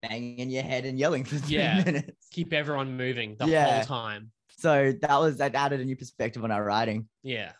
banging 0.00 0.48
your 0.48 0.62
head 0.62 0.86
and 0.86 0.98
yelling 0.98 1.22
for 1.24 1.36
three 1.36 1.56
Yeah. 1.56 1.82
minutes. 1.84 2.28
keep 2.30 2.54
everyone 2.54 2.96
moving 2.96 3.36
the 3.38 3.46
Yeah. 3.46 3.74
whole 3.76 3.84
time. 3.84 4.30
So 4.56 4.94
that 5.02 5.20
was 5.20 5.36
that 5.38 5.54
added 5.54 5.80
a 5.80 5.84
new 5.84 5.96
perspective 5.96 6.42
on 6.44 6.50
our 6.50 6.64
writing. 6.64 7.08
Yeah, 7.22 7.52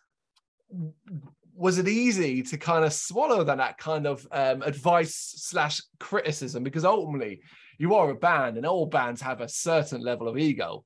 was 1.54 1.78
it 1.78 1.88
easy 1.88 2.42
to 2.42 2.56
kind 2.56 2.84
of 2.84 2.92
swallow 2.92 3.44
that, 3.44 3.58
that 3.58 3.78
kind 3.78 4.06
of 4.06 4.26
um, 4.32 4.62
advice 4.62 5.14
slash 5.36 5.80
criticism? 6.00 6.64
Because 6.64 6.84
ultimately, 6.84 7.42
you 7.78 7.94
are 7.94 8.10
a 8.10 8.14
band, 8.14 8.56
and 8.56 8.64
all 8.64 8.86
bands 8.86 9.20
have 9.20 9.40
a 9.40 9.48
certain 9.48 10.00
level 10.00 10.26
of 10.28 10.38
ego. 10.38 10.84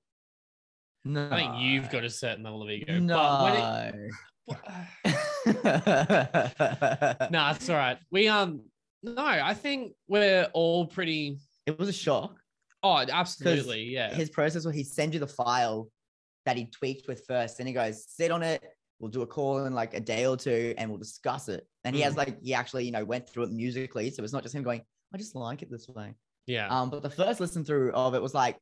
No, 1.05 1.29
I 1.31 1.37
think 1.37 1.55
you've 1.59 1.89
got 1.91 2.05
a 2.05 2.11
certain 2.11 2.43
level 2.45 2.63
of 2.63 2.71
ego. 2.71 3.01
But 3.07 3.43
when 3.43 3.55
no. 3.55 3.93
it, 5.47 7.31
nah, 7.31 7.53
it's 7.53 7.71
all 7.71 7.77
right. 7.77 7.99
We 8.11 8.29
um, 8.29 8.63
no, 9.03 9.15
I 9.17 9.55
think 9.55 9.93
we're 10.09 10.49
all 10.53 10.87
pretty. 10.87 11.39
it 11.67 11.79
was 11.79 11.89
a 11.89 11.93
shock. 11.93 12.37
Oh, 12.83 13.05
absolutely, 13.11 13.85
yeah. 13.85 14.15
His 14.15 14.31
process 14.31 14.65
where 14.65 14.73
he 14.75 14.85
send 14.85 15.15
you 15.15 15.21
the 15.21 15.27
file 15.27 15.89
that 16.47 16.57
he 16.57 16.67
tweaked 16.67 17.09
with 17.09 17.25
first, 17.27 17.59
and 17.59 17.67
he 17.69 17.75
goes, 17.75 18.05
"Sit 18.09 18.31
on 18.31 18.43
it. 18.43 18.63
We'll 19.01 19.11
do 19.11 19.23
a 19.23 19.27
call 19.27 19.65
in 19.67 19.75
like 19.75 19.95
a 19.95 20.01
day 20.01 20.27
or 20.27 20.37
two, 20.37 20.75
and 20.79 20.89
we'll 20.91 20.99
discuss 20.99 21.49
it." 21.49 21.67
And 21.85 21.95
he 21.97 22.03
has 22.03 22.15
Mm. 22.15 22.19
like 22.19 22.43
he 22.43 22.55
actually 22.55 22.85
you 22.85 22.93
know 22.93 23.05
went 23.05 23.29
through 23.29 23.45
it 23.45 23.51
musically, 23.51 24.11
so 24.11 24.23
it's 24.23 24.33
not 24.33 24.43
just 24.43 24.55
him 24.55 24.63
going, 24.63 24.83
"I 25.13 25.19
just 25.19 25.35
like 25.35 25.63
it 25.63 25.71
this 25.71 25.89
way." 25.89 26.15
yeah, 26.47 26.69
Um, 26.69 26.89
but 26.91 27.03
the 27.03 27.11
first 27.11 27.41
listen 27.41 27.65
through 27.65 27.93
of 27.93 28.15
it 28.15 28.23
was 28.23 28.33
like, 28.35 28.57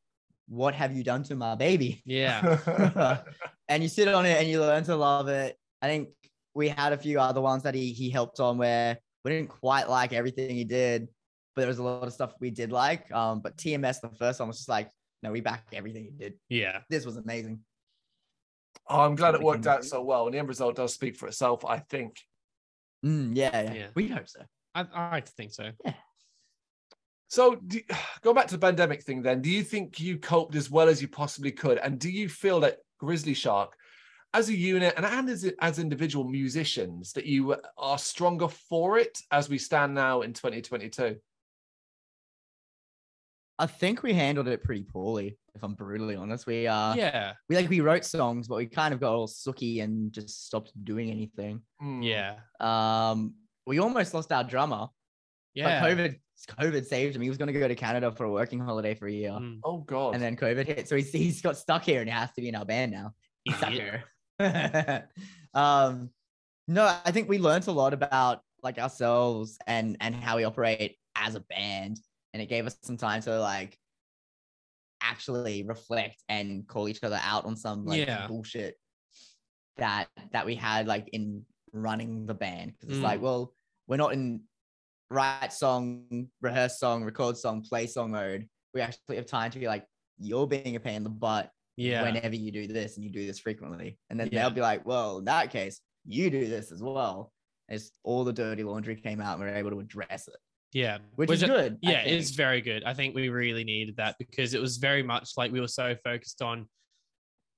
"What 0.48 0.74
have 0.74 0.96
you 0.96 1.04
done 1.04 1.22
to 1.24 1.36
my 1.36 1.54
baby?" 1.54 2.02
yeah. 2.04 3.22
and 3.68 3.82
you 3.82 3.88
sit 3.88 4.08
on 4.08 4.26
it 4.26 4.38
and 4.40 4.48
you 4.48 4.60
learn 4.60 4.82
to 4.84 4.96
love 4.96 5.28
it. 5.28 5.56
I 5.82 5.86
think 5.88 6.08
we 6.54 6.68
had 6.68 6.92
a 6.92 6.98
few 6.98 7.20
other 7.20 7.40
ones 7.40 7.62
that 7.64 7.74
he 7.74 7.92
he 7.92 8.10
helped 8.10 8.40
on 8.40 8.56
where 8.58 8.98
we 9.26 9.32
didn't 9.32 9.48
quite 9.48 9.88
like 9.90 10.12
everything 10.12 10.50
he 10.50 10.62
did, 10.62 11.08
but 11.56 11.62
there 11.62 11.68
was 11.68 11.78
a 11.78 11.82
lot 11.82 12.06
of 12.06 12.12
stuff 12.12 12.34
we 12.38 12.50
did 12.50 12.70
like. 12.70 13.10
Um, 13.12 13.40
but 13.40 13.56
TMS, 13.56 14.00
the 14.00 14.08
first 14.10 14.38
one 14.38 14.46
was 14.46 14.58
just 14.58 14.68
like, 14.68 14.88
no, 15.22 15.32
we 15.32 15.40
back 15.40 15.64
everything 15.72 16.04
he 16.04 16.10
did. 16.10 16.34
Yeah, 16.48 16.80
This 16.88 17.04
was 17.04 17.16
amazing. 17.16 17.58
Oh, 18.88 19.00
I'm 19.00 19.16
glad 19.16 19.34
it 19.34 19.42
worked 19.42 19.66
out 19.66 19.84
so 19.84 20.00
well, 20.02 20.26
and 20.26 20.34
the 20.34 20.38
end 20.38 20.46
result 20.46 20.76
does 20.76 20.94
speak 20.94 21.16
for 21.16 21.26
itself. 21.26 21.64
I 21.64 21.78
think. 21.78 22.20
Mm, 23.04 23.32
yeah, 23.34 23.62
yeah, 23.62 23.74
Yeah. 23.74 23.86
we 23.96 24.06
hope 24.06 24.28
so. 24.28 24.42
I, 24.76 24.86
I 24.94 25.10
like 25.10 25.24
to 25.24 25.32
think 25.32 25.52
so. 25.52 25.72
Yeah. 25.84 25.94
So, 27.26 27.56
do, 27.56 27.80
go 28.22 28.32
back 28.32 28.46
to 28.46 28.54
the 28.54 28.60
pandemic 28.64 29.02
thing. 29.02 29.22
Then, 29.22 29.42
do 29.42 29.50
you 29.50 29.64
think 29.64 29.98
you 29.98 30.18
coped 30.18 30.54
as 30.54 30.70
well 30.70 30.88
as 30.88 31.02
you 31.02 31.08
possibly 31.08 31.50
could, 31.50 31.78
and 31.78 31.98
do 31.98 32.08
you 32.10 32.28
feel 32.28 32.60
that 32.60 32.78
Grizzly 33.00 33.34
Shark 33.34 33.74
as 34.36 34.48
a 34.50 34.54
unit 34.56 34.92
and, 34.96 35.06
and 35.06 35.28
as, 35.30 35.50
as 35.60 35.78
individual 35.78 36.24
musicians 36.24 37.12
that 37.14 37.26
you 37.26 37.56
are 37.78 37.98
stronger 37.98 38.48
for 38.48 38.98
it 38.98 39.18
as 39.30 39.48
we 39.48 39.58
stand 39.58 39.94
now 39.94 40.20
in 40.22 40.32
2022? 40.32 41.16
I 43.58 43.66
think 43.66 44.02
we 44.02 44.12
handled 44.12 44.48
it 44.48 44.62
pretty 44.62 44.82
poorly, 44.82 45.38
if 45.54 45.62
I'm 45.62 45.72
brutally 45.74 46.14
honest. 46.14 46.46
We 46.46 46.66
uh 46.66 46.94
yeah, 46.94 47.32
we 47.48 47.56
like 47.56 47.70
we 47.70 47.80
wrote 47.80 48.04
songs, 48.04 48.48
but 48.48 48.56
we 48.56 48.66
kind 48.66 48.92
of 48.92 49.00
got 49.00 49.14
all 49.14 49.26
sooky 49.26 49.80
and 49.80 50.12
just 50.12 50.46
stopped 50.46 50.72
doing 50.84 51.10
anything. 51.10 51.62
Mm. 51.82 52.04
yeah, 52.04 52.34
Um, 52.60 53.34
we 53.66 53.78
almost 53.78 54.12
lost 54.12 54.30
our 54.32 54.44
drummer, 54.44 54.88
yeah. 55.54 55.80
but 55.80 55.88
COVID 55.88 56.20
COVID 56.60 56.84
saved 56.84 57.16
him. 57.16 57.22
He 57.22 57.30
was 57.30 57.38
going 57.38 57.52
to 57.52 57.58
go 57.58 57.66
to 57.66 57.74
Canada 57.74 58.12
for 58.12 58.24
a 58.24 58.30
working 58.30 58.60
holiday 58.60 58.94
for 58.94 59.06
a 59.06 59.12
year, 59.12 59.30
Mm. 59.30 59.60
Oh 59.64 59.78
God. 59.78 60.12
and 60.14 60.22
then 60.22 60.36
COVID 60.36 60.66
hit, 60.66 60.86
so 60.86 60.94
he's 60.96 61.10
he's 61.10 61.40
got 61.40 61.56
stuck 61.56 61.82
here 61.82 62.00
and 62.00 62.10
he 62.10 62.14
has 62.14 62.30
to 62.32 62.42
be 62.42 62.48
in 62.50 62.54
our 62.54 62.66
band 62.66 62.92
now. 62.92 63.14
He's 63.44 63.56
stuck 63.56 63.70
here. 63.70 64.04
um, 65.54 66.10
no, 66.68 67.00
I 67.04 67.10
think 67.12 67.28
we 67.28 67.38
learned 67.38 67.66
a 67.68 67.72
lot 67.72 67.92
about 67.94 68.42
like 68.62 68.78
ourselves 68.78 69.58
and 69.66 69.96
and 70.00 70.14
how 70.14 70.36
we 70.36 70.44
operate 70.44 70.96
as 71.14 71.34
a 71.34 71.40
band, 71.40 71.98
and 72.32 72.42
it 72.42 72.46
gave 72.48 72.66
us 72.66 72.76
some 72.82 72.96
time 72.96 73.22
to 73.22 73.38
like 73.40 73.78
actually 75.00 75.62
reflect 75.62 76.22
and 76.28 76.66
call 76.66 76.88
each 76.88 77.02
other 77.02 77.20
out 77.22 77.44
on 77.44 77.56
some 77.56 77.84
like 77.84 78.06
Yeah. 78.06 78.26
bullshit 78.26 78.76
that 79.76 80.08
that 80.32 80.46
we 80.46 80.54
had 80.54 80.86
like 80.86 81.08
in 81.12 81.44
running 81.72 82.26
the 82.26 82.34
band 82.34 82.72
because 82.72 82.88
it's 82.88 82.98
Mm. 83.00 83.04
like 83.04 83.20
well 83.20 83.54
we're 83.86 83.98
not 83.98 84.14
in 84.14 84.42
write 85.10 85.52
song 85.52 86.28
rehearse 86.40 86.78
song 86.80 87.04
record 87.04 87.36
song 87.36 87.62
play 87.62 87.86
song 87.86 88.10
mode 88.10 88.48
we 88.74 88.80
actually 88.80 89.16
have 89.16 89.26
time 89.26 89.50
to 89.50 89.58
be 89.58 89.66
like 89.66 89.84
you're 90.18 90.46
being 90.46 90.76
a 90.76 90.80
pain 90.80 90.96
in 90.96 91.04
the 91.04 91.10
butt 91.10 91.50
yeah, 91.76 92.02
whenever 92.02 92.34
you 92.34 92.50
do 92.50 92.66
this 92.66 92.96
and 92.96 93.04
you 93.04 93.10
do 93.10 93.26
this 93.26 93.38
frequently. 93.38 93.98
And 94.10 94.18
then 94.18 94.28
Yeah. 94.32 94.42
they'll 94.42 94.50
be 94.54 94.60
like, 94.60 94.86
well, 94.86 95.18
in 95.18 95.24
that 95.26 95.50
case, 95.50 95.80
you 96.06 96.30
do 96.30 96.46
this 96.48 96.72
as 96.72 96.82
well. 96.82 97.32
As 97.68 97.90
all 98.04 98.24
the 98.24 98.32
dirty 98.32 98.62
laundry 98.62 98.96
came 98.96 99.20
out 99.20 99.38
and 99.38 99.44
we 99.44 99.50
are 99.50 99.56
able 99.56 99.70
to 99.70 99.80
address 99.80 100.28
it, 100.28 100.36
yeah. 100.72 100.98
which, 101.16 101.30
is 101.32 101.42
I- 101.42 101.48
good. 101.48 101.78
Yeah 101.82 102.02
it's 102.02 102.30
very 102.30 102.60
good 102.60 102.84
i 102.84 102.94
think 102.94 103.14
we 103.14 103.28
really 103.28 103.64
needed 103.64 103.96
that 103.96 104.14
because 104.18 104.54
it 104.54 104.60
was 104.60 104.76
very 104.76 105.02
much 105.02 105.30
like 105.36 105.50
we 105.50 105.60
were 105.60 105.66
so 105.68 105.96
focused 106.04 106.42
on 106.42 106.68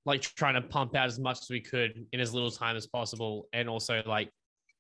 like 0.07 0.23
trying 0.23 0.55
to 0.55 0.63
pump 0.63 0.95
out 0.97 1.07
as 1.07 1.19
much 1.19 1.39
as 1.43 1.51
we 1.51 1.61
could 1.61 2.07
in 2.13 2.21
as 2.21 2.33
little 2.33 2.51
time 2.51 2.77
as 2.77 2.87
possible 2.87 3.49
and 3.53 3.69
also 3.69 4.03
like 4.07 4.31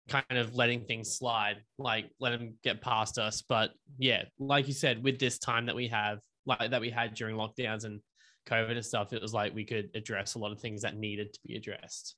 kind 0.09 0.24
of 0.38 0.55
letting 0.55 0.85
things 0.87 1.14
slide 1.18 1.57
like 1.79 2.11
let 2.20 2.31
them 2.31 2.55
get 2.64 2.81
past 2.81 3.18
us 3.18 3.42
but 3.46 3.70
yeah 3.98 4.22
like 4.38 4.66
you 4.66 4.72
said 4.72 5.03
with 5.05 5.18
this 5.18 5.38
time 5.38 5.66
that 5.66 5.77
we 5.77 5.88
have 5.88 6.18
like 6.46 6.70
that 6.70 6.81
we 6.81 6.88
had 6.90 7.12
during 7.14 7.37
lockdowns 7.37 7.85
and 7.85 8.01
covid 8.48 8.72
and 8.72 8.84
stuff 8.84 9.12
it 9.12 9.20
was 9.22 9.34
like 9.34 9.54
we 9.54 9.64
could 9.64 9.90
address 9.94 10.34
a 10.34 10.38
lot 10.38 10.52
of 10.52 10.58
things 10.61 10.82
that 10.82 10.96
needed 10.96 11.32
to 11.32 11.40
be 11.46 11.56
addressed 11.56 12.16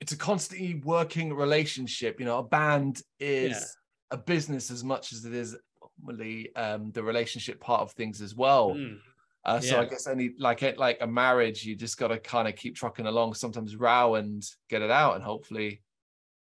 it's 0.00 0.10
a 0.12 0.16
constantly 0.16 0.82
working 0.84 1.32
relationship. 1.32 2.18
You 2.18 2.26
know, 2.26 2.38
a 2.38 2.42
band 2.42 3.02
is 3.20 3.52
Yeah. 3.52 4.16
a 4.16 4.16
business 4.16 4.68
as 4.72 4.82
much 4.82 5.12
as 5.12 5.24
it 5.24 5.32
is 5.32 5.56
ultimately 5.80 6.52
um, 6.56 6.90
the 6.90 7.04
relationship 7.04 7.60
part 7.60 7.82
of 7.82 7.92
things 7.92 8.20
as 8.20 8.34
well. 8.34 8.74
Mm, 8.74 8.98
Uh, 9.44 9.60
so 9.60 9.80
I 9.80 9.84
guess 9.84 10.08
any 10.08 10.30
like 10.38 10.64
it 10.64 10.76
like 10.76 10.98
a 11.02 11.06
marriage, 11.06 11.64
you 11.64 11.76
just 11.76 11.98
got 11.98 12.08
to 12.08 12.18
kind 12.18 12.48
of 12.48 12.56
keep 12.56 12.74
trucking 12.74 13.06
along. 13.06 13.34
Sometimes 13.34 13.76
row 13.76 14.16
and 14.16 14.42
get 14.68 14.82
it 14.82 14.90
out, 14.90 15.14
and 15.14 15.22
hopefully 15.22 15.82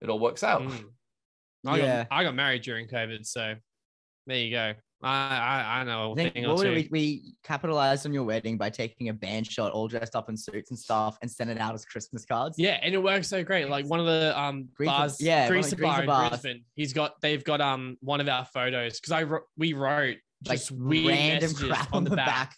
it 0.00 0.08
all 0.08 0.20
works 0.20 0.44
out. 0.44 0.62
mm. 0.62 0.84
I, 1.66 1.78
Yeah. 1.78 2.04
got, 2.04 2.16
I 2.16 2.22
got 2.22 2.34
married 2.36 2.62
during 2.62 2.86
covid 2.86 3.26
so 3.26 3.56
there 4.28 4.38
you 4.38 4.52
go 4.52 4.74
i 5.02 5.36
i, 5.36 5.80
I 5.80 5.84
know 5.84 6.12
I 6.12 6.14
think 6.16 6.34
thing 6.34 6.48
what 6.48 6.66
we, 6.66 6.88
we 6.90 7.34
capitalized 7.44 8.04
on 8.06 8.12
your 8.12 8.24
wedding 8.24 8.56
by 8.56 8.70
taking 8.70 9.08
a 9.08 9.12
band 9.12 9.46
shot 9.50 9.72
all 9.72 9.88
dressed 9.88 10.16
up 10.16 10.28
in 10.28 10.36
suits 10.36 10.70
and 10.70 10.78
stuff 10.78 11.18
and 11.22 11.30
sending 11.30 11.56
it 11.56 11.60
out 11.60 11.74
as 11.74 11.84
Christmas 11.84 12.24
cards. 12.24 12.58
Yeah, 12.58 12.78
and 12.82 12.94
it 12.94 13.02
works 13.02 13.28
so 13.28 13.44
great. 13.44 13.68
Like 13.68 13.86
one 13.86 14.00
of 14.00 14.06
the 14.06 14.38
um 14.38 14.68
bars, 14.78 15.20
yeah, 15.20 15.48
Greaser 15.48 15.76
Bar 15.76 15.88
Greaser 15.90 16.02
in 16.02 16.06
bars. 16.06 16.28
Brisbane. 16.30 16.64
He's 16.74 16.92
got 16.92 17.14
they've 17.20 17.44
got 17.44 17.60
um 17.60 17.96
one 18.00 18.20
of 18.20 18.28
our 18.28 18.44
photos 18.44 19.00
because 19.00 19.12
I 19.12 19.38
we 19.56 19.72
wrote 19.72 20.16
like 20.46 20.58
just 20.58 20.70
weird 20.72 21.06
random 21.08 21.54
crap 21.54 21.92
on 21.92 22.04
the 22.04 22.16
back. 22.16 22.54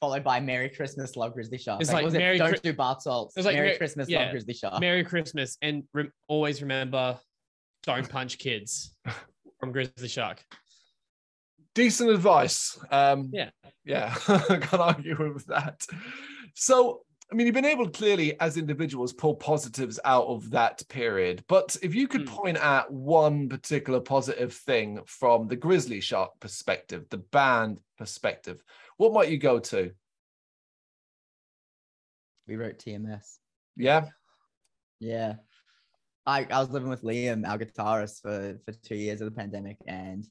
followed 0.00 0.24
by 0.24 0.40
Merry 0.40 0.68
Christmas, 0.68 1.16
Love 1.16 1.34
Grizzly 1.34 1.58
Shark. 1.58 1.80
It's 1.80 1.90
like, 1.90 1.96
like 1.96 2.04
was 2.04 2.14
it 2.14 2.18
Merry 2.18 2.38
Don't 2.38 2.62
do 2.62 2.72
bath 2.72 3.02
salts. 3.02 3.36
It's 3.36 3.46
like 3.46 3.54
Merry 3.56 3.70
Mer- 3.70 3.78
Christmas, 3.78 4.08
yeah. 4.08 4.22
Love 4.22 4.30
Grizzly 4.32 4.54
Shark. 4.54 4.80
Merry 4.80 5.04
Christmas 5.04 5.56
and 5.62 5.84
re- 5.94 6.10
always 6.28 6.62
remember, 6.62 7.18
don't 7.82 8.08
punch 8.08 8.38
kids 8.38 8.96
from 9.60 9.72
Grizzly 9.72 10.08
Shark. 10.08 10.44
Decent 11.76 12.08
advice. 12.10 12.78
Um, 12.90 13.28
Yeah. 13.32 13.50
yeah, 13.84 14.14
can't 14.26 14.74
argue 14.74 15.32
with 15.34 15.44
that. 15.46 15.86
So, 16.54 17.02
I 17.30 17.34
mean, 17.34 17.46
you've 17.46 17.54
been 17.54 17.66
able 17.66 17.84
to 17.84 17.90
clearly, 17.90 18.40
as 18.40 18.56
individuals, 18.56 19.12
pull 19.12 19.34
positives 19.34 20.00
out 20.04 20.26
of 20.26 20.50
that 20.52 20.82
period. 20.88 21.44
But 21.48 21.76
if 21.82 21.94
you 21.94 22.08
could 22.08 22.22
Hmm. 22.26 22.34
point 22.34 22.56
at 22.56 22.90
one 22.90 23.50
particular 23.50 24.00
positive 24.00 24.54
thing 24.54 25.00
from 25.06 25.48
the 25.48 25.56
Grizzly 25.56 26.00
Shark 26.00 26.30
perspective, 26.40 27.04
the 27.10 27.18
band 27.18 27.80
perspective, 27.98 28.62
what 28.96 29.12
might 29.12 29.28
you 29.30 29.38
go 29.38 29.58
to? 29.58 29.92
we 32.48 32.56
wrote 32.56 32.78
TMS. 32.78 33.38
Yeah. 33.76 34.06
Yeah. 35.00 35.34
I, 36.24 36.46
I 36.50 36.60
was 36.60 36.70
living 36.70 36.88
with 36.88 37.02
Liam, 37.02 37.46
our 37.46 37.58
guitarist, 37.58 38.22
for, 38.22 38.58
for 38.64 38.72
two 38.82 38.94
years 38.94 39.20
of 39.20 39.26
the 39.26 39.36
pandemic, 39.36 39.76
and 39.86 40.22
j- 40.24 40.30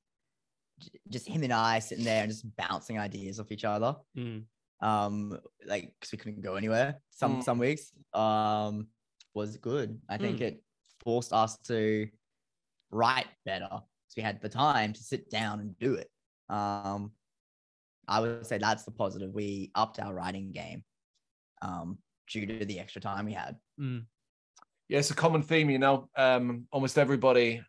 just 1.10 1.28
him 1.28 1.44
and 1.44 1.54
I 1.54 1.80
sitting 1.80 2.06
there 2.06 2.24
and 2.24 2.32
just 2.32 2.46
bouncing 2.58 3.00
ideas 3.00 3.40
off 3.40 3.52
each 3.52 3.66
other. 3.66 3.96
Mm. 4.18 4.44
Um, 4.82 5.40
like 5.66 5.94
because 6.00 6.12
we 6.12 6.18
couldn't 6.18 6.42
go 6.42 6.56
anywhere 6.56 7.02
some 7.10 7.38
Mm. 7.38 7.44
some 7.44 7.60
weeks. 7.60 7.92
Um, 8.14 8.88
was 9.34 9.58
good. 9.58 10.00
I 10.10 10.18
think 10.18 10.42
it 10.42 10.64
forced 11.04 11.34
us 11.34 11.58
to 11.68 12.08
write 12.92 13.28
better 13.46 13.68
because 13.70 14.16
we 14.16 14.24
had 14.24 14.42
the 14.42 14.50
time 14.50 14.94
to 14.94 15.04
sit 15.04 15.30
down 15.30 15.60
and 15.60 15.78
do 15.78 15.96
it. 15.96 16.10
Um, 16.50 17.12
I 18.08 18.20
would 18.22 18.46
say 18.46 18.58
that's 18.58 18.84
the 18.84 18.92
positive. 18.92 19.34
We 19.34 19.72
upped 19.76 20.00
our 20.00 20.14
writing 20.14 20.52
game, 20.52 20.84
um, 21.62 21.98
due 22.30 22.46
to 22.46 22.66
the 22.66 22.80
extra 22.80 23.02
time 23.02 23.26
we 23.26 23.34
had. 23.34 23.58
Mm. 23.80 24.06
Yeah, 24.88 25.00
it's 25.00 25.12
a 25.12 25.16
common 25.16 25.42
theme, 25.42 25.70
you 25.70 25.80
know. 25.80 26.10
Um, 26.16 26.68
almost 26.72 26.98
everybody 26.98 27.62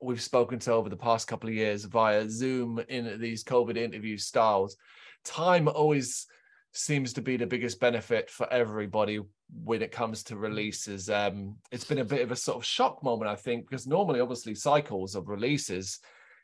we've 0.00 0.22
spoken 0.22 0.58
to 0.60 0.72
over 0.72 0.88
the 0.88 0.96
past 0.96 1.26
couple 1.26 1.48
of 1.48 1.54
years 1.54 1.84
via 1.84 2.28
Zoom 2.28 2.80
in 2.88 3.20
these 3.20 3.44
COVID 3.44 3.76
interview 3.76 4.16
styles, 4.16 4.76
time 5.24 5.68
always 5.68 6.26
seems 6.72 7.12
to 7.14 7.22
be 7.22 7.36
the 7.36 7.46
biggest 7.46 7.80
benefit 7.80 8.30
for 8.30 8.50
everybody 8.52 9.20
when 9.64 9.82
it 9.82 9.90
comes 9.90 10.22
to 10.24 10.36
releases. 10.36 11.10
Um, 11.10 11.56
it's 11.72 11.84
been 11.84 11.98
a 11.98 12.04
bit 12.04 12.22
of 12.22 12.30
a 12.30 12.36
sort 12.36 12.58
of 12.58 12.64
shock 12.64 13.02
moment, 13.02 13.30
I 13.30 13.36
think, 13.36 13.68
because 13.68 13.86
normally, 13.86 14.20
obviously, 14.20 14.54
cycles 14.54 15.14
of 15.14 15.28
releases, 15.28 16.00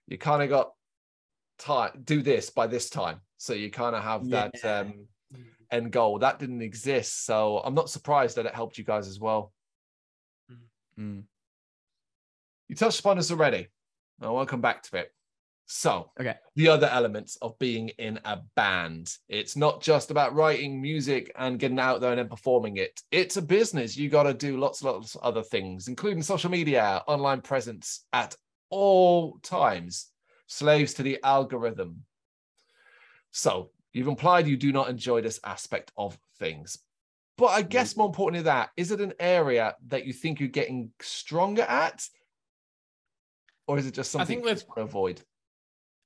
you 0.07 0.19
kind 0.19 0.43
of 0.43 0.49
got 0.49 0.73
time 1.59 1.90
do 2.05 2.23
this 2.23 2.51
by 2.51 2.67
this 2.67 2.90
time, 2.90 3.21
so 3.37 3.53
you 3.53 3.71
kind 3.71 3.95
of 3.95 4.03
have 4.03 4.29
that 4.31 4.64
um, 4.64 5.07
end 5.71 5.93
goal. 5.93 6.19
That 6.19 6.38
didn't 6.38 6.62
exist, 6.62 7.25
so 7.27 7.59
I'm 7.59 7.75
not 7.75 7.90
surprised 7.90 8.37
that 8.37 8.47
it 8.47 8.55
helped 8.55 8.79
you 8.79 8.85
guys 8.85 9.07
as 9.07 9.21
well. 9.21 9.53
Mm. 10.99 11.25
You 12.68 12.77
touched 12.77 13.00
upon 13.00 13.16
this 13.16 13.31
already. 13.31 13.68
I 14.20 14.29
want 14.29 14.48
to 14.48 14.50
come 14.50 14.61
back 14.61 14.83
to 14.85 14.96
it. 14.98 15.12
So, 15.66 16.12
Okay. 16.20 16.35
the 16.57 16.68
other 16.68 16.88
elements 16.88 17.37
of 17.40 17.59
being 17.59 17.88
in 17.90 18.20
a 18.24 18.40
band. 18.55 19.16
It's 19.29 19.57
not 19.57 19.83
just 19.83 20.11
about 20.11 20.35
writing 20.35 20.81
music 20.81 21.33
and 21.37 21.59
getting 21.59 21.79
out 21.79 22.00
there 22.00 22.11
and 22.11 22.18
then 22.18 22.29
performing 22.29 22.77
it. 22.77 23.03
It's 23.11 23.38
a 23.38 23.42
business. 23.42 23.96
You 23.96 24.11
got 24.11 24.24
to 24.24 24.35
do 24.35 24.59
lots 24.59 24.83
and 24.83 24.90
lots 24.90 25.14
of 25.14 25.22
other 25.22 25.42
things, 25.42 25.88
including 25.88 26.22
social 26.22 26.50
media, 26.50 27.03
online 27.07 27.40
presence 27.40 28.05
at 28.12 28.37
all 28.68 29.38
times, 29.42 30.11
slaves 30.46 30.94
to 30.94 31.03
the 31.03 31.18
algorithm. 31.24 32.05
So, 33.31 33.70
you've 33.92 34.09
implied 34.09 34.46
you 34.46 34.59
do 34.59 34.70
not 34.72 34.90
enjoy 34.90 35.22
this 35.22 35.40
aspect 35.44 35.92
of 35.96 36.18
things. 36.38 36.79
But 37.37 37.46
I 37.46 37.62
guess 37.62 37.94
mm. 37.94 37.98
more 37.98 38.07
importantly 38.07 38.42
that, 38.42 38.70
is 38.77 38.90
it 38.90 39.00
an 39.00 39.14
area 39.18 39.74
that 39.88 40.05
you 40.05 40.12
think 40.12 40.40
you're 40.40 40.48
getting 40.48 40.90
stronger 41.00 41.62
at? 41.62 42.07
Or 43.66 43.79
is 43.79 43.87
it 43.87 43.94
just 43.94 44.11
something 44.11 44.22
I 44.22 44.24
something 44.24 44.37
think 44.37 44.44
we've- 44.46 44.55
just 44.55 44.68
want 44.68 44.77
to 44.79 44.83
avoid? 44.83 45.20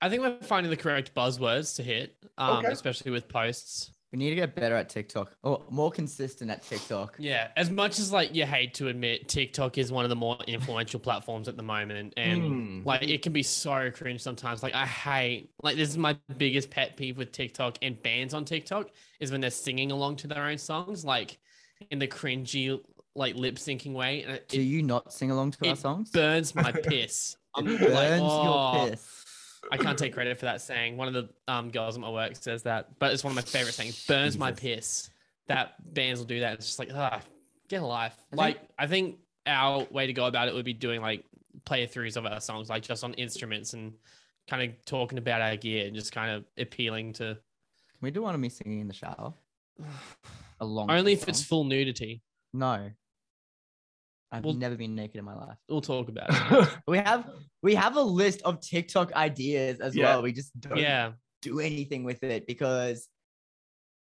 I 0.00 0.08
think 0.08 0.22
we're 0.22 0.38
finding 0.42 0.70
the 0.70 0.76
correct 0.76 1.12
buzzwords 1.14 1.74
to 1.76 1.82
hit, 1.82 2.16
um, 2.38 2.58
Okay. 2.58 2.68
especially 2.72 3.10
with 3.10 3.28
posts. 3.28 3.90
We 4.12 4.18
need 4.18 4.30
to 4.30 4.36
get 4.36 4.54
better 4.54 4.74
at 4.76 4.88
TikTok 4.88 5.36
or 5.42 5.66
more 5.68 5.90
consistent 5.90 6.50
at 6.50 6.62
TikTok. 6.62 7.16
Yeah, 7.18 7.50
as 7.56 7.68
much 7.68 7.98
as 7.98 8.10
like 8.12 8.34
you 8.34 8.46
hate 8.46 8.72
to 8.74 8.88
admit, 8.88 9.28
TikTok 9.28 9.76
is 9.76 9.90
one 9.92 10.04
of 10.04 10.08
the 10.08 10.16
more 10.16 10.38
influential 10.46 10.98
platforms 11.00 11.46
at 11.48 11.56
the 11.58 11.62
moment, 11.64 12.14
and 12.16 12.42
Hmm. 12.42 12.82
like 12.86 13.02
it 13.02 13.20
can 13.22 13.32
be 13.34 13.42
so 13.42 13.90
cringe 13.90 14.22
sometimes. 14.22 14.62
Like 14.62 14.72
I 14.74 14.86
hate, 14.86 15.50
like 15.62 15.76
this 15.76 15.90
is 15.90 15.98
my 15.98 16.14
biggest 16.38 16.70
pet 16.70 16.96
peeve 16.96 17.18
with 17.18 17.32
TikTok 17.32 17.76
and 17.82 18.00
bands 18.02 18.32
on 18.32 18.44
TikTok 18.46 18.90
is 19.20 19.30
when 19.32 19.40
they're 19.42 19.50
singing 19.50 19.90
along 19.90 20.16
to 20.18 20.26
their 20.28 20.44
own 20.44 20.58
songs, 20.58 21.04
like 21.04 21.38
in 21.90 21.98
the 21.98 22.08
cringy, 22.08 22.80
like 23.14 23.34
lip 23.34 23.56
syncing 23.56 23.92
way, 23.92 24.22
and 24.22 24.32
it, 24.36 24.48
Do 24.48 24.62
you 24.62 24.82
not 24.82 25.12
sing 25.12 25.30
along 25.32 25.50
to 25.52 25.68
our 25.68 25.76
songs? 25.76 26.10
burns 26.12 26.54
my 26.54 26.70
piss. 26.84 27.36
I'm 27.58 27.66
like, 27.78 28.20
"Oh." 28.20 28.78
your 28.80 28.90
piss. 28.90 29.14
I 29.70 29.76
can't 29.76 29.98
take 29.98 30.14
credit 30.14 30.38
for 30.38 30.46
that 30.46 30.60
saying. 30.62 30.96
One 30.96 31.08
of 31.08 31.14
the 31.14 31.28
um, 31.46 31.70
girls 31.70 31.96
at 31.96 32.00
my 32.00 32.10
work 32.10 32.36
says 32.36 32.62
that, 32.62 32.98
but 32.98 33.12
it's 33.12 33.22
one 33.24 33.32
of 33.32 33.36
my 33.36 33.42
favorite 33.42 33.74
sayings. 33.74 34.06
Burns 34.06 34.38
my 34.38 34.52
piss. 34.52 35.10
That 35.48 35.74
bands 35.94 36.20
will 36.20 36.26
do 36.26 36.40
that. 36.40 36.54
It's 36.54 36.66
just 36.66 36.78
like, 36.78 36.90
ah, 36.94 37.20
Get 37.68 37.82
a 37.82 37.86
life. 37.86 38.14
I 38.16 38.30
think- 38.30 38.38
like 38.38 38.60
I 38.78 38.86
think 38.86 39.18
our 39.46 39.86
way 39.90 40.06
to 40.06 40.12
go 40.12 40.26
about 40.26 40.48
it 40.48 40.54
would 40.54 40.64
be 40.64 40.72
doing 40.72 41.00
like 41.02 41.24
playthroughs 41.64 42.16
of 42.16 42.24
our 42.24 42.40
songs, 42.40 42.70
like 42.70 42.82
just 42.82 43.04
on 43.04 43.12
instruments 43.14 43.72
and 43.74 43.92
kind 44.48 44.62
of 44.70 44.84
talking 44.86 45.18
about 45.18 45.42
our 45.42 45.56
gear 45.56 45.86
and 45.86 45.94
just 45.94 46.12
kind 46.12 46.30
of 46.30 46.44
appealing 46.56 47.12
to 47.14 47.24
Can 47.34 47.38
we 48.00 48.10
do 48.10 48.22
one 48.22 48.34
of 48.34 48.40
me 48.40 48.48
singing 48.48 48.80
in 48.80 48.88
the 48.88 48.94
shower? 48.94 49.34
A 50.60 50.64
long 50.64 50.90
only 50.90 51.14
song? 51.14 51.22
if 51.22 51.28
it's 51.28 51.44
full 51.44 51.64
nudity. 51.64 52.22
no. 52.54 52.90
I've 54.30 54.44
Well- 54.44 54.54
never 54.54 54.76
been 54.76 54.94
naked 54.94 55.16
in 55.16 55.24
my 55.24 55.34
life. 55.34 55.56
We'll 55.68 55.80
talk 55.80 56.08
about 56.08 56.26
it. 56.30 56.68
We 56.86 56.98
have 56.98 57.30
we 57.62 57.74
have 57.74 57.96
a 57.96 58.02
list 58.02 58.42
of 58.42 58.60
TikTok 58.60 59.12
ideas 59.14 59.80
as 59.80 59.96
Yeah. 59.96 60.04
well. 60.06 60.22
We 60.22 60.32
just 60.32 60.58
don't 60.60 60.76
yeah. 60.78 61.12
do 61.42 61.60
anything 61.60 62.04
with 62.04 62.22
it 62.22 62.46
because 62.46 63.08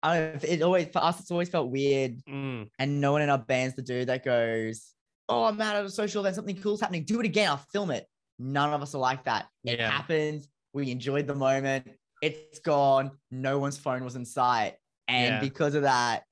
I 0.01 0.19
don't 0.19 0.43
know, 0.43 0.49
it 0.49 0.61
always 0.61 0.87
for 0.91 1.03
us 1.03 1.19
it's 1.19 1.31
always 1.31 1.49
felt 1.49 1.69
weird 1.71 2.23
Mm. 2.25 2.69
and 2.79 3.01
no 3.01 3.11
one 3.13 3.21
in 3.21 3.29
our 3.29 3.37
band's 3.37 3.75
the 3.75 3.81
dude 3.81 4.07
that 4.07 4.23
goes, 4.23 4.91
Oh, 5.29 5.43
I'm 5.45 5.59
out 5.61 5.75
at 5.77 5.85
a 5.85 5.89
social 5.89 6.21
event, 6.21 6.35
something 6.35 6.59
cool's 6.61 6.81
happening. 6.81 7.05
Do 7.05 7.19
it 7.21 7.25
again, 7.25 7.49
I'll 7.49 7.57
film 7.71 7.91
it. 7.91 8.05
None 8.39 8.73
of 8.73 8.81
us 8.81 8.93
are 8.95 8.97
like 8.99 9.23
that. 9.25 9.47
It 9.63 9.79
Yeah. 9.79 9.89
happens. 9.89 10.47
We 10.73 10.91
enjoyed 10.91 11.27
the 11.27 11.35
moment. 11.35 11.87
It's 12.21 12.59
gone. 12.59 13.11
No 13.31 13.59
one's 13.59 13.77
phone 13.77 14.03
was 14.03 14.15
in 14.15 14.25
sight. 14.25 14.75
And 15.07 15.39
because 15.41 15.75
of 15.75 15.83
that, 15.83 16.23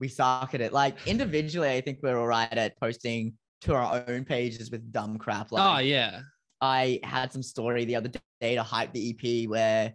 we 0.00 0.08
suck 0.08 0.54
at 0.54 0.60
it. 0.60 0.72
Like 0.72 0.96
individually, 1.06 1.68
I 1.70 1.80
think 1.80 1.98
we're 2.02 2.18
all 2.18 2.26
right 2.26 2.52
at 2.52 2.78
posting 2.80 3.34
to 3.62 3.74
our 3.74 4.02
own 4.08 4.24
pages 4.24 4.70
with 4.70 4.90
dumb 4.92 5.18
crap. 5.18 5.52
Like 5.52 5.76
oh 5.76 5.80
yeah. 5.80 6.20
I 6.60 7.00
had 7.04 7.32
some 7.32 7.42
story 7.42 7.84
the 7.84 7.96
other 7.96 8.10
day 8.40 8.54
to 8.54 8.62
hype 8.62 8.92
the 8.92 9.10
EP 9.10 9.48
where, 9.48 9.94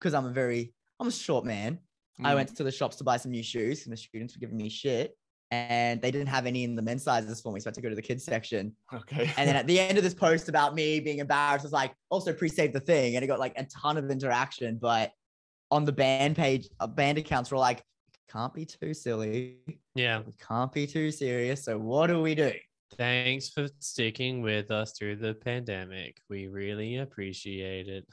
because 0.00 0.14
I'm 0.14 0.26
a 0.26 0.32
very, 0.32 0.72
I'm 1.00 1.08
a 1.08 1.12
short 1.12 1.44
man. 1.44 1.78
I 2.24 2.32
Mm. 2.32 2.36
went 2.36 2.56
to 2.56 2.64
the 2.64 2.72
shops 2.72 2.96
to 2.96 3.04
buy 3.04 3.18
some 3.18 3.32
new 3.32 3.42
shoes 3.42 3.84
and 3.84 3.92
the 3.92 3.96
students 3.98 4.34
were 4.34 4.40
giving 4.40 4.56
me 4.56 4.70
shit 4.70 5.14
and 5.50 6.00
they 6.00 6.10
didn't 6.10 6.28
have 6.28 6.46
any 6.46 6.64
in 6.64 6.74
the 6.74 6.80
men's 6.80 7.02
sizes 7.04 7.40
for 7.42 7.52
me. 7.52 7.60
So 7.60 7.68
I 7.68 7.70
had 7.70 7.74
to 7.74 7.80
go 7.82 7.90
to 7.90 7.94
the 7.94 8.02
kids 8.02 8.24
section. 8.24 8.74
Okay. 8.92 9.30
And 9.36 9.46
then 9.48 9.56
at 9.56 9.66
the 9.66 9.78
end 9.78 9.98
of 9.98 10.04
this 10.04 10.14
post 10.14 10.48
about 10.48 10.74
me 10.74 11.00
being 11.00 11.18
embarrassed, 11.18 11.64
I 11.64 11.66
was 11.66 11.72
like, 11.72 11.92
also 12.08 12.32
pre-save 12.32 12.72
the 12.72 12.80
thing. 12.80 13.14
And 13.16 13.22
it 13.22 13.26
got 13.28 13.38
like 13.38 13.52
a 13.58 13.64
ton 13.64 13.98
of 13.98 14.10
interaction. 14.10 14.78
But 14.80 15.12
on 15.70 15.84
the 15.84 15.92
band 15.92 16.36
page, 16.36 16.68
uh, 16.80 16.86
band 16.86 17.18
accounts 17.18 17.50
were 17.50 17.58
like, 17.58 17.82
can't 18.30 18.52
be 18.54 18.64
too 18.66 18.92
silly. 18.94 19.56
Yeah. 19.94 20.20
We 20.26 20.32
can't 20.46 20.72
be 20.72 20.86
too 20.86 21.10
serious. 21.10 21.64
So 21.64 21.78
what 21.78 22.08
do 22.08 22.20
we 22.22 22.34
do? 22.34 22.52
Thanks 22.96 23.48
for 23.50 23.68
sticking 23.80 24.42
with 24.42 24.70
us 24.70 24.92
through 24.92 25.16
the 25.16 25.34
pandemic. 25.34 26.16
We 26.30 26.46
really 26.48 26.96
appreciate 26.98 27.88
it. 27.88 28.06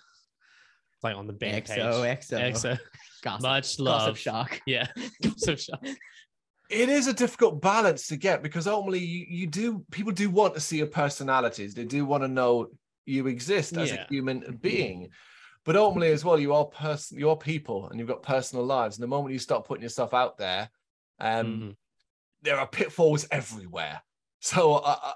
Like 1.03 1.15
on 1.15 1.27
the 1.27 1.33
band 1.33 1.65
XO, 1.65 2.03
page. 2.03 2.19
XO, 2.19 2.51
XO. 2.53 2.79
Gossip, 3.23 3.41
Much 3.43 3.77
gossip 3.77 3.79
love. 3.79 4.17
shark. 4.17 4.61
Yeah. 4.65 4.87
Gossip 5.21 5.59
shark. 5.59 5.81
it 6.69 6.89
is 6.89 7.07
a 7.07 7.13
difficult 7.13 7.61
balance 7.61 8.07
to 8.07 8.15
get 8.17 8.41
because 8.41 8.67
ultimately 8.67 8.99
you, 8.99 9.25
you 9.27 9.47
do 9.47 9.85
people 9.91 10.13
do 10.13 10.29
want 10.29 10.53
to 10.55 10.59
see 10.61 10.77
your 10.77 10.87
personalities 10.87 11.73
they 11.75 11.83
do 11.83 12.05
want 12.05 12.23
to 12.23 12.27
know 12.29 12.67
you 13.05 13.27
exist 13.27 13.75
as 13.75 13.91
Yeah. 13.91 14.05
a 14.05 14.07
human 14.07 14.57
being 14.61 15.09
but 15.65 15.75
ultimately 15.75 16.11
as 16.11 16.25
well 16.25 16.39
you 16.39 16.53
are 16.53 16.65
person 16.65 17.17
you 17.17 17.29
are 17.29 17.37
people 17.37 17.89
and 17.89 17.99
you've 17.99 18.07
got 18.07 18.21
personal 18.23 18.65
lives 18.65 18.97
and 18.97 19.03
the 19.03 19.07
moment 19.07 19.33
you 19.33 19.39
start 19.39 19.65
putting 19.65 19.83
yourself 19.83 20.13
out 20.13 20.37
there 20.37 20.69
um 21.19 21.45
Mhm. 21.47 21.75
there 22.41 22.59
are 22.59 22.67
pitfalls 22.67 23.27
everywhere 23.31 24.01
so 24.39 24.75
I, 24.75 24.91
I 24.91 25.13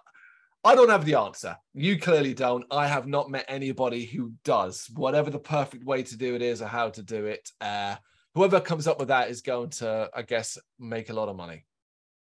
I 0.63 0.75
don't 0.75 0.89
have 0.89 1.05
the 1.05 1.15
answer. 1.15 1.55
You 1.75 1.97
clearly 1.97 2.33
don't. 2.33 2.65
I 2.71 2.87
have 2.87 3.07
not 3.07 3.29
met 3.29 3.45
anybody 3.47 4.03
who 4.05 4.33
does. 4.43 4.89
Whatever 4.95 5.29
the 5.29 5.39
perfect 5.39 5.85
way 5.85 6.03
to 6.03 6.17
do 6.17 6.35
it 6.35 6.41
is 6.41 6.61
or 6.61 6.67
how 6.67 6.89
to 6.89 7.03
do 7.03 7.25
it, 7.25 7.49
uh, 7.61 7.95
whoever 8.33 8.59
comes 8.59 8.85
up 8.85 8.99
with 8.99 9.07
that 9.07 9.29
is 9.29 9.41
going 9.41 9.69
to, 9.69 10.09
I 10.13 10.23
guess, 10.23 10.57
make 10.77 11.09
a 11.09 11.13
lot 11.13 11.29
of 11.29 11.37
money. 11.37 11.63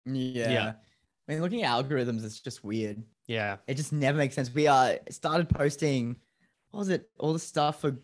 Yeah. 0.05 0.49
yeah. 0.49 0.73
I 1.27 1.31
mean, 1.33 1.41
looking 1.41 1.63
at 1.63 1.71
algorithms, 1.75 2.23
it's 2.23 2.39
just 2.39 2.63
weird. 2.63 3.03
Yeah. 3.27 3.57
It 3.67 3.73
just 3.73 3.91
never 3.91 4.17
makes 4.17 4.35
sense. 4.35 4.53
We 4.53 4.67
uh 4.67 4.97
started 5.09 5.49
posting, 5.49 6.07
what 6.09 6.17
was 6.73 6.89
it? 6.89 7.09
All 7.17 7.33
the 7.33 7.39
stuff 7.39 7.81
for 7.81 7.97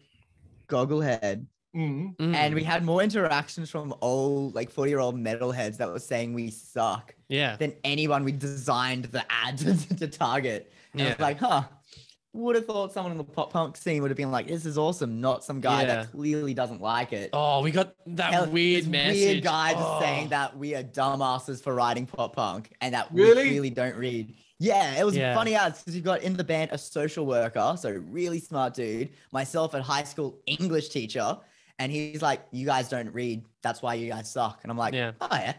Gogglehead. 0.67 1.45
Mm. 1.75 2.15
And 2.19 2.56
we 2.56 2.63
had 2.63 2.84
more 2.84 3.03
interactions 3.03 3.69
from 3.69 3.93
old, 4.01 4.56
like 4.56 4.71
40 4.71 4.89
year 4.89 4.99
old 4.99 5.15
metalheads 5.15 5.77
that 5.77 5.89
were 5.89 5.99
saying 5.99 6.34
we 6.34 6.49
suck 6.49 7.13
yeah. 7.30 7.56
than 7.56 7.73
anyone 7.84 8.23
we 8.23 8.32
designed 8.32 9.06
the 9.06 9.23
ad 9.30 9.58
to, 9.60 9.95
to 9.97 10.08
target. 10.08 10.71
And 10.93 11.01
I 11.01 11.06
Yeah. 11.06 11.12
was 11.12 11.19
like, 11.19 11.39
huh. 11.39 11.63
Would 12.34 12.56
have 12.56 12.65
thought 12.65 12.93
someone 12.93 13.12
in 13.13 13.17
the 13.17 13.23
pop 13.23 13.51
punk 13.51 13.77
scene 13.77 14.01
would 14.01 14.12
have 14.12 14.17
been 14.17 14.30
like, 14.32 14.47
this 14.47 14.65
is 14.65 14.77
awesome, 14.77 15.21
not 15.21 15.43
some 15.43 15.60
guy 15.60 15.82
Yeah. 15.82 15.88
that 15.88 16.12
clearly 16.12 16.53
doesn't 16.53 16.82
like 16.82 17.12
it. 17.13 17.32
Oh, 17.34 17.62
we 17.63 17.71
got 17.71 17.95
that 18.08 18.32
Hell, 18.34 18.47
weird 18.47 18.84
this 18.84 18.89
message. 18.89 19.21
Weird 19.21 19.43
guy 19.43 19.73
just 19.73 19.84
Oh. 19.86 19.99
saying 20.01 20.30
that 20.30 20.56
we 20.58 20.75
are 20.75 20.84
dumbasses 20.84 21.63
for 21.63 21.73
writing 21.73 22.06
pop 22.06 22.36
punk 22.36 22.73
and 22.82 22.93
that 22.93 23.08
Really? 23.12 23.43
we 23.43 23.49
really 23.56 23.69
don't 23.71 23.95
read. 23.95 24.36
Yeah, 24.60 25.00
it 25.00 25.06
was 25.06 25.15
Yeah. 25.15 25.36
funny 25.36 25.56
ads 25.56 25.80
because 25.80 25.96
you've 25.96 26.06
got 26.06 26.24
in 26.24 26.36
the 26.36 26.43
band 26.43 26.72
a 26.72 26.78
social 26.78 27.26
worker, 27.26 27.76
so 27.80 27.91
really 28.10 28.39
smart 28.39 28.74
dude, 28.74 29.10
myself 29.32 29.74
a 29.74 29.82
high 29.82 30.04
school 30.04 30.39
English 30.48 30.89
teacher, 30.89 31.38
and 31.80 31.91
he's 31.91 32.22
like, 32.22 32.41
You 32.52 32.65
guys 32.65 32.89
don't 32.89 33.13
read, 33.13 33.46
that's 33.62 33.82
why 33.82 33.93
you 33.96 34.10
guys 34.10 34.32
suck. 34.32 34.60
And 34.63 34.72
I'm 34.72 34.78
like, 34.78 34.93
Yeah. 34.93 35.12
Oh 35.22 35.28
yeah. 35.32 35.54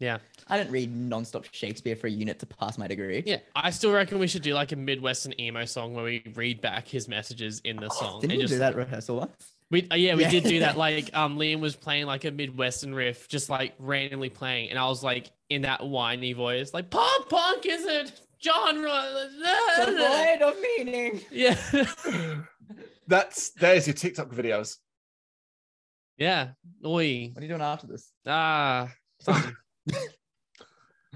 Yeah. 0.00 0.18
I 0.46 0.56
didn't 0.56 0.72
read 0.72 0.94
nonstop 0.94 1.44
Shakespeare 1.52 1.96
for 1.96 2.06
a 2.06 2.10
unit 2.10 2.38
to 2.38 2.46
pass 2.46 2.78
my 2.78 2.86
degree. 2.86 3.22
Yeah, 3.26 3.38
I 3.54 3.70
still 3.70 3.92
reckon 3.92 4.18
we 4.18 4.26
should 4.26 4.42
do 4.42 4.54
like 4.54 4.72
a 4.72 4.76
Midwestern 4.76 5.38
emo 5.40 5.64
song 5.64 5.94
where 5.94 6.04
we 6.04 6.22
read 6.34 6.60
back 6.60 6.88
his 6.88 7.08
messages 7.08 7.60
in 7.64 7.76
the 7.76 7.88
oh, 7.90 8.00
song. 8.00 8.20
Didn't 8.20 8.36
you 8.36 8.42
just, 8.42 8.54
do 8.54 8.58
that 8.58 8.76
rehearsal 8.76 9.16
once? 9.16 9.54
We 9.70 9.86
uh, 9.90 9.96
yeah, 9.96 10.14
we 10.14 10.22
Yeah. 10.22 10.30
did 10.30 10.44
do 10.44 10.60
that. 10.60 10.76
Like 10.86 11.14
um, 11.16 11.38
Liam 11.38 11.60
was 11.60 11.76
playing 11.76 12.06
like 12.06 12.24
a 12.24 12.30
Midwestern 12.30 12.94
riff, 12.94 13.28
just 13.28 13.50
like 13.50 13.74
randomly 13.78 14.30
playing, 14.30 14.70
and 14.70 14.78
I 14.78 14.86
was 14.88 15.02
like 15.04 15.30
in 15.50 15.62
that 15.62 15.86
whiny 15.86 16.32
voice, 16.32 16.72
like 16.72 16.88
pop 16.90 17.28
punk 17.28 17.66
is 17.66 17.84
a 17.84 18.06
genre. 18.42 19.28
The 19.38 19.94
Void 19.98 20.42
of 20.42 20.56
meaning. 20.60 21.20
yeah, 21.30 21.56
That's 23.06 23.50
there's 23.50 23.86
your 23.86 23.94
TikTok 23.94 24.30
videos. 24.30 24.76
yeah. 26.16 26.50
Oi, 26.84 27.30
What 27.32 27.40
are 27.40 27.42
you 27.42 27.48
doing 27.48 27.60
after 27.60 27.86
this? 27.86 28.10
ah, 28.26 28.90
something. 29.20 29.54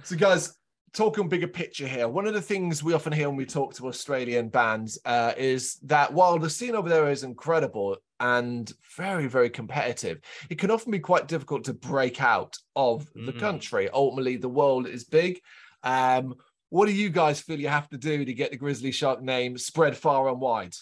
So, 0.04 0.16
guys, 0.16 0.54
talking 0.92 1.28
bigger 1.28 1.46
picture 1.48 1.86
here, 1.86 2.06
one 2.08 2.26
of 2.26 2.34
the 2.34 2.42
things 2.42 2.82
we 2.82 2.92
often 2.92 3.12
hear 3.12 3.28
when 3.28 3.36
we 3.36 3.46
talk 3.46 3.74
to 3.74 3.88
Australian 3.88 4.48
bands 4.48 4.98
uh, 5.04 5.32
is 5.36 5.76
that 5.84 6.12
while 6.12 6.38
the 6.38 6.50
scene 6.50 6.74
over 6.74 6.88
there 6.88 7.10
is 7.10 7.22
incredible 7.24 7.96
and 8.20 8.72
very, 8.96 9.26
very 9.26 9.48
competitive, 9.50 10.20
it 10.50 10.58
can 10.58 10.70
often 10.70 10.92
be 10.92 10.98
quite 10.98 11.28
difficult 11.28 11.64
to 11.64 11.72
break 11.72 12.20
out 12.22 12.56
of 12.76 13.06
the 13.14 13.32
Mm. 13.32 13.40
country. 13.40 13.88
Ultimately, 13.92 14.36
the 14.36 14.48
world 14.48 14.86
is 14.86 15.04
big. 15.04 15.40
Um, 15.82 16.34
what 16.68 16.86
do 16.86 16.92
you 16.92 17.08
guys 17.10 17.40
feel 17.40 17.58
you 17.58 17.68
have 17.68 17.88
to 17.90 17.98
do 17.98 18.24
to 18.24 18.32
get 18.34 18.50
the 18.50 18.56
Grizzly 18.56 18.92
Shark 18.92 19.22
name 19.22 19.58
spread 19.58 19.96
far 19.96 20.28
and 20.28 20.40
wide? 20.40 20.74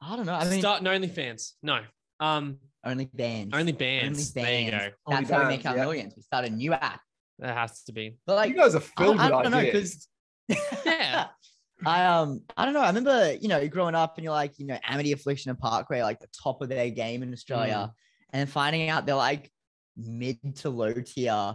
I 0.00 0.16
don't 0.16 0.26
know. 0.26 0.34
I 0.34 0.48
mean, 0.48 0.60
Start 0.60 0.82
an 0.82 0.86
OnlyFans. 0.86 1.52
No, 1.62 1.80
um, 2.20 2.58
only 2.84 3.06
bands. 3.06 3.54
only 3.54 3.72
bands. 3.72 4.32
There 4.32 4.60
you 4.60 4.70
go. 4.70 4.78
That's 4.78 4.92
Only 5.06 5.24
how 5.32 5.38
we 5.42 5.56
make 5.56 5.66
our 5.66 5.76
yeah. 5.76 5.84
millions. 5.84 6.14
We 6.16 6.22
start 6.22 6.44
a 6.44 6.50
new 6.50 6.72
app. 6.74 7.00
That 7.38 7.56
has 7.56 7.82
to 7.84 7.92
be. 7.92 8.16
But 8.26 8.36
like, 8.36 8.50
you 8.50 8.56
guys 8.56 8.74
are 8.74 8.80
filled 8.80 9.18
I 9.18 9.24
with 9.30 9.42
don't 9.42 9.52
know, 9.52 9.58
ideas. 9.58 10.08
'cause- 10.48 10.58
Yeah. 10.86 11.26
I 11.84 12.06
um 12.06 12.40
I 12.56 12.64
don't 12.64 12.72
know. 12.72 12.80
I 12.80 12.86
remember, 12.88 13.34
you 13.34 13.48
know, 13.48 13.66
growing 13.68 13.94
up 13.94 14.16
and 14.16 14.24
you're 14.24 14.32
like, 14.32 14.58
you 14.58 14.64
know, 14.66 14.78
Amity 14.88 15.12
Affliction 15.12 15.50
and 15.50 15.58
Parkway, 15.58 16.00
like 16.02 16.18
the 16.20 16.28
top 16.42 16.62
of 16.62 16.70
their 16.70 16.88
game 16.90 17.22
in 17.22 17.32
Australia. 17.34 17.92
And 18.32 18.48
finding 18.48 18.88
out 18.88 19.04
they're 19.04 19.14
like 19.14 19.50
mid 19.96 20.38
to 20.56 20.70
low 20.70 20.94
tier 20.94 21.54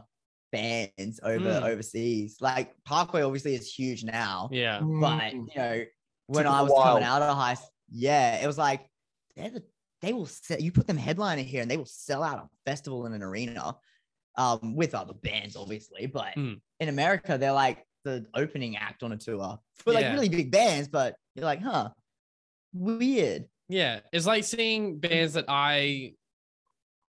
bands 0.52 1.20
over 1.24 1.46
Mm. 1.46 1.64
overseas. 1.64 2.38
Like 2.40 2.74
Parkway 2.86 3.24
obviously 3.24 3.56
is 3.56 3.74
huge 3.74 4.04
now. 4.04 4.50
Yeah. 4.52 4.80
But 4.80 5.34
Mm. 5.34 5.48
you 5.48 5.56
know, 5.56 5.84
when 6.28 6.44
Took 6.46 6.54
I 6.54 6.60
a 6.60 6.64
was 6.66 6.84
coming 6.84 7.04
out 7.04 7.22
of 7.24 7.36
high 7.36 7.54
s- 7.54 7.70
yeah, 7.90 8.44
it 8.44 8.46
was 8.48 8.58
like 8.60 8.88
they're 9.36 9.50
the 9.50 9.64
they 10.02 10.14
will 10.14 10.26
sell 10.28 10.60
you 10.60 10.72
put 10.72 10.86
them 10.88 10.98
headliner 10.98 11.42
here 11.44 11.62
and 11.62 11.70
they 11.70 11.78
will 11.78 11.86
sell 11.86 12.24
out 12.24 12.40
a 12.40 12.48
festival 12.66 13.06
in 13.06 13.14
an 13.14 13.22
arena 13.24 13.76
um 14.38 14.76
with 14.76 14.96
other 14.96 15.14
bands 15.14 15.56
obviously 15.56 16.06
but 16.06 16.34
Mm. 16.36 16.60
in 16.80 16.90
america 16.90 17.38
they're 17.38 17.52
like 17.52 17.86
the 18.04 18.26
opening 18.34 18.78
act 18.78 19.04
on 19.04 19.12
a 19.12 19.18
tour 19.18 19.60
for 19.76 19.94
like 19.94 20.04
Yeah. 20.04 20.14
really 20.14 20.30
big 20.30 20.52
bands 20.52 20.88
but 20.88 21.16
you're 21.36 21.46
like 21.46 21.62
huh 21.62 21.90
weird 22.74 23.46
Yeah, 23.70 24.00
it's 24.12 24.26
like 24.26 24.44
seeing 24.44 25.00
bands 25.00 25.34
that 25.34 25.46
I 25.48 26.14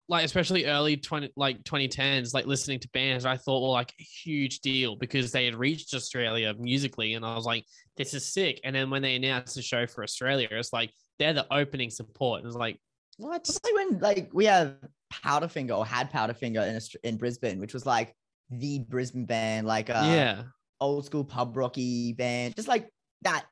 like, 0.09 0.25
especially 0.25 0.65
early 0.65 0.97
twenty 0.97 1.31
like 1.35 1.63
twenty 1.63 1.87
tens, 1.87 2.33
like 2.33 2.45
listening 2.45 2.79
to 2.81 2.89
bands 2.89 3.25
I 3.25 3.37
thought 3.37 3.61
were 3.61 3.69
like 3.69 3.91
a 3.99 4.03
huge 4.03 4.59
deal 4.59 4.95
because 4.95 5.31
they 5.31 5.45
had 5.45 5.55
reached 5.55 5.93
Australia 5.93 6.53
musically, 6.59 7.13
and 7.13 7.25
I 7.25 7.35
was 7.35 7.45
like, 7.45 7.65
this 7.97 8.13
is 8.13 8.31
sick. 8.31 8.59
And 8.63 8.75
then 8.75 8.89
when 8.89 9.01
they 9.01 9.15
announced 9.15 9.55
the 9.55 9.61
show 9.61 9.87
for 9.87 10.03
Australia, 10.03 10.47
it's 10.51 10.73
like 10.73 10.91
they're 11.19 11.33
the 11.33 11.51
opening 11.51 11.89
support. 11.89 12.39
And 12.41 12.47
it's 12.47 12.57
like, 12.57 12.77
what? 13.17 13.41
it's 13.41 13.59
like 13.63 13.73
when 13.73 13.99
like 13.99 14.29
we 14.33 14.45
have 14.45 14.75
powderfinger 15.23 15.77
or 15.77 15.85
had 15.85 16.11
powderfinger 16.11 16.67
in 16.67 16.75
Aust- 16.75 16.95
in 17.03 17.17
brisbane 17.17 17.59
which 17.59 17.73
was 17.73 17.85
like 17.85 18.13
the 18.49 18.79
brisbane 18.79 19.25
band 19.25 19.67
like 19.67 19.89
uh 19.89 20.03
yeah, 20.05 20.43
old 20.81 21.05
school 21.05 21.23
pub 21.23 21.55
rocky 21.55 22.13
band 22.13 22.55
just 22.55 22.67
like 22.67 22.89
that 23.21 23.45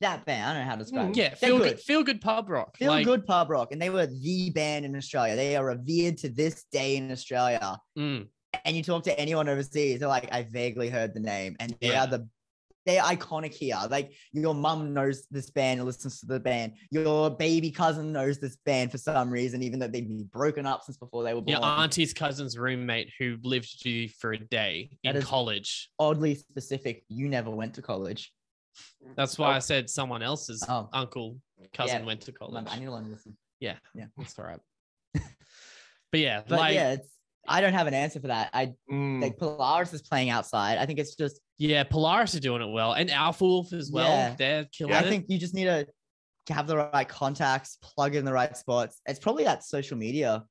that 0.00 0.24
band 0.26 0.50
i 0.50 0.52
don't 0.54 0.62
know 0.64 0.68
how 0.68 0.76
to 0.76 0.82
describe 0.82 1.10
it. 1.10 1.16
yeah, 1.16 1.28
They're 1.40 1.50
feel 1.50 1.58
good, 1.58 1.80
feel 1.80 2.02
good 2.02 2.20
pub 2.20 2.50
rock. 2.50 2.76
Feel 2.76 2.90
like, 2.90 3.06
good 3.06 3.24
pub 3.24 3.48
rock, 3.48 3.72
and 3.72 3.80
they 3.80 3.90
were 3.90 4.06
the 4.06 4.50
band 4.50 4.84
in 4.84 4.94
Australia. 4.96 5.36
They 5.36 5.56
are 5.56 5.64
revered 5.64 6.18
to 6.18 6.28
this 6.28 6.64
day 6.72 6.96
in 6.96 7.10
Australia. 7.10 7.78
mm, 7.98 8.26
and 8.64 8.76
you 8.76 8.82
talk 8.82 9.04
to 9.04 9.18
anyone 9.18 9.48
overseas, 9.48 10.00
they're 10.00 10.08
like, 10.08 10.28
I 10.32 10.42
vaguely 10.50 10.90
heard 10.90 11.14
the 11.14 11.20
name, 11.20 11.56
and 11.60 11.74
they 11.80 11.90
Yeah. 11.90 12.02
are 12.04 12.06
the 12.08 12.28
they're 12.86 13.02
iconic 13.02 13.52
here. 13.54 13.78
Like 13.90 14.12
your 14.32 14.54
mum 14.54 14.92
knows 14.92 15.26
this 15.30 15.50
band 15.50 15.80
and 15.80 15.86
listens 15.86 16.20
to 16.20 16.26
the 16.26 16.40
band. 16.40 16.72
Your 16.90 17.30
baby 17.30 17.70
cousin 17.70 18.12
knows 18.12 18.38
this 18.38 18.56
band 18.64 18.90
for 18.90 18.98
some 18.98 19.30
reason, 19.30 19.62
even 19.62 19.78
though 19.78 19.88
they've 19.88 20.06
been 20.06 20.24
broken 20.24 20.66
up 20.66 20.82
since 20.84 20.96
before 20.96 21.22
they 21.24 21.32
were 21.34 21.40
born. 21.40 21.56
Your 21.56 21.64
auntie's 21.64 22.12
cousin's 22.12 22.58
roommate 22.58 23.10
who 23.18 23.36
lived 23.42 23.68
with 23.78 23.86
you 23.86 24.08
for 24.08 24.32
a 24.32 24.38
day 24.38 24.90
That 25.04 25.16
in 25.16 25.22
college. 25.22 25.88
Oddly 25.98 26.34
specific. 26.34 27.04
You 27.08 27.28
never 27.28 27.50
went 27.50 27.74
to 27.74 27.82
college. 27.82 28.32
That's 29.16 29.38
why 29.38 29.54
I 29.54 29.60
said 29.60 29.88
someone 29.88 30.22
else's 30.22 30.64
Oh. 30.68 30.88
uncle 30.92 31.38
cousin 31.72 32.00
Yeah. 32.00 32.06
went 32.06 32.20
to 32.22 32.32
college. 32.32 32.66
I 32.68 32.78
need 32.78 32.86
to 32.86 32.92
learn 32.92 33.04
to 33.04 33.10
listen. 33.10 33.36
Yeah, 33.60 33.76
Yeah. 33.94 34.06
that's 34.16 34.38
all 34.38 34.44
right. 34.44 34.60
but 35.14 36.20
yeah, 36.20 36.42
But 36.46 36.58
like 36.58 36.74
yeah, 36.74 36.92
it's 36.92 37.08
I 37.46 37.60
don't 37.60 37.74
have 37.74 37.86
an 37.86 37.92
answer 37.94 38.20
for 38.20 38.28
that. 38.28 38.50
I 38.54 38.72
Mm. 38.90 39.20
like 39.22 39.36
Polaris 39.38 39.92
is 39.92 40.00
playing 40.02 40.30
outside. 40.30 40.78
I 40.78 40.86
think 40.86 40.98
it's 40.98 41.14
just 41.14 41.40
yeah, 41.58 41.84
Polaris 41.84 42.34
are 42.34 42.40
doing 42.40 42.62
it 42.62 42.72
well, 42.72 42.92
and 42.92 43.10
Alpha 43.10 43.44
Wolf 43.44 43.72
as 43.72 43.90
well. 43.90 44.08
Yeah. 44.08 44.34
They're 44.36 44.64
killing 44.76 44.94
it. 44.94 44.96
I 45.04 45.08
think 45.08 45.26
you 45.28 45.38
just 45.38 45.54
need 45.54 45.64
to 45.66 45.86
have 46.52 46.66
the 46.66 46.76
right 46.76 47.08
contacts, 47.08 47.78
plug 47.82 48.14
in 48.14 48.24
the 48.24 48.32
right 48.32 48.56
spots. 48.56 49.00
It's 49.06 49.18
probably 49.20 49.44
that 49.44 49.64
social 49.64 49.96
media 49.96 50.44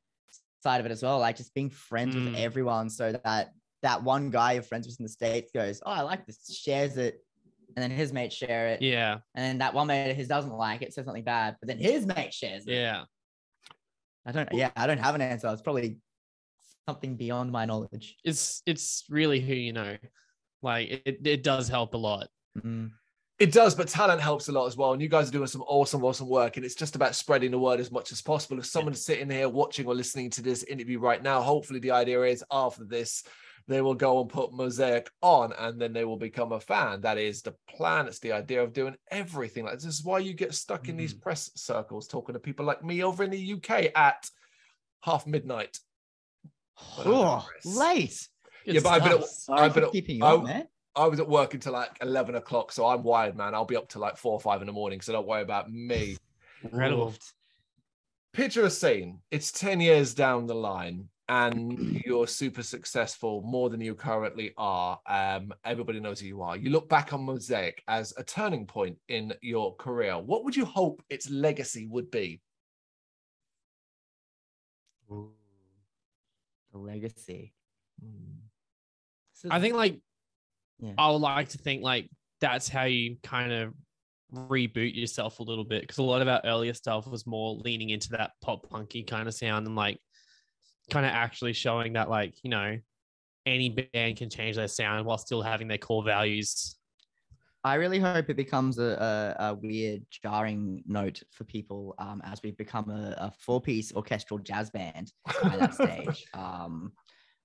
side 0.63 0.79
of 0.79 0.85
it 0.85 0.91
as 0.91 1.03
well, 1.03 1.19
like 1.19 1.35
just 1.35 1.53
being 1.53 1.69
friends 1.69 2.15
Mm. 2.15 2.25
with 2.25 2.35
everyone, 2.35 2.89
so 2.89 3.11
that 3.23 3.51
that 3.81 4.01
one 4.01 4.29
guy 4.29 4.53
you're 4.53 4.63
friends 4.63 4.87
with 4.87 4.97
in 4.99 5.03
the 5.03 5.09
states 5.09 5.51
goes, 5.53 5.81
"Oh, 5.85 5.91
I 5.91 6.01
like 6.01 6.25
this," 6.25 6.57
shares 6.57 6.95
it, 6.97 7.19
and 7.75 7.83
then 7.83 7.91
his 7.91 8.13
mates 8.13 8.33
share 8.35 8.69
it, 8.69 8.81
yeah, 8.81 9.19
and 9.35 9.43
then 9.45 9.57
that 9.57 9.73
one 9.73 9.87
mate 9.87 10.09
of 10.11 10.15
his 10.15 10.29
doesn't 10.29 10.53
like 10.55 10.81
it, 10.81 10.93
says 10.93 11.03
something 11.05 11.23
bad, 11.25 11.57
but 11.59 11.67
then 11.67 11.77
his 11.79 12.05
mate 12.05 12.33
shares 12.33 12.65
it. 12.65 12.73
yeah. 12.75 13.03
I 14.25 14.31
don't. 14.31 14.47
Yeah, 14.53 14.71
I 14.77 14.87
don't 14.87 14.99
have 14.99 15.15
an 15.15 15.21
answer. 15.21 15.49
It's 15.49 15.61
probably 15.61 15.97
something 16.87 17.17
beyond 17.17 17.51
my 17.51 17.65
knowledge. 17.65 18.15
It's 18.23 18.61
it's 18.65 19.03
really 19.09 19.41
who 19.41 19.53
you 19.53 19.73
know. 19.73 19.97
Like 20.63 21.03
it, 21.05 21.19
it 21.23 21.43
does 21.43 21.67
help 21.67 21.93
a 21.93 21.97
lot. 21.97 22.27
Mm. 22.57 22.91
It 23.39 23.51
does, 23.51 23.75
but 23.75 23.87
talent 23.87 24.21
helps 24.21 24.47
a 24.47 24.51
lot 24.51 24.67
as 24.67 24.77
well. 24.77 24.93
And 24.93 25.01
you 25.01 25.09
guys 25.09 25.27
are 25.27 25.33
doing 25.33 25.47
some 25.47 25.63
awesome, 25.63 26.03
awesome 26.03 26.29
work. 26.29 26.55
And 26.55 26.65
it's 26.65 26.75
just 26.75 26.95
about 26.95 27.15
spreading 27.15 27.51
the 27.51 27.59
word 27.59 27.79
as 27.79 27.91
much 27.91 28.11
as 28.11 28.21
possible. 28.21 28.59
If 28.59 28.65
someone's 28.65 29.03
sitting 29.03 29.29
here 29.29 29.49
watching 29.49 29.85
or 29.85 29.95
listening 29.95 30.29
to 30.31 30.41
this 30.41 30.63
interview 30.63 30.99
right 30.99 31.21
now, 31.21 31.41
hopefully 31.41 31.79
the 31.79 31.91
idea 31.91 32.21
is 32.23 32.43
after 32.51 32.85
this, 32.85 33.23
they 33.67 33.81
will 33.81 33.95
go 33.95 34.21
and 34.21 34.29
put 34.29 34.53
Mosaic 34.53 35.09
on 35.21 35.53
and 35.57 35.79
then 35.79 35.93
they 35.93 36.05
will 36.05 36.17
become 36.17 36.51
a 36.51 36.59
fan. 36.59 37.01
That 37.01 37.17
is 37.17 37.41
the 37.41 37.55
plan. 37.69 38.07
It's 38.07 38.19
the 38.19 38.33
idea 38.33 38.61
of 38.61 38.73
doing 38.73 38.95
everything. 39.09 39.65
Like 39.65 39.75
this 39.75 39.85
is 39.85 40.03
why 40.03 40.19
you 40.19 40.33
get 40.33 40.53
stuck 40.53 40.89
in 40.89 40.97
these 40.97 41.13
press 41.13 41.49
circles 41.55 42.07
talking 42.07 42.33
to 42.33 42.39
people 42.39 42.65
like 42.65 42.83
me 42.83 43.03
over 43.03 43.23
in 43.23 43.31
the 43.31 43.53
UK 43.53 43.91
at 43.95 44.29
half 45.01 45.25
midnight. 45.25 45.79
Oh, 46.99 47.47
late. 47.65 48.27
Good 48.65 48.75
Yeah, 48.75 48.81
but 48.81 48.89
I've 48.89 49.03
been 49.03 49.21
at- 49.21 49.25
Sorry 49.27 49.59
I've 49.61 49.73
for 49.73 49.81
been- 49.81 49.91
keeping 49.91 50.17
you 50.17 50.25
I- 50.25 50.33
up, 50.35 50.43
man. 50.43 50.67
I 50.95 51.07
was 51.07 51.19
at 51.19 51.27
work 51.27 51.53
until 51.55 51.73
like 51.73 51.97
11 52.01 52.35
o'clock, 52.35 52.71
so 52.71 52.85
I'm 52.85 53.01
wired, 53.03 53.35
man. 53.35 53.55
I'll 53.55 53.65
be 53.65 53.75
up 53.75 53.89
to 53.89 53.99
like 53.99 54.15
four 54.15 54.33
or 54.33 54.39
five 54.39 54.61
in 54.61 54.67
the 54.67 54.73
morning, 54.73 55.01
so 55.01 55.11
don't 55.11 55.25
worry 55.27 55.41
about 55.41 55.71
me. 55.71 56.17
Incredible. 56.63 57.07
Oof. 57.07 57.33
Picture 58.31 58.63
a 58.65 58.69
scene. 58.69 59.19
It's 59.31 59.51
10 59.51 59.81
years 59.81 60.13
down 60.13 60.45
the 60.45 60.53
line, 60.55 61.09
and 61.29 61.99
you're 62.05 62.27
super 62.27 62.61
successful, 62.61 63.41
more 63.41 63.69
than 63.71 63.81
you 63.81 63.95
currently 63.95 64.53
are. 64.55 64.99
Um, 65.07 65.51
everybody 65.65 65.99
knows 65.99 66.19
who 66.19 66.27
you 66.27 66.41
are. 66.43 66.55
You 66.55 66.69
look 66.69 66.87
back 66.89 67.11
on 67.11 67.23
Mosaic 67.23 67.81
as 67.87 68.13
a 68.17 68.23
turning 68.23 68.67
point 68.67 68.97
in 69.07 69.33
your 69.41 69.75
career. 69.77 70.19
What 70.19 70.43
would 70.45 70.55
you 70.55 70.65
hope 70.65 71.01
its 71.09 71.27
legacy 71.29 71.87
would 71.87 72.11
be? 72.11 72.39
The 75.09 76.77
legacy. 76.77 77.53
So 77.99 78.07
I 79.49 79.59
think 79.59 79.75
like 79.75 79.99
Yeah. 80.79 80.93
I 80.97 81.09
would 81.11 81.17
like 81.17 81.49
to 81.49 81.57
think 81.57 81.83
like 81.83 82.09
that's 82.41 82.67
how 82.67 82.83
you 82.83 83.17
kind 83.23 83.51
of 83.51 83.73
reboot 84.33 84.95
yourself 84.95 85.39
a 85.39 85.43
little 85.43 85.63
bit 85.63 85.81
because 85.81 85.99
a 85.99 86.03
lot 86.03 86.21
of 86.21 86.27
our 86.27 86.41
earlier 86.43 86.73
stuff 86.73 87.07
was 87.07 87.27
more 87.27 87.55
leaning 87.55 87.91
into 87.91 88.09
that 88.09 88.31
pop 88.41 88.67
punky 88.69 89.03
kind 89.03 89.27
of 89.27 89.33
sound 89.33 89.67
and 89.67 89.75
like 89.75 89.99
kind 90.89 91.05
of 91.05 91.11
actually 91.11 91.53
showing 91.53 91.93
that 91.93 92.09
like 92.09 92.33
you 92.43 92.49
know 92.49 92.77
any 93.45 93.69
band 93.69 94.17
can 94.17 94.29
change 94.29 94.55
their 94.55 94.67
sound 94.67 95.05
while 95.05 95.17
still 95.17 95.41
having 95.41 95.67
their 95.67 95.77
core 95.77 96.03
values. 96.03 96.75
I 97.65 97.75
really 97.75 97.99
hope 97.99 98.29
it 98.29 98.35
becomes 98.35 98.77
a, 98.77 99.35
a, 99.39 99.45
a 99.49 99.53
weird, 99.53 100.03
jarring 100.11 100.83
note 100.85 101.23
for 101.31 101.45
people 101.45 101.95
um, 101.97 102.21
as 102.25 102.41
we 102.43 102.51
become 102.51 102.89
a, 102.89 103.15
a 103.17 103.31
four-piece 103.39 103.93
orchestral 103.93 104.39
jazz 104.39 104.69
band 104.69 105.13
by 105.41 105.55
that 105.55 105.73
stage, 105.81 106.25
um, 106.33 106.91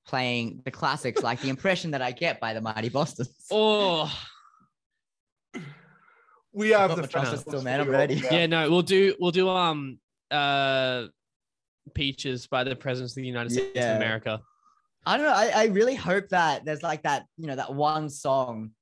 playing 0.09 0.63
the 0.65 0.71
classics 0.71 1.23
like 1.23 1.41
the 1.41 1.49
impression 1.51 1.91
that 1.93 2.03
I 2.03 2.11
get 2.11 2.41
by 2.41 2.55
the 2.55 2.61
Mighty 2.61 2.91
Bosstones. 2.91 3.29
Oh 3.51 4.11
We 6.53 6.71
have 6.71 6.91
the 6.97 7.03
my 7.03 7.07
trust 7.09 7.31
fans 7.31 7.41
still, 7.43 7.63
man. 7.63 7.81
I'm 7.81 7.89
ready. 7.89 8.15
yeah, 8.31 8.47
no, 8.47 8.71
we'll 8.71 8.83
do 8.83 9.15
we'll 9.21 9.31
do 9.31 9.49
um 9.49 9.99
uh 10.31 11.07
Peaches 11.95 12.47
by 12.47 12.65
the 12.65 12.77
Presidents 12.77 13.13
of 13.13 13.17
the 13.23 13.27
United 13.27 13.51
States 13.51 13.71
Yeah. 13.75 13.93
of 13.93 13.97
America. 13.97 14.41
I 15.07 15.17
don't 15.17 15.25
know. 15.27 15.33
I, 15.33 15.53
I 15.55 15.65
really 15.67 15.95
hope 15.95 16.29
that 16.31 16.65
there's 16.67 16.83
like 16.83 17.03
that, 17.05 17.25
you 17.39 17.47
know, 17.47 17.57
that 17.57 17.73
one 17.73 18.11
song 18.11 18.73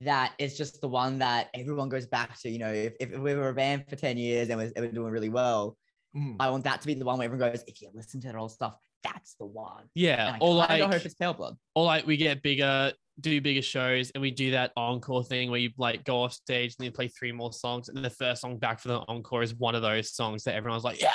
that 0.00 0.32
is 0.38 0.56
just 0.56 0.80
the 0.80 0.88
one 0.88 1.18
that 1.18 1.48
everyone 1.52 1.88
goes 1.90 2.06
back 2.06 2.38
to. 2.40 2.48
You 2.48 2.58
know, 2.60 2.72
if, 2.72 2.94
if 3.00 3.18
we 3.18 3.34
were 3.34 3.50
a 3.50 3.54
band 3.54 3.84
for 3.88 3.96
10 3.96 4.16
years 4.16 4.48
and 4.48 4.58
we're, 4.58 4.72
and 4.74 4.84
we're 4.86 4.92
doing 4.92 5.12
really 5.12 5.28
well, 5.30 5.76
Mm. 6.16 6.36
I 6.40 6.48
want 6.48 6.64
that 6.64 6.80
to 6.80 6.86
be 6.86 6.94
the 6.94 7.04
one 7.04 7.18
where 7.18 7.26
everyone 7.26 7.50
goes, 7.50 7.62
if 7.66 7.82
you 7.82 7.90
listen 7.92 8.22
to 8.22 8.28
that 8.28 8.36
old 8.36 8.50
stuff, 8.50 8.78
that's 9.02 9.34
the 9.34 9.46
one. 9.46 9.84
Yeah, 9.94 10.26
And 10.26 10.36
I 10.36 10.38
or 10.40 10.66
kinda 10.66 10.84
like 10.84 10.92
hope 10.94 11.04
it's 11.06 11.14
Pale 11.14 11.34
Blood. 11.34 11.56
or 11.74 11.84
like 11.84 12.06
we 12.06 12.16
get 12.16 12.42
bigger, 12.42 12.92
do 13.20 13.40
bigger 13.40 13.62
shows, 13.62 14.10
and 14.10 14.20
we 14.20 14.30
do 14.30 14.50
that 14.52 14.72
encore 14.76 15.22
thing 15.24 15.50
where 15.50 15.60
you 15.60 15.70
like 15.78 16.04
go 16.04 16.22
off 16.22 16.32
stage 16.32 16.74
and 16.78 16.84
then 16.84 16.92
play 16.92 17.08
three 17.08 17.32
more 17.32 17.52
songs, 17.52 17.88
and 17.88 18.04
the 18.04 18.10
first 18.10 18.42
song 18.42 18.58
back 18.58 18.80
for 18.80 18.88
the 18.88 19.00
encore 19.08 19.42
is 19.42 19.54
one 19.54 19.74
of 19.74 19.82
those 19.82 20.12
songs 20.12 20.42
that 20.44 20.54
everyone's 20.54 20.84
like, 20.84 21.00
yeah. 21.00 21.12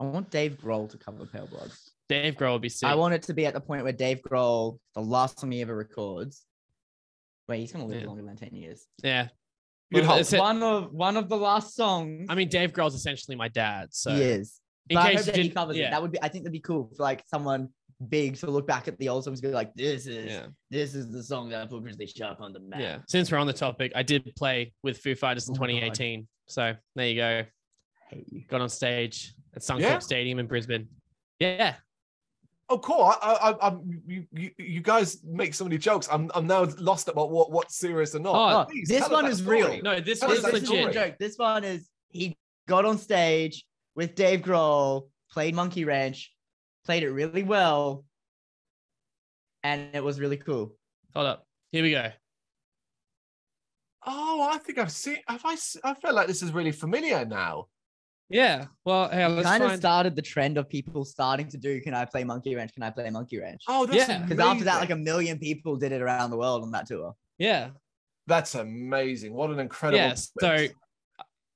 I 0.00 0.04
want 0.04 0.30
Dave 0.30 0.58
Grohl 0.60 0.88
to 0.90 0.98
cover 0.98 1.24
Pale 1.24 1.46
Blood. 1.48 1.70
Dave 2.08 2.34
Grohl 2.34 2.52
would 2.54 2.62
be 2.62 2.68
sick. 2.68 2.88
I 2.88 2.94
want 2.94 3.14
it 3.14 3.22
to 3.24 3.34
be 3.34 3.46
at 3.46 3.54
the 3.54 3.60
point 3.60 3.84
where 3.84 3.92
Dave 3.92 4.20
Grohl, 4.22 4.78
the 4.94 5.00
last 5.00 5.38
song 5.38 5.52
he 5.52 5.62
ever 5.62 5.74
records, 5.74 6.44
wait, 7.48 7.60
he's 7.60 7.72
gonna 7.72 7.86
live 7.86 8.00
Yeah. 8.02 8.06
longer 8.08 8.22
than 8.22 8.36
10 8.36 8.54
years. 8.54 8.86
yeah, 9.02 9.28
Well, 9.92 10.04
hope. 10.04 10.12
it's- 10.20 10.32
it- 10.32 10.40
one 10.40 10.62
of 10.62 10.92
one 10.92 11.16
of 11.16 11.28
the 11.28 11.36
last 11.36 11.74
songs 11.74 12.26
I 12.28 12.34
mean 12.34 12.48
Dave 12.48 12.72
Grohl's 12.72 12.94
essentially 12.94 13.36
my 13.36 13.48
dad, 13.48 13.94
so 13.94 14.14
he 14.14 14.22
is. 14.22 14.60
In 14.90 14.96
But 14.96 15.00
I 15.06 15.14
hope 15.14 15.24
that 15.24 15.36
he 15.36 15.50
covers 15.50 15.76
yeah. 15.76 15.88
it. 15.88 15.90
That 15.92 16.02
would 16.02 16.12
be 16.12 16.22
I 16.22 16.28
think 16.28 16.44
that'd 16.44 16.52
be 16.52 16.60
cool 16.60 16.90
for 16.96 17.02
like 17.02 17.22
someone 17.26 17.68
big 18.08 18.36
to 18.36 18.50
look 18.50 18.66
back 18.66 18.88
at 18.88 18.98
the 18.98 19.08
old 19.08 19.24
songs 19.24 19.40
and 19.40 19.50
be 19.50 19.54
like, 19.54 19.72
this 19.74 20.06
is 20.06 20.26
yeah, 20.30 20.46
this 20.70 20.94
is 20.94 21.10
the 21.10 21.22
song 21.22 21.48
that 21.50 21.70
put 21.70 21.82
Grizzlyshark 21.84 22.40
on 22.40 22.52
the 22.52 22.60
map. 22.60 22.80
yeah. 22.80 22.98
Since 23.08 23.30
we're 23.32 23.38
on 23.38 23.46
the 23.46 23.52
topic, 23.52 23.92
I 23.94 24.02
did 24.02 24.30
play 24.36 24.72
with 24.82 24.98
Foo 24.98 25.14
Fighters 25.14 25.48
in 25.48 25.54
Oh 25.56 25.60
my 25.60 25.66
God. 25.68 25.94
2018, 25.94 26.28
so 26.46 26.74
there 26.96 27.06
you 27.08 27.16
go. 27.16 27.42
hate 28.10 28.26
you. 28.32 28.42
Got 28.48 28.60
on 28.60 28.68
stage 28.68 29.34
at 29.54 29.62
Suncorp 29.62 29.80
Yeah? 29.80 29.98
Stadium 30.00 30.38
in 30.38 30.46
Brisbane. 30.46 30.88
Yeah, 31.38 31.74
Oh, 32.70 32.78
cool. 32.78 33.02
I, 33.02 33.12
I, 33.22 33.50
I, 33.50 33.66
I'm, 33.68 34.02
you, 34.06 34.26
you, 34.32 34.50
you 34.56 34.80
guys 34.80 35.18
make 35.22 35.52
so 35.52 35.64
many 35.64 35.76
jokes. 35.76 36.08
I'm, 36.10 36.30
I'm 36.34 36.46
now 36.46 36.66
lost 36.78 37.08
about 37.08 37.30
what, 37.30 37.50
what's 37.52 37.76
serious 37.76 38.14
or 38.14 38.20
not. 38.20 38.34
Oh, 38.34 38.70
Please 38.70 38.88
this 38.88 39.06
one 39.10 39.26
is 39.26 39.38
story. 39.38 39.60
real. 39.62 39.82
no, 39.82 40.00
this 40.00 40.20
Tell 40.20 40.30
was 40.30 40.38
us 40.38 40.44
that 40.46 40.52
this 40.54 40.62
isn't 40.64 40.76
legit. 40.76 40.94
joke. 40.94 41.14
This 41.18 41.36
one 41.36 41.62
is 41.62 41.88
he 42.08 42.34
got 42.66 42.86
on 42.86 42.96
stage 42.96 43.66
with 43.94 44.14
Dave 44.14 44.40
Grohl, 44.40 45.08
played 45.30 45.54
Monkey 45.54 45.84
Wrench, 45.84 46.32
played 46.84 47.02
it 47.02 47.10
really 47.10 47.42
well, 47.42 48.04
and 49.62 49.94
it 49.94 50.02
was 50.02 50.20
really 50.20 50.36
cool. 50.36 50.74
Hold 51.14 51.26
up, 51.26 51.46
here 51.72 51.82
we 51.82 51.90
go. 51.92 52.10
Oh, 54.06 54.48
I 54.52 54.58
think 54.58 54.78
I've 54.78 54.92
seen. 54.92 55.18
Have 55.28 55.44
I? 55.44 55.54
s- 55.54 55.76
I 55.82 55.94
feel 55.94 56.12
like 56.14 56.26
this 56.26 56.42
is 56.42 56.52
really 56.52 56.72
familiar 56.72 57.24
now. 57.24 57.66
Yeah, 58.28 58.66
well, 58.84 59.08
hey, 59.10 59.26
let's 59.26 59.46
kind 59.46 59.62
of 59.62 59.76
started 59.76 60.16
the 60.16 60.22
trend 60.22 60.58
of 60.58 60.68
people 60.68 61.04
starting 61.04 61.48
to 61.48 61.58
do, 61.58 61.80
"Can 61.80 61.94
I 61.94 62.04
play 62.04 62.24
Monkey 62.24 62.54
Wrench? 62.54 62.72
Can 62.74 62.82
I 62.82 62.90
play 62.90 63.08
Monkey 63.10 63.38
Wrench?" 63.38 63.62
Oh, 63.68 63.86
that's 63.86 64.08
Yeah. 64.08 64.18
Because 64.22 64.38
after 64.40 64.64
that, 64.64 64.80
like 64.80 64.90
a 64.90 64.96
million 64.96 65.38
people 65.38 65.76
did 65.76 65.92
it 65.92 66.02
around 66.02 66.30
the 66.30 66.36
world 66.36 66.62
on 66.62 66.70
that 66.72 66.86
tour. 66.86 67.14
Yeah, 67.38 67.70
that's 68.26 68.54
amazing. 68.54 69.32
What 69.34 69.50
an 69.50 69.58
incredible. 69.60 69.98
Yes. 70.04 70.32
So 70.40 70.66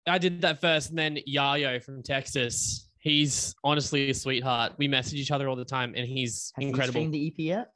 I 0.08 0.18
did 0.18 0.40
that 0.42 0.60
first, 0.60 0.90
and 0.90 0.98
then 0.98 1.18
Yayo 1.28 1.82
from 1.82 2.02
Texas. 2.02 2.90
He's 3.00 3.54
honestly 3.62 4.10
a 4.10 4.14
sweetheart. 4.14 4.72
We 4.76 4.88
message 4.88 5.18
each 5.20 5.30
other 5.30 5.48
all 5.48 5.56
the 5.56 5.64
time, 5.64 5.94
and 5.96 6.06
he's 6.06 6.52
Have 6.56 6.62
incredible. 6.62 6.92
streamed 6.92 7.14
the 7.14 7.28
EP 7.28 7.34
yet? 7.38 7.70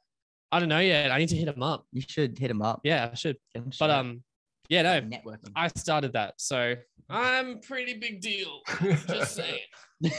I 0.51 0.59
don't 0.59 0.69
know 0.69 0.79
yet. 0.79 1.11
I 1.11 1.17
need 1.17 1.29
to 1.29 1.35
hit 1.35 1.47
him 1.47 1.63
up. 1.63 1.85
You 1.91 2.01
should 2.07 2.37
hit 2.37 2.51
him 2.51 2.61
up. 2.61 2.81
Yeah, 2.83 3.09
I 3.11 3.15
should. 3.15 3.37
Give 3.53 3.63
him 3.63 3.69
a 3.69 3.75
But 3.79 3.89
um, 3.89 4.23
yeah, 4.69 4.81
no, 4.83 5.01
networking. 5.01 5.51
I 5.55 5.69
started 5.69 6.13
that, 6.13 6.35
so 6.37 6.75
I'm 7.09 7.59
pretty 7.59 7.95
big 7.95 8.21
deal. 8.21 8.61
Just 9.07 9.35
saying. 9.41 9.61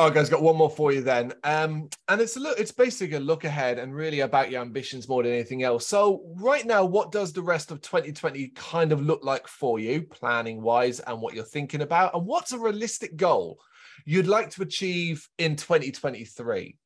All 0.00 0.06
right, 0.06 0.14
guys, 0.14 0.30
got 0.30 0.40
one 0.40 0.56
more 0.56 0.70
for 0.70 0.92
you 0.92 1.02
then. 1.02 1.34
Um, 1.44 1.90
and 2.08 2.22
it's 2.22 2.34
a 2.38 2.40
look, 2.40 2.58
it's 2.58 2.72
basically 2.72 3.18
a 3.18 3.20
look 3.20 3.44
ahead 3.44 3.78
and 3.78 3.94
really 3.94 4.20
about 4.20 4.50
your 4.50 4.62
ambitions 4.62 5.06
more 5.10 5.22
than 5.22 5.30
anything 5.30 5.62
else. 5.62 5.86
So, 5.86 6.22
right 6.36 6.64
now, 6.64 6.86
what 6.86 7.12
does 7.12 7.34
the 7.34 7.42
rest 7.42 7.70
of 7.70 7.82
2020 7.82 8.48
kind 8.54 8.92
of 8.92 9.02
look 9.02 9.22
like 9.22 9.46
for 9.46 9.78
you, 9.78 10.04
planning 10.04 10.62
wise, 10.62 11.00
and 11.00 11.20
what 11.20 11.34
you're 11.34 11.44
thinking 11.44 11.82
about? 11.82 12.14
And 12.14 12.24
what's 12.24 12.52
a 12.52 12.58
realistic 12.58 13.14
goal 13.18 13.60
you'd 14.06 14.26
like 14.26 14.48
to 14.52 14.62
achieve 14.62 15.28
in 15.36 15.54
2023? 15.54 16.78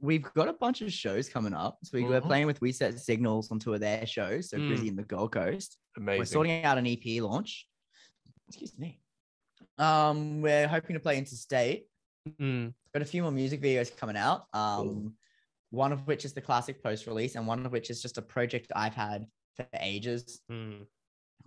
We've 0.00 0.22
got 0.22 0.46
a 0.46 0.52
bunch 0.52 0.82
of 0.82 0.92
shows 0.92 1.28
coming 1.28 1.52
up. 1.52 1.78
So 1.82 1.98
we, 1.98 2.04
we're 2.04 2.20
Mhm. 2.20 2.26
playing 2.26 2.46
with 2.46 2.60
We 2.60 2.70
Set 2.70 2.96
Signals 2.96 3.50
on 3.50 3.58
two 3.58 3.74
of 3.74 3.80
their 3.80 4.06
shows. 4.06 4.50
So 4.50 4.58
Mm. 4.58 4.88
And 4.90 4.96
the 4.96 5.02
Gold 5.02 5.32
Coast. 5.32 5.78
Amazing. 5.96 6.20
We're 6.20 6.24
sorting 6.26 6.62
out 6.64 6.78
an 6.78 6.86
EP 6.86 7.20
launch. 7.20 7.66
Excuse 8.46 8.78
me. 8.78 9.00
Um, 9.78 10.42
we're 10.42 10.66
hoping 10.68 10.94
to 10.94 11.00
play 11.00 11.18
interstate. 11.18 11.86
Mm, 12.40 12.74
Got 12.92 13.02
a 13.02 13.06
few 13.06 13.22
more 13.22 13.30
music 13.32 13.60
videos 13.62 13.94
coming 13.96 14.16
out. 14.16 14.46
Um, 14.52 15.14
one 15.70 15.92
of 15.92 16.06
which 16.06 16.24
is 16.24 16.32
the 16.32 16.40
classic 16.40 16.82
post 16.82 17.06
release, 17.06 17.34
and 17.36 17.46
one 17.46 17.64
of 17.66 17.72
which 17.72 17.90
is 17.90 18.00
just 18.02 18.18
a 18.18 18.22
project 18.22 18.72
I've 18.74 18.94
had 18.94 19.26
for 19.56 19.66
ages. 19.80 20.40
mm. 20.50 20.86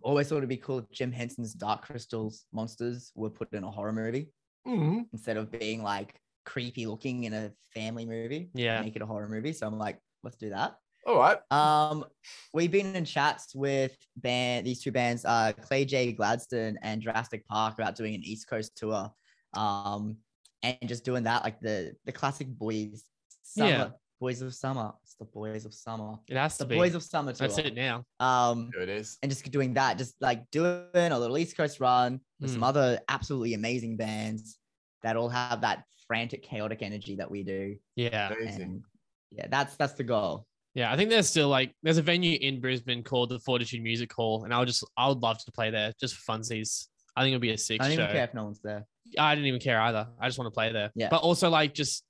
Always 0.04 0.30
thought 0.30 0.38
it'd 0.38 0.50
be 0.50 0.58
cool. 0.58 0.80
if 0.80 0.90
Jim 0.92 1.12
Henson's 1.12 1.54
Dark 1.54 1.84
Crystals 1.84 2.46
monsters 2.52 3.12
were 3.16 3.30
put 3.30 3.54
in 3.54 3.64
a 3.64 3.70
horror 3.70 3.94
movie 3.94 4.32
Mhm. 4.68 5.06
instead 5.14 5.38
of 5.38 5.52
being 5.52 5.84
like 5.84 6.20
creepy 6.46 6.88
looking 6.88 7.26
in 7.26 7.34
a 7.34 7.52
family 7.74 8.06
movie. 8.06 8.50
Yeah. 8.54 8.82
make 8.82 8.96
it 8.96 9.02
a 9.02 9.06
horror 9.06 9.28
movie. 9.30 9.54
So 9.54 9.68
I'm 9.68 9.78
like, 9.78 10.00
let's 10.24 10.38
do 10.38 10.50
that. 10.50 10.78
All 11.06 11.18
right. 11.18 11.38
Um, 11.52 12.06
we've 12.54 12.72
been 12.72 12.96
in 12.96 13.06
chats 13.06 13.56
with 13.56 13.96
band 14.18 14.68
these 14.68 14.82
two 14.84 14.92
bands, 14.92 15.26
uh, 15.26 15.52
Clay 15.62 15.84
J 15.86 16.12
Gladstone 16.12 16.78
and 16.84 17.02
Jurassic 17.02 17.46
Park, 17.48 17.74
about 17.76 17.96
doing 17.96 18.14
an 18.16 18.22
East 18.24 18.48
Coast 18.48 18.78
tour. 18.78 19.12
Um, 19.54 20.18
and 20.64 20.78
just 20.86 21.04
doing 21.04 21.24
that, 21.24 21.44
like 21.44 21.60
the 21.60 21.94
the 22.06 22.12
classic 22.12 22.48
boys, 22.48 23.04
summer, 23.42 23.70
Yeah. 23.70 23.90
boys 24.20 24.42
of 24.44 24.54
summer. 24.54 24.94
It's 25.04 25.16
the 25.16 25.26
boys 25.26 25.66
of 25.66 25.74
summer. 25.74 26.18
It 26.28 26.38
has 26.38 26.56
The 26.58 26.66
to 26.66 26.70
be. 26.70 26.76
boys 26.76 26.94
of 26.94 27.02
summer 27.02 27.34
tour. 27.34 27.48
That's 27.48 27.58
it 27.58 27.74
now. 27.74 28.06
Um, 28.20 28.70
Here 28.74 28.84
it 28.84 28.90
is. 28.90 29.18
and 29.24 29.32
just 29.32 29.44
doing 29.52 29.74
that, 29.74 29.98
just 29.98 30.14
like 30.22 30.50
doing 30.52 30.86
a 30.94 31.18
little 31.18 31.38
East 31.40 31.58
Coast 31.58 31.80
run 31.80 32.22
with 32.40 32.52
some 32.52 32.62
Mm. 32.62 32.68
other 32.68 33.00
absolutely 33.10 33.56
amazing 33.56 33.98
bands 33.98 34.60
that 35.02 35.16
all 35.18 35.30
have 35.30 35.62
that 35.62 35.84
frantic, 36.06 36.44
chaotic 36.44 36.84
energy 36.84 37.16
that 37.16 37.32
we 37.32 37.44
do. 37.44 37.76
Yeah. 37.96 38.32
Amazing. 38.32 38.62
And 38.62 38.84
yeah, 39.32 39.48
that's 39.50 39.76
that's 39.78 39.94
the 39.94 40.04
goal. 40.04 40.46
Yeah. 40.74 40.92
I 40.92 40.96
think 40.96 41.10
there's 41.10 41.28
still 41.28 41.50
like 41.50 41.74
there's 41.84 41.98
a 41.98 42.02
venue 42.02 42.38
in 42.40 42.62
Brisbane 42.62 43.04
called 43.04 43.30
the 43.30 43.40
Fortitude 43.40 43.82
Music 43.82 44.12
Hall, 44.14 44.44
and 44.44 44.54
I 44.54 44.60
would 44.60 44.68
just 44.68 44.84
I 44.98 45.08
would 45.08 45.20
love 45.20 45.44
to 45.46 45.52
play 45.52 45.70
there 45.72 45.92
just 46.00 46.16
for 46.16 46.32
funsies. 46.32 46.88
I 47.16 47.22
think 47.24 47.32
it'd 47.34 47.42
be 47.42 47.52
a 47.52 47.58
sick 47.58 47.82
I 47.82 47.88
don't 47.88 47.98
show. 47.98 48.04
even 48.04 48.16
care 48.16 48.24
if 48.24 48.34
no 48.34 48.46
one's 48.46 48.62
there. 48.62 48.86
I 49.20 49.36
didn't 49.36 49.48
even 49.48 49.60
care 49.60 49.82
either. 49.82 50.08
I 50.20 50.28
just 50.28 50.38
want 50.40 50.48
to 50.48 50.56
play 50.56 50.72
there. 50.72 50.92
Yeah. 50.96 51.10
But 51.10 51.22
also 51.22 51.50
like 51.50 51.74
just 51.74 52.04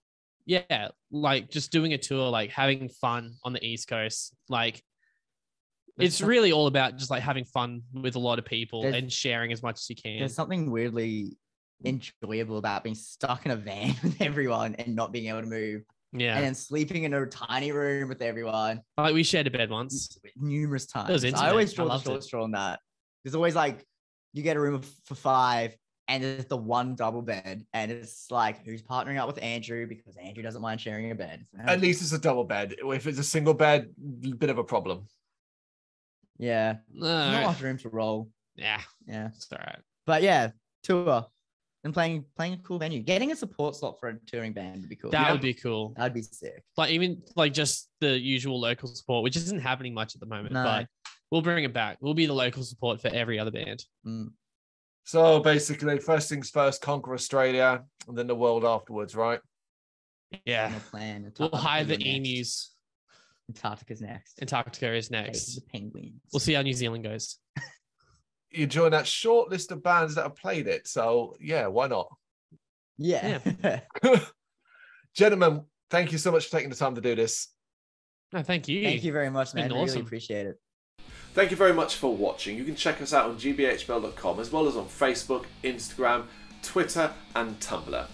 yeah, 0.45 0.89
like 1.11 1.49
just 1.49 1.71
doing 1.71 1.93
a 1.93 1.97
tour, 1.97 2.29
like 2.29 2.49
having 2.49 2.89
fun 2.89 3.35
on 3.43 3.53
the 3.53 3.63
East 3.65 3.87
Coast. 3.87 4.33
Like 4.49 4.83
it's 5.99 6.21
really 6.21 6.51
all 6.51 6.67
about 6.67 6.97
just 6.97 7.11
like 7.11 7.21
having 7.21 7.45
fun 7.45 7.83
with 7.93 8.15
a 8.15 8.19
lot 8.19 8.39
of 8.39 8.45
people 8.45 8.81
There's- 8.81 8.97
and 8.97 9.11
sharing 9.11 9.51
as 9.51 9.61
much 9.61 9.75
as 9.75 9.89
you 9.89 9.95
can. 9.95 10.19
There's 10.19 10.33
something 10.33 10.71
weirdly 10.71 11.37
enjoyable 11.83 12.57
about 12.57 12.83
being 12.83 12.95
stuck 12.95 13.45
in 13.45 13.51
a 13.51 13.55
van 13.55 13.95
with 14.03 14.21
everyone 14.21 14.75
and 14.75 14.95
not 14.95 15.11
being 15.11 15.27
able 15.27 15.41
to 15.41 15.47
move, 15.47 15.83
Yeah. 16.13 16.35
and 16.35 16.43
then 16.45 16.55
sleeping 16.55 17.03
in 17.03 17.13
a 17.13 17.25
tiny 17.25 17.71
room 17.71 18.09
with 18.09 18.21
everyone 18.21 18.81
like 18.97 19.13
we 19.13 19.23
shared 19.23 19.47
a 19.47 19.51
bed 19.51 19.69
once. 19.69 20.17
numerous 20.35 20.85
times. 20.85 21.09
was 21.09 21.23
I 21.23 21.29
intimate. 21.29 21.49
always 21.49 21.71
I 21.71 21.75
draw 21.75 21.85
the 21.85 21.89
loved 21.89 22.05
short 22.05 22.19
it. 22.19 22.23
straw 22.23 22.43
on 22.43 22.51
that. 22.51 22.79
There's 23.23 23.35
always 23.35 23.55
like 23.55 23.85
you 24.33 24.43
get 24.43 24.57
a 24.57 24.59
room 24.59 24.81
for 25.05 25.15
five, 25.15 25.75
and 26.07 26.23
it's 26.23 26.45
the 26.49 26.57
one 26.57 26.95
double 26.95 27.21
bed, 27.21 27.65
and 27.73 27.91
it's 27.91 28.29
like 28.31 28.65
who's 28.65 28.81
partnering 28.81 29.17
up 29.19 29.27
with 29.27 29.41
Andrew 29.41 29.87
because 29.87 30.17
Andrew 30.17 30.43
doesn't 30.43 30.61
mind 30.61 30.81
sharing 30.81 31.11
a 31.11 31.15
bed. 31.15 31.45
So, 31.55 31.61
At 31.67 31.79
least 31.81 32.01
it's 32.01 32.11
a 32.13 32.19
double 32.19 32.43
bed. 32.43 32.75
If 32.79 33.07
it's 33.07 33.19
a 33.19 33.23
single 33.23 33.53
bed, 33.53 33.89
bit 34.37 34.49
of 34.49 34.57
a 34.57 34.63
problem. 34.63 35.05
yeah, 36.37 36.77
No, 36.93 37.31
not 37.31 37.43
much 37.43 37.61
room 37.61 37.77
to 37.79 37.89
roll. 37.89 38.29
yeah, 38.55 38.81
Yeah, 39.07 39.27
it's 39.27 39.47
all 39.51 39.59
right. 39.59 39.79
but 40.05 40.23
yeah, 40.23 40.51
tour 40.83 41.27
and 41.83 41.93
playing 41.93 42.25
playing 42.35 42.53
a 42.53 42.57
cool 42.57 42.77
venue. 42.79 43.01
Getting 43.01 43.31
a 43.31 43.35
support 43.35 43.75
slot 43.75 43.99
for 43.99 44.09
a 44.09 44.19
touring 44.27 44.53
band 44.53 44.81
would 44.81 44.89
be 44.89 44.95
cool. 44.95 45.11
That 45.11 45.27
Yeah. 45.27 45.31
would 45.31 45.41
be 45.41 45.53
cool. 45.53 45.93
That'd 45.97 46.13
be 46.13 46.21
sick. 46.21 46.63
Like 46.77 46.91
even 46.91 47.21
like 47.35 47.53
just 47.53 47.89
the 47.99 48.17
usual 48.19 48.59
local 48.59 48.87
support, 48.87 49.23
which 49.23 49.35
isn't 49.35 49.59
happening 49.61 49.93
much 49.93 50.13
at 50.15 50.19
the 50.19 50.27
moment, 50.27 50.53
No. 50.53 50.63
but 50.63 50.87
we'll 51.31 51.41
bring 51.41 51.63
it 51.63 51.73
back. 51.73 51.97
We'll 52.01 52.13
be 52.13 52.25
the 52.27 52.33
local 52.33 52.63
support 52.63 53.01
for 53.01 53.07
every 53.09 53.39
other 53.39 53.51
band. 53.51 53.83
Mm. 54.05 54.27
So 55.05 55.39
basically, 55.39 55.97
first 55.99 56.29
things 56.29 56.49
first, 56.51 56.81
conquer 56.81 57.13
Australia, 57.13 57.83
and 58.07 58.15
then 58.17 58.27
the 58.27 58.35
world 58.35 58.63
afterwards, 58.63 59.15
right? 59.15 59.39
Yeah. 60.45 60.69
No 60.69 60.79
plan. 60.91 61.31
We'll 61.39 61.49
hire 61.49 61.83
the 61.83 61.97
next. 61.97 62.05
emus. 62.07 62.75
Antarctica's 63.49 64.01
next. 64.01 64.39
Antarctica 64.41 64.93
is 64.93 65.09
Take 65.09 65.25
next. 65.25 65.55
The 65.55 65.61
penguins. 65.61 66.21
We'll 66.31 66.39
see 66.39 66.53
how 66.53 66.61
New 66.61 66.73
Zealand 66.73 67.03
goes. 67.03 67.37
You 68.51 68.67
join 68.67 68.91
that 68.91 69.07
short 69.07 69.49
list 69.49 69.71
of 69.71 69.81
bands 69.81 70.15
that 70.15 70.23
have 70.23 70.35
played 70.35 70.67
it. 70.67 70.87
So 70.87 71.35
yeah, 71.39 71.67
why 71.67 71.87
not? 71.87 72.07
Yeah. 72.97 73.39
Gentlemen, 75.15 75.63
thank 75.89 76.11
you 76.11 76.17
so 76.17 76.31
much 76.31 76.45
for 76.45 76.51
taking 76.51 76.69
the 76.69 76.75
time 76.75 76.95
to 76.95 77.01
do 77.01 77.15
this. 77.15 77.47
No, 78.33 78.43
thank 78.43 78.67
you. 78.67 78.83
Thank 78.83 79.03
you 79.03 79.11
very 79.11 79.29
much, 79.29 79.53
been 79.53 79.63
man. 79.63 79.71
Really 79.71 79.83
awesome. 79.83 80.01
appreciate 80.01 80.47
it. 80.47 80.59
Thank 81.33 81.51
you 81.51 81.57
very 81.57 81.73
much 81.73 81.95
for 81.95 82.15
watching. 82.15 82.57
You 82.57 82.63
can 82.63 82.75
check 82.75 83.01
us 83.01 83.13
out 83.13 83.29
on 83.29 83.37
gbhbl.com 83.37 84.39
as 84.39 84.51
well 84.51 84.67
as 84.67 84.75
on 84.75 84.85
Facebook, 84.85 85.45
Instagram, 85.63 86.25
Twitter, 86.61 87.13
and 87.35 87.59
Tumblr. 87.59 88.07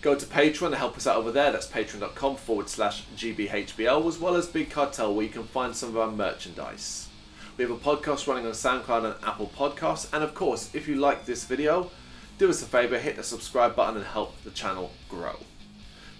Go 0.00 0.14
to 0.14 0.26
Patreon 0.26 0.70
to 0.70 0.76
help 0.76 0.96
us 0.96 1.06
out 1.06 1.16
over 1.16 1.30
there. 1.30 1.50
That's 1.50 1.66
patreon.com 1.66 2.36
forward 2.36 2.68
slash 2.68 3.04
gbhbl, 3.16 4.06
as 4.06 4.18
well 4.18 4.36
as 4.36 4.46
Big 4.46 4.70
Cartel, 4.70 5.14
where 5.14 5.24
you 5.24 5.32
can 5.32 5.44
find 5.44 5.74
some 5.74 5.90
of 5.90 5.98
our 5.98 6.10
merchandise. 6.10 7.08
We 7.56 7.62
have 7.62 7.70
a 7.70 7.76
podcast 7.76 8.26
running 8.26 8.46
on 8.46 8.52
SoundCloud 8.52 9.04
and 9.04 9.24
Apple 9.24 9.48
Podcasts. 9.56 10.12
And 10.12 10.24
of 10.24 10.34
course, 10.34 10.74
if 10.74 10.88
you 10.88 10.96
like 10.96 11.24
this 11.24 11.44
video, 11.44 11.88
do 12.36 12.50
us 12.50 12.60
a 12.62 12.64
favor, 12.64 12.98
hit 12.98 13.14
the 13.14 13.22
subscribe 13.22 13.76
button 13.76 13.96
and 13.96 14.04
help 14.04 14.42
the 14.42 14.50
channel 14.50 14.90
grow. 15.08 15.36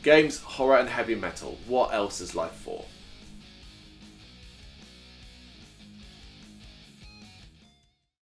Games, 0.04 0.38
horror, 0.38 0.76
and 0.76 0.88
heavy 0.88 1.16
metal. 1.16 1.58
What 1.66 1.92
else 1.92 2.20
is 2.20 2.36
life 2.36 2.52
for? 2.52 2.84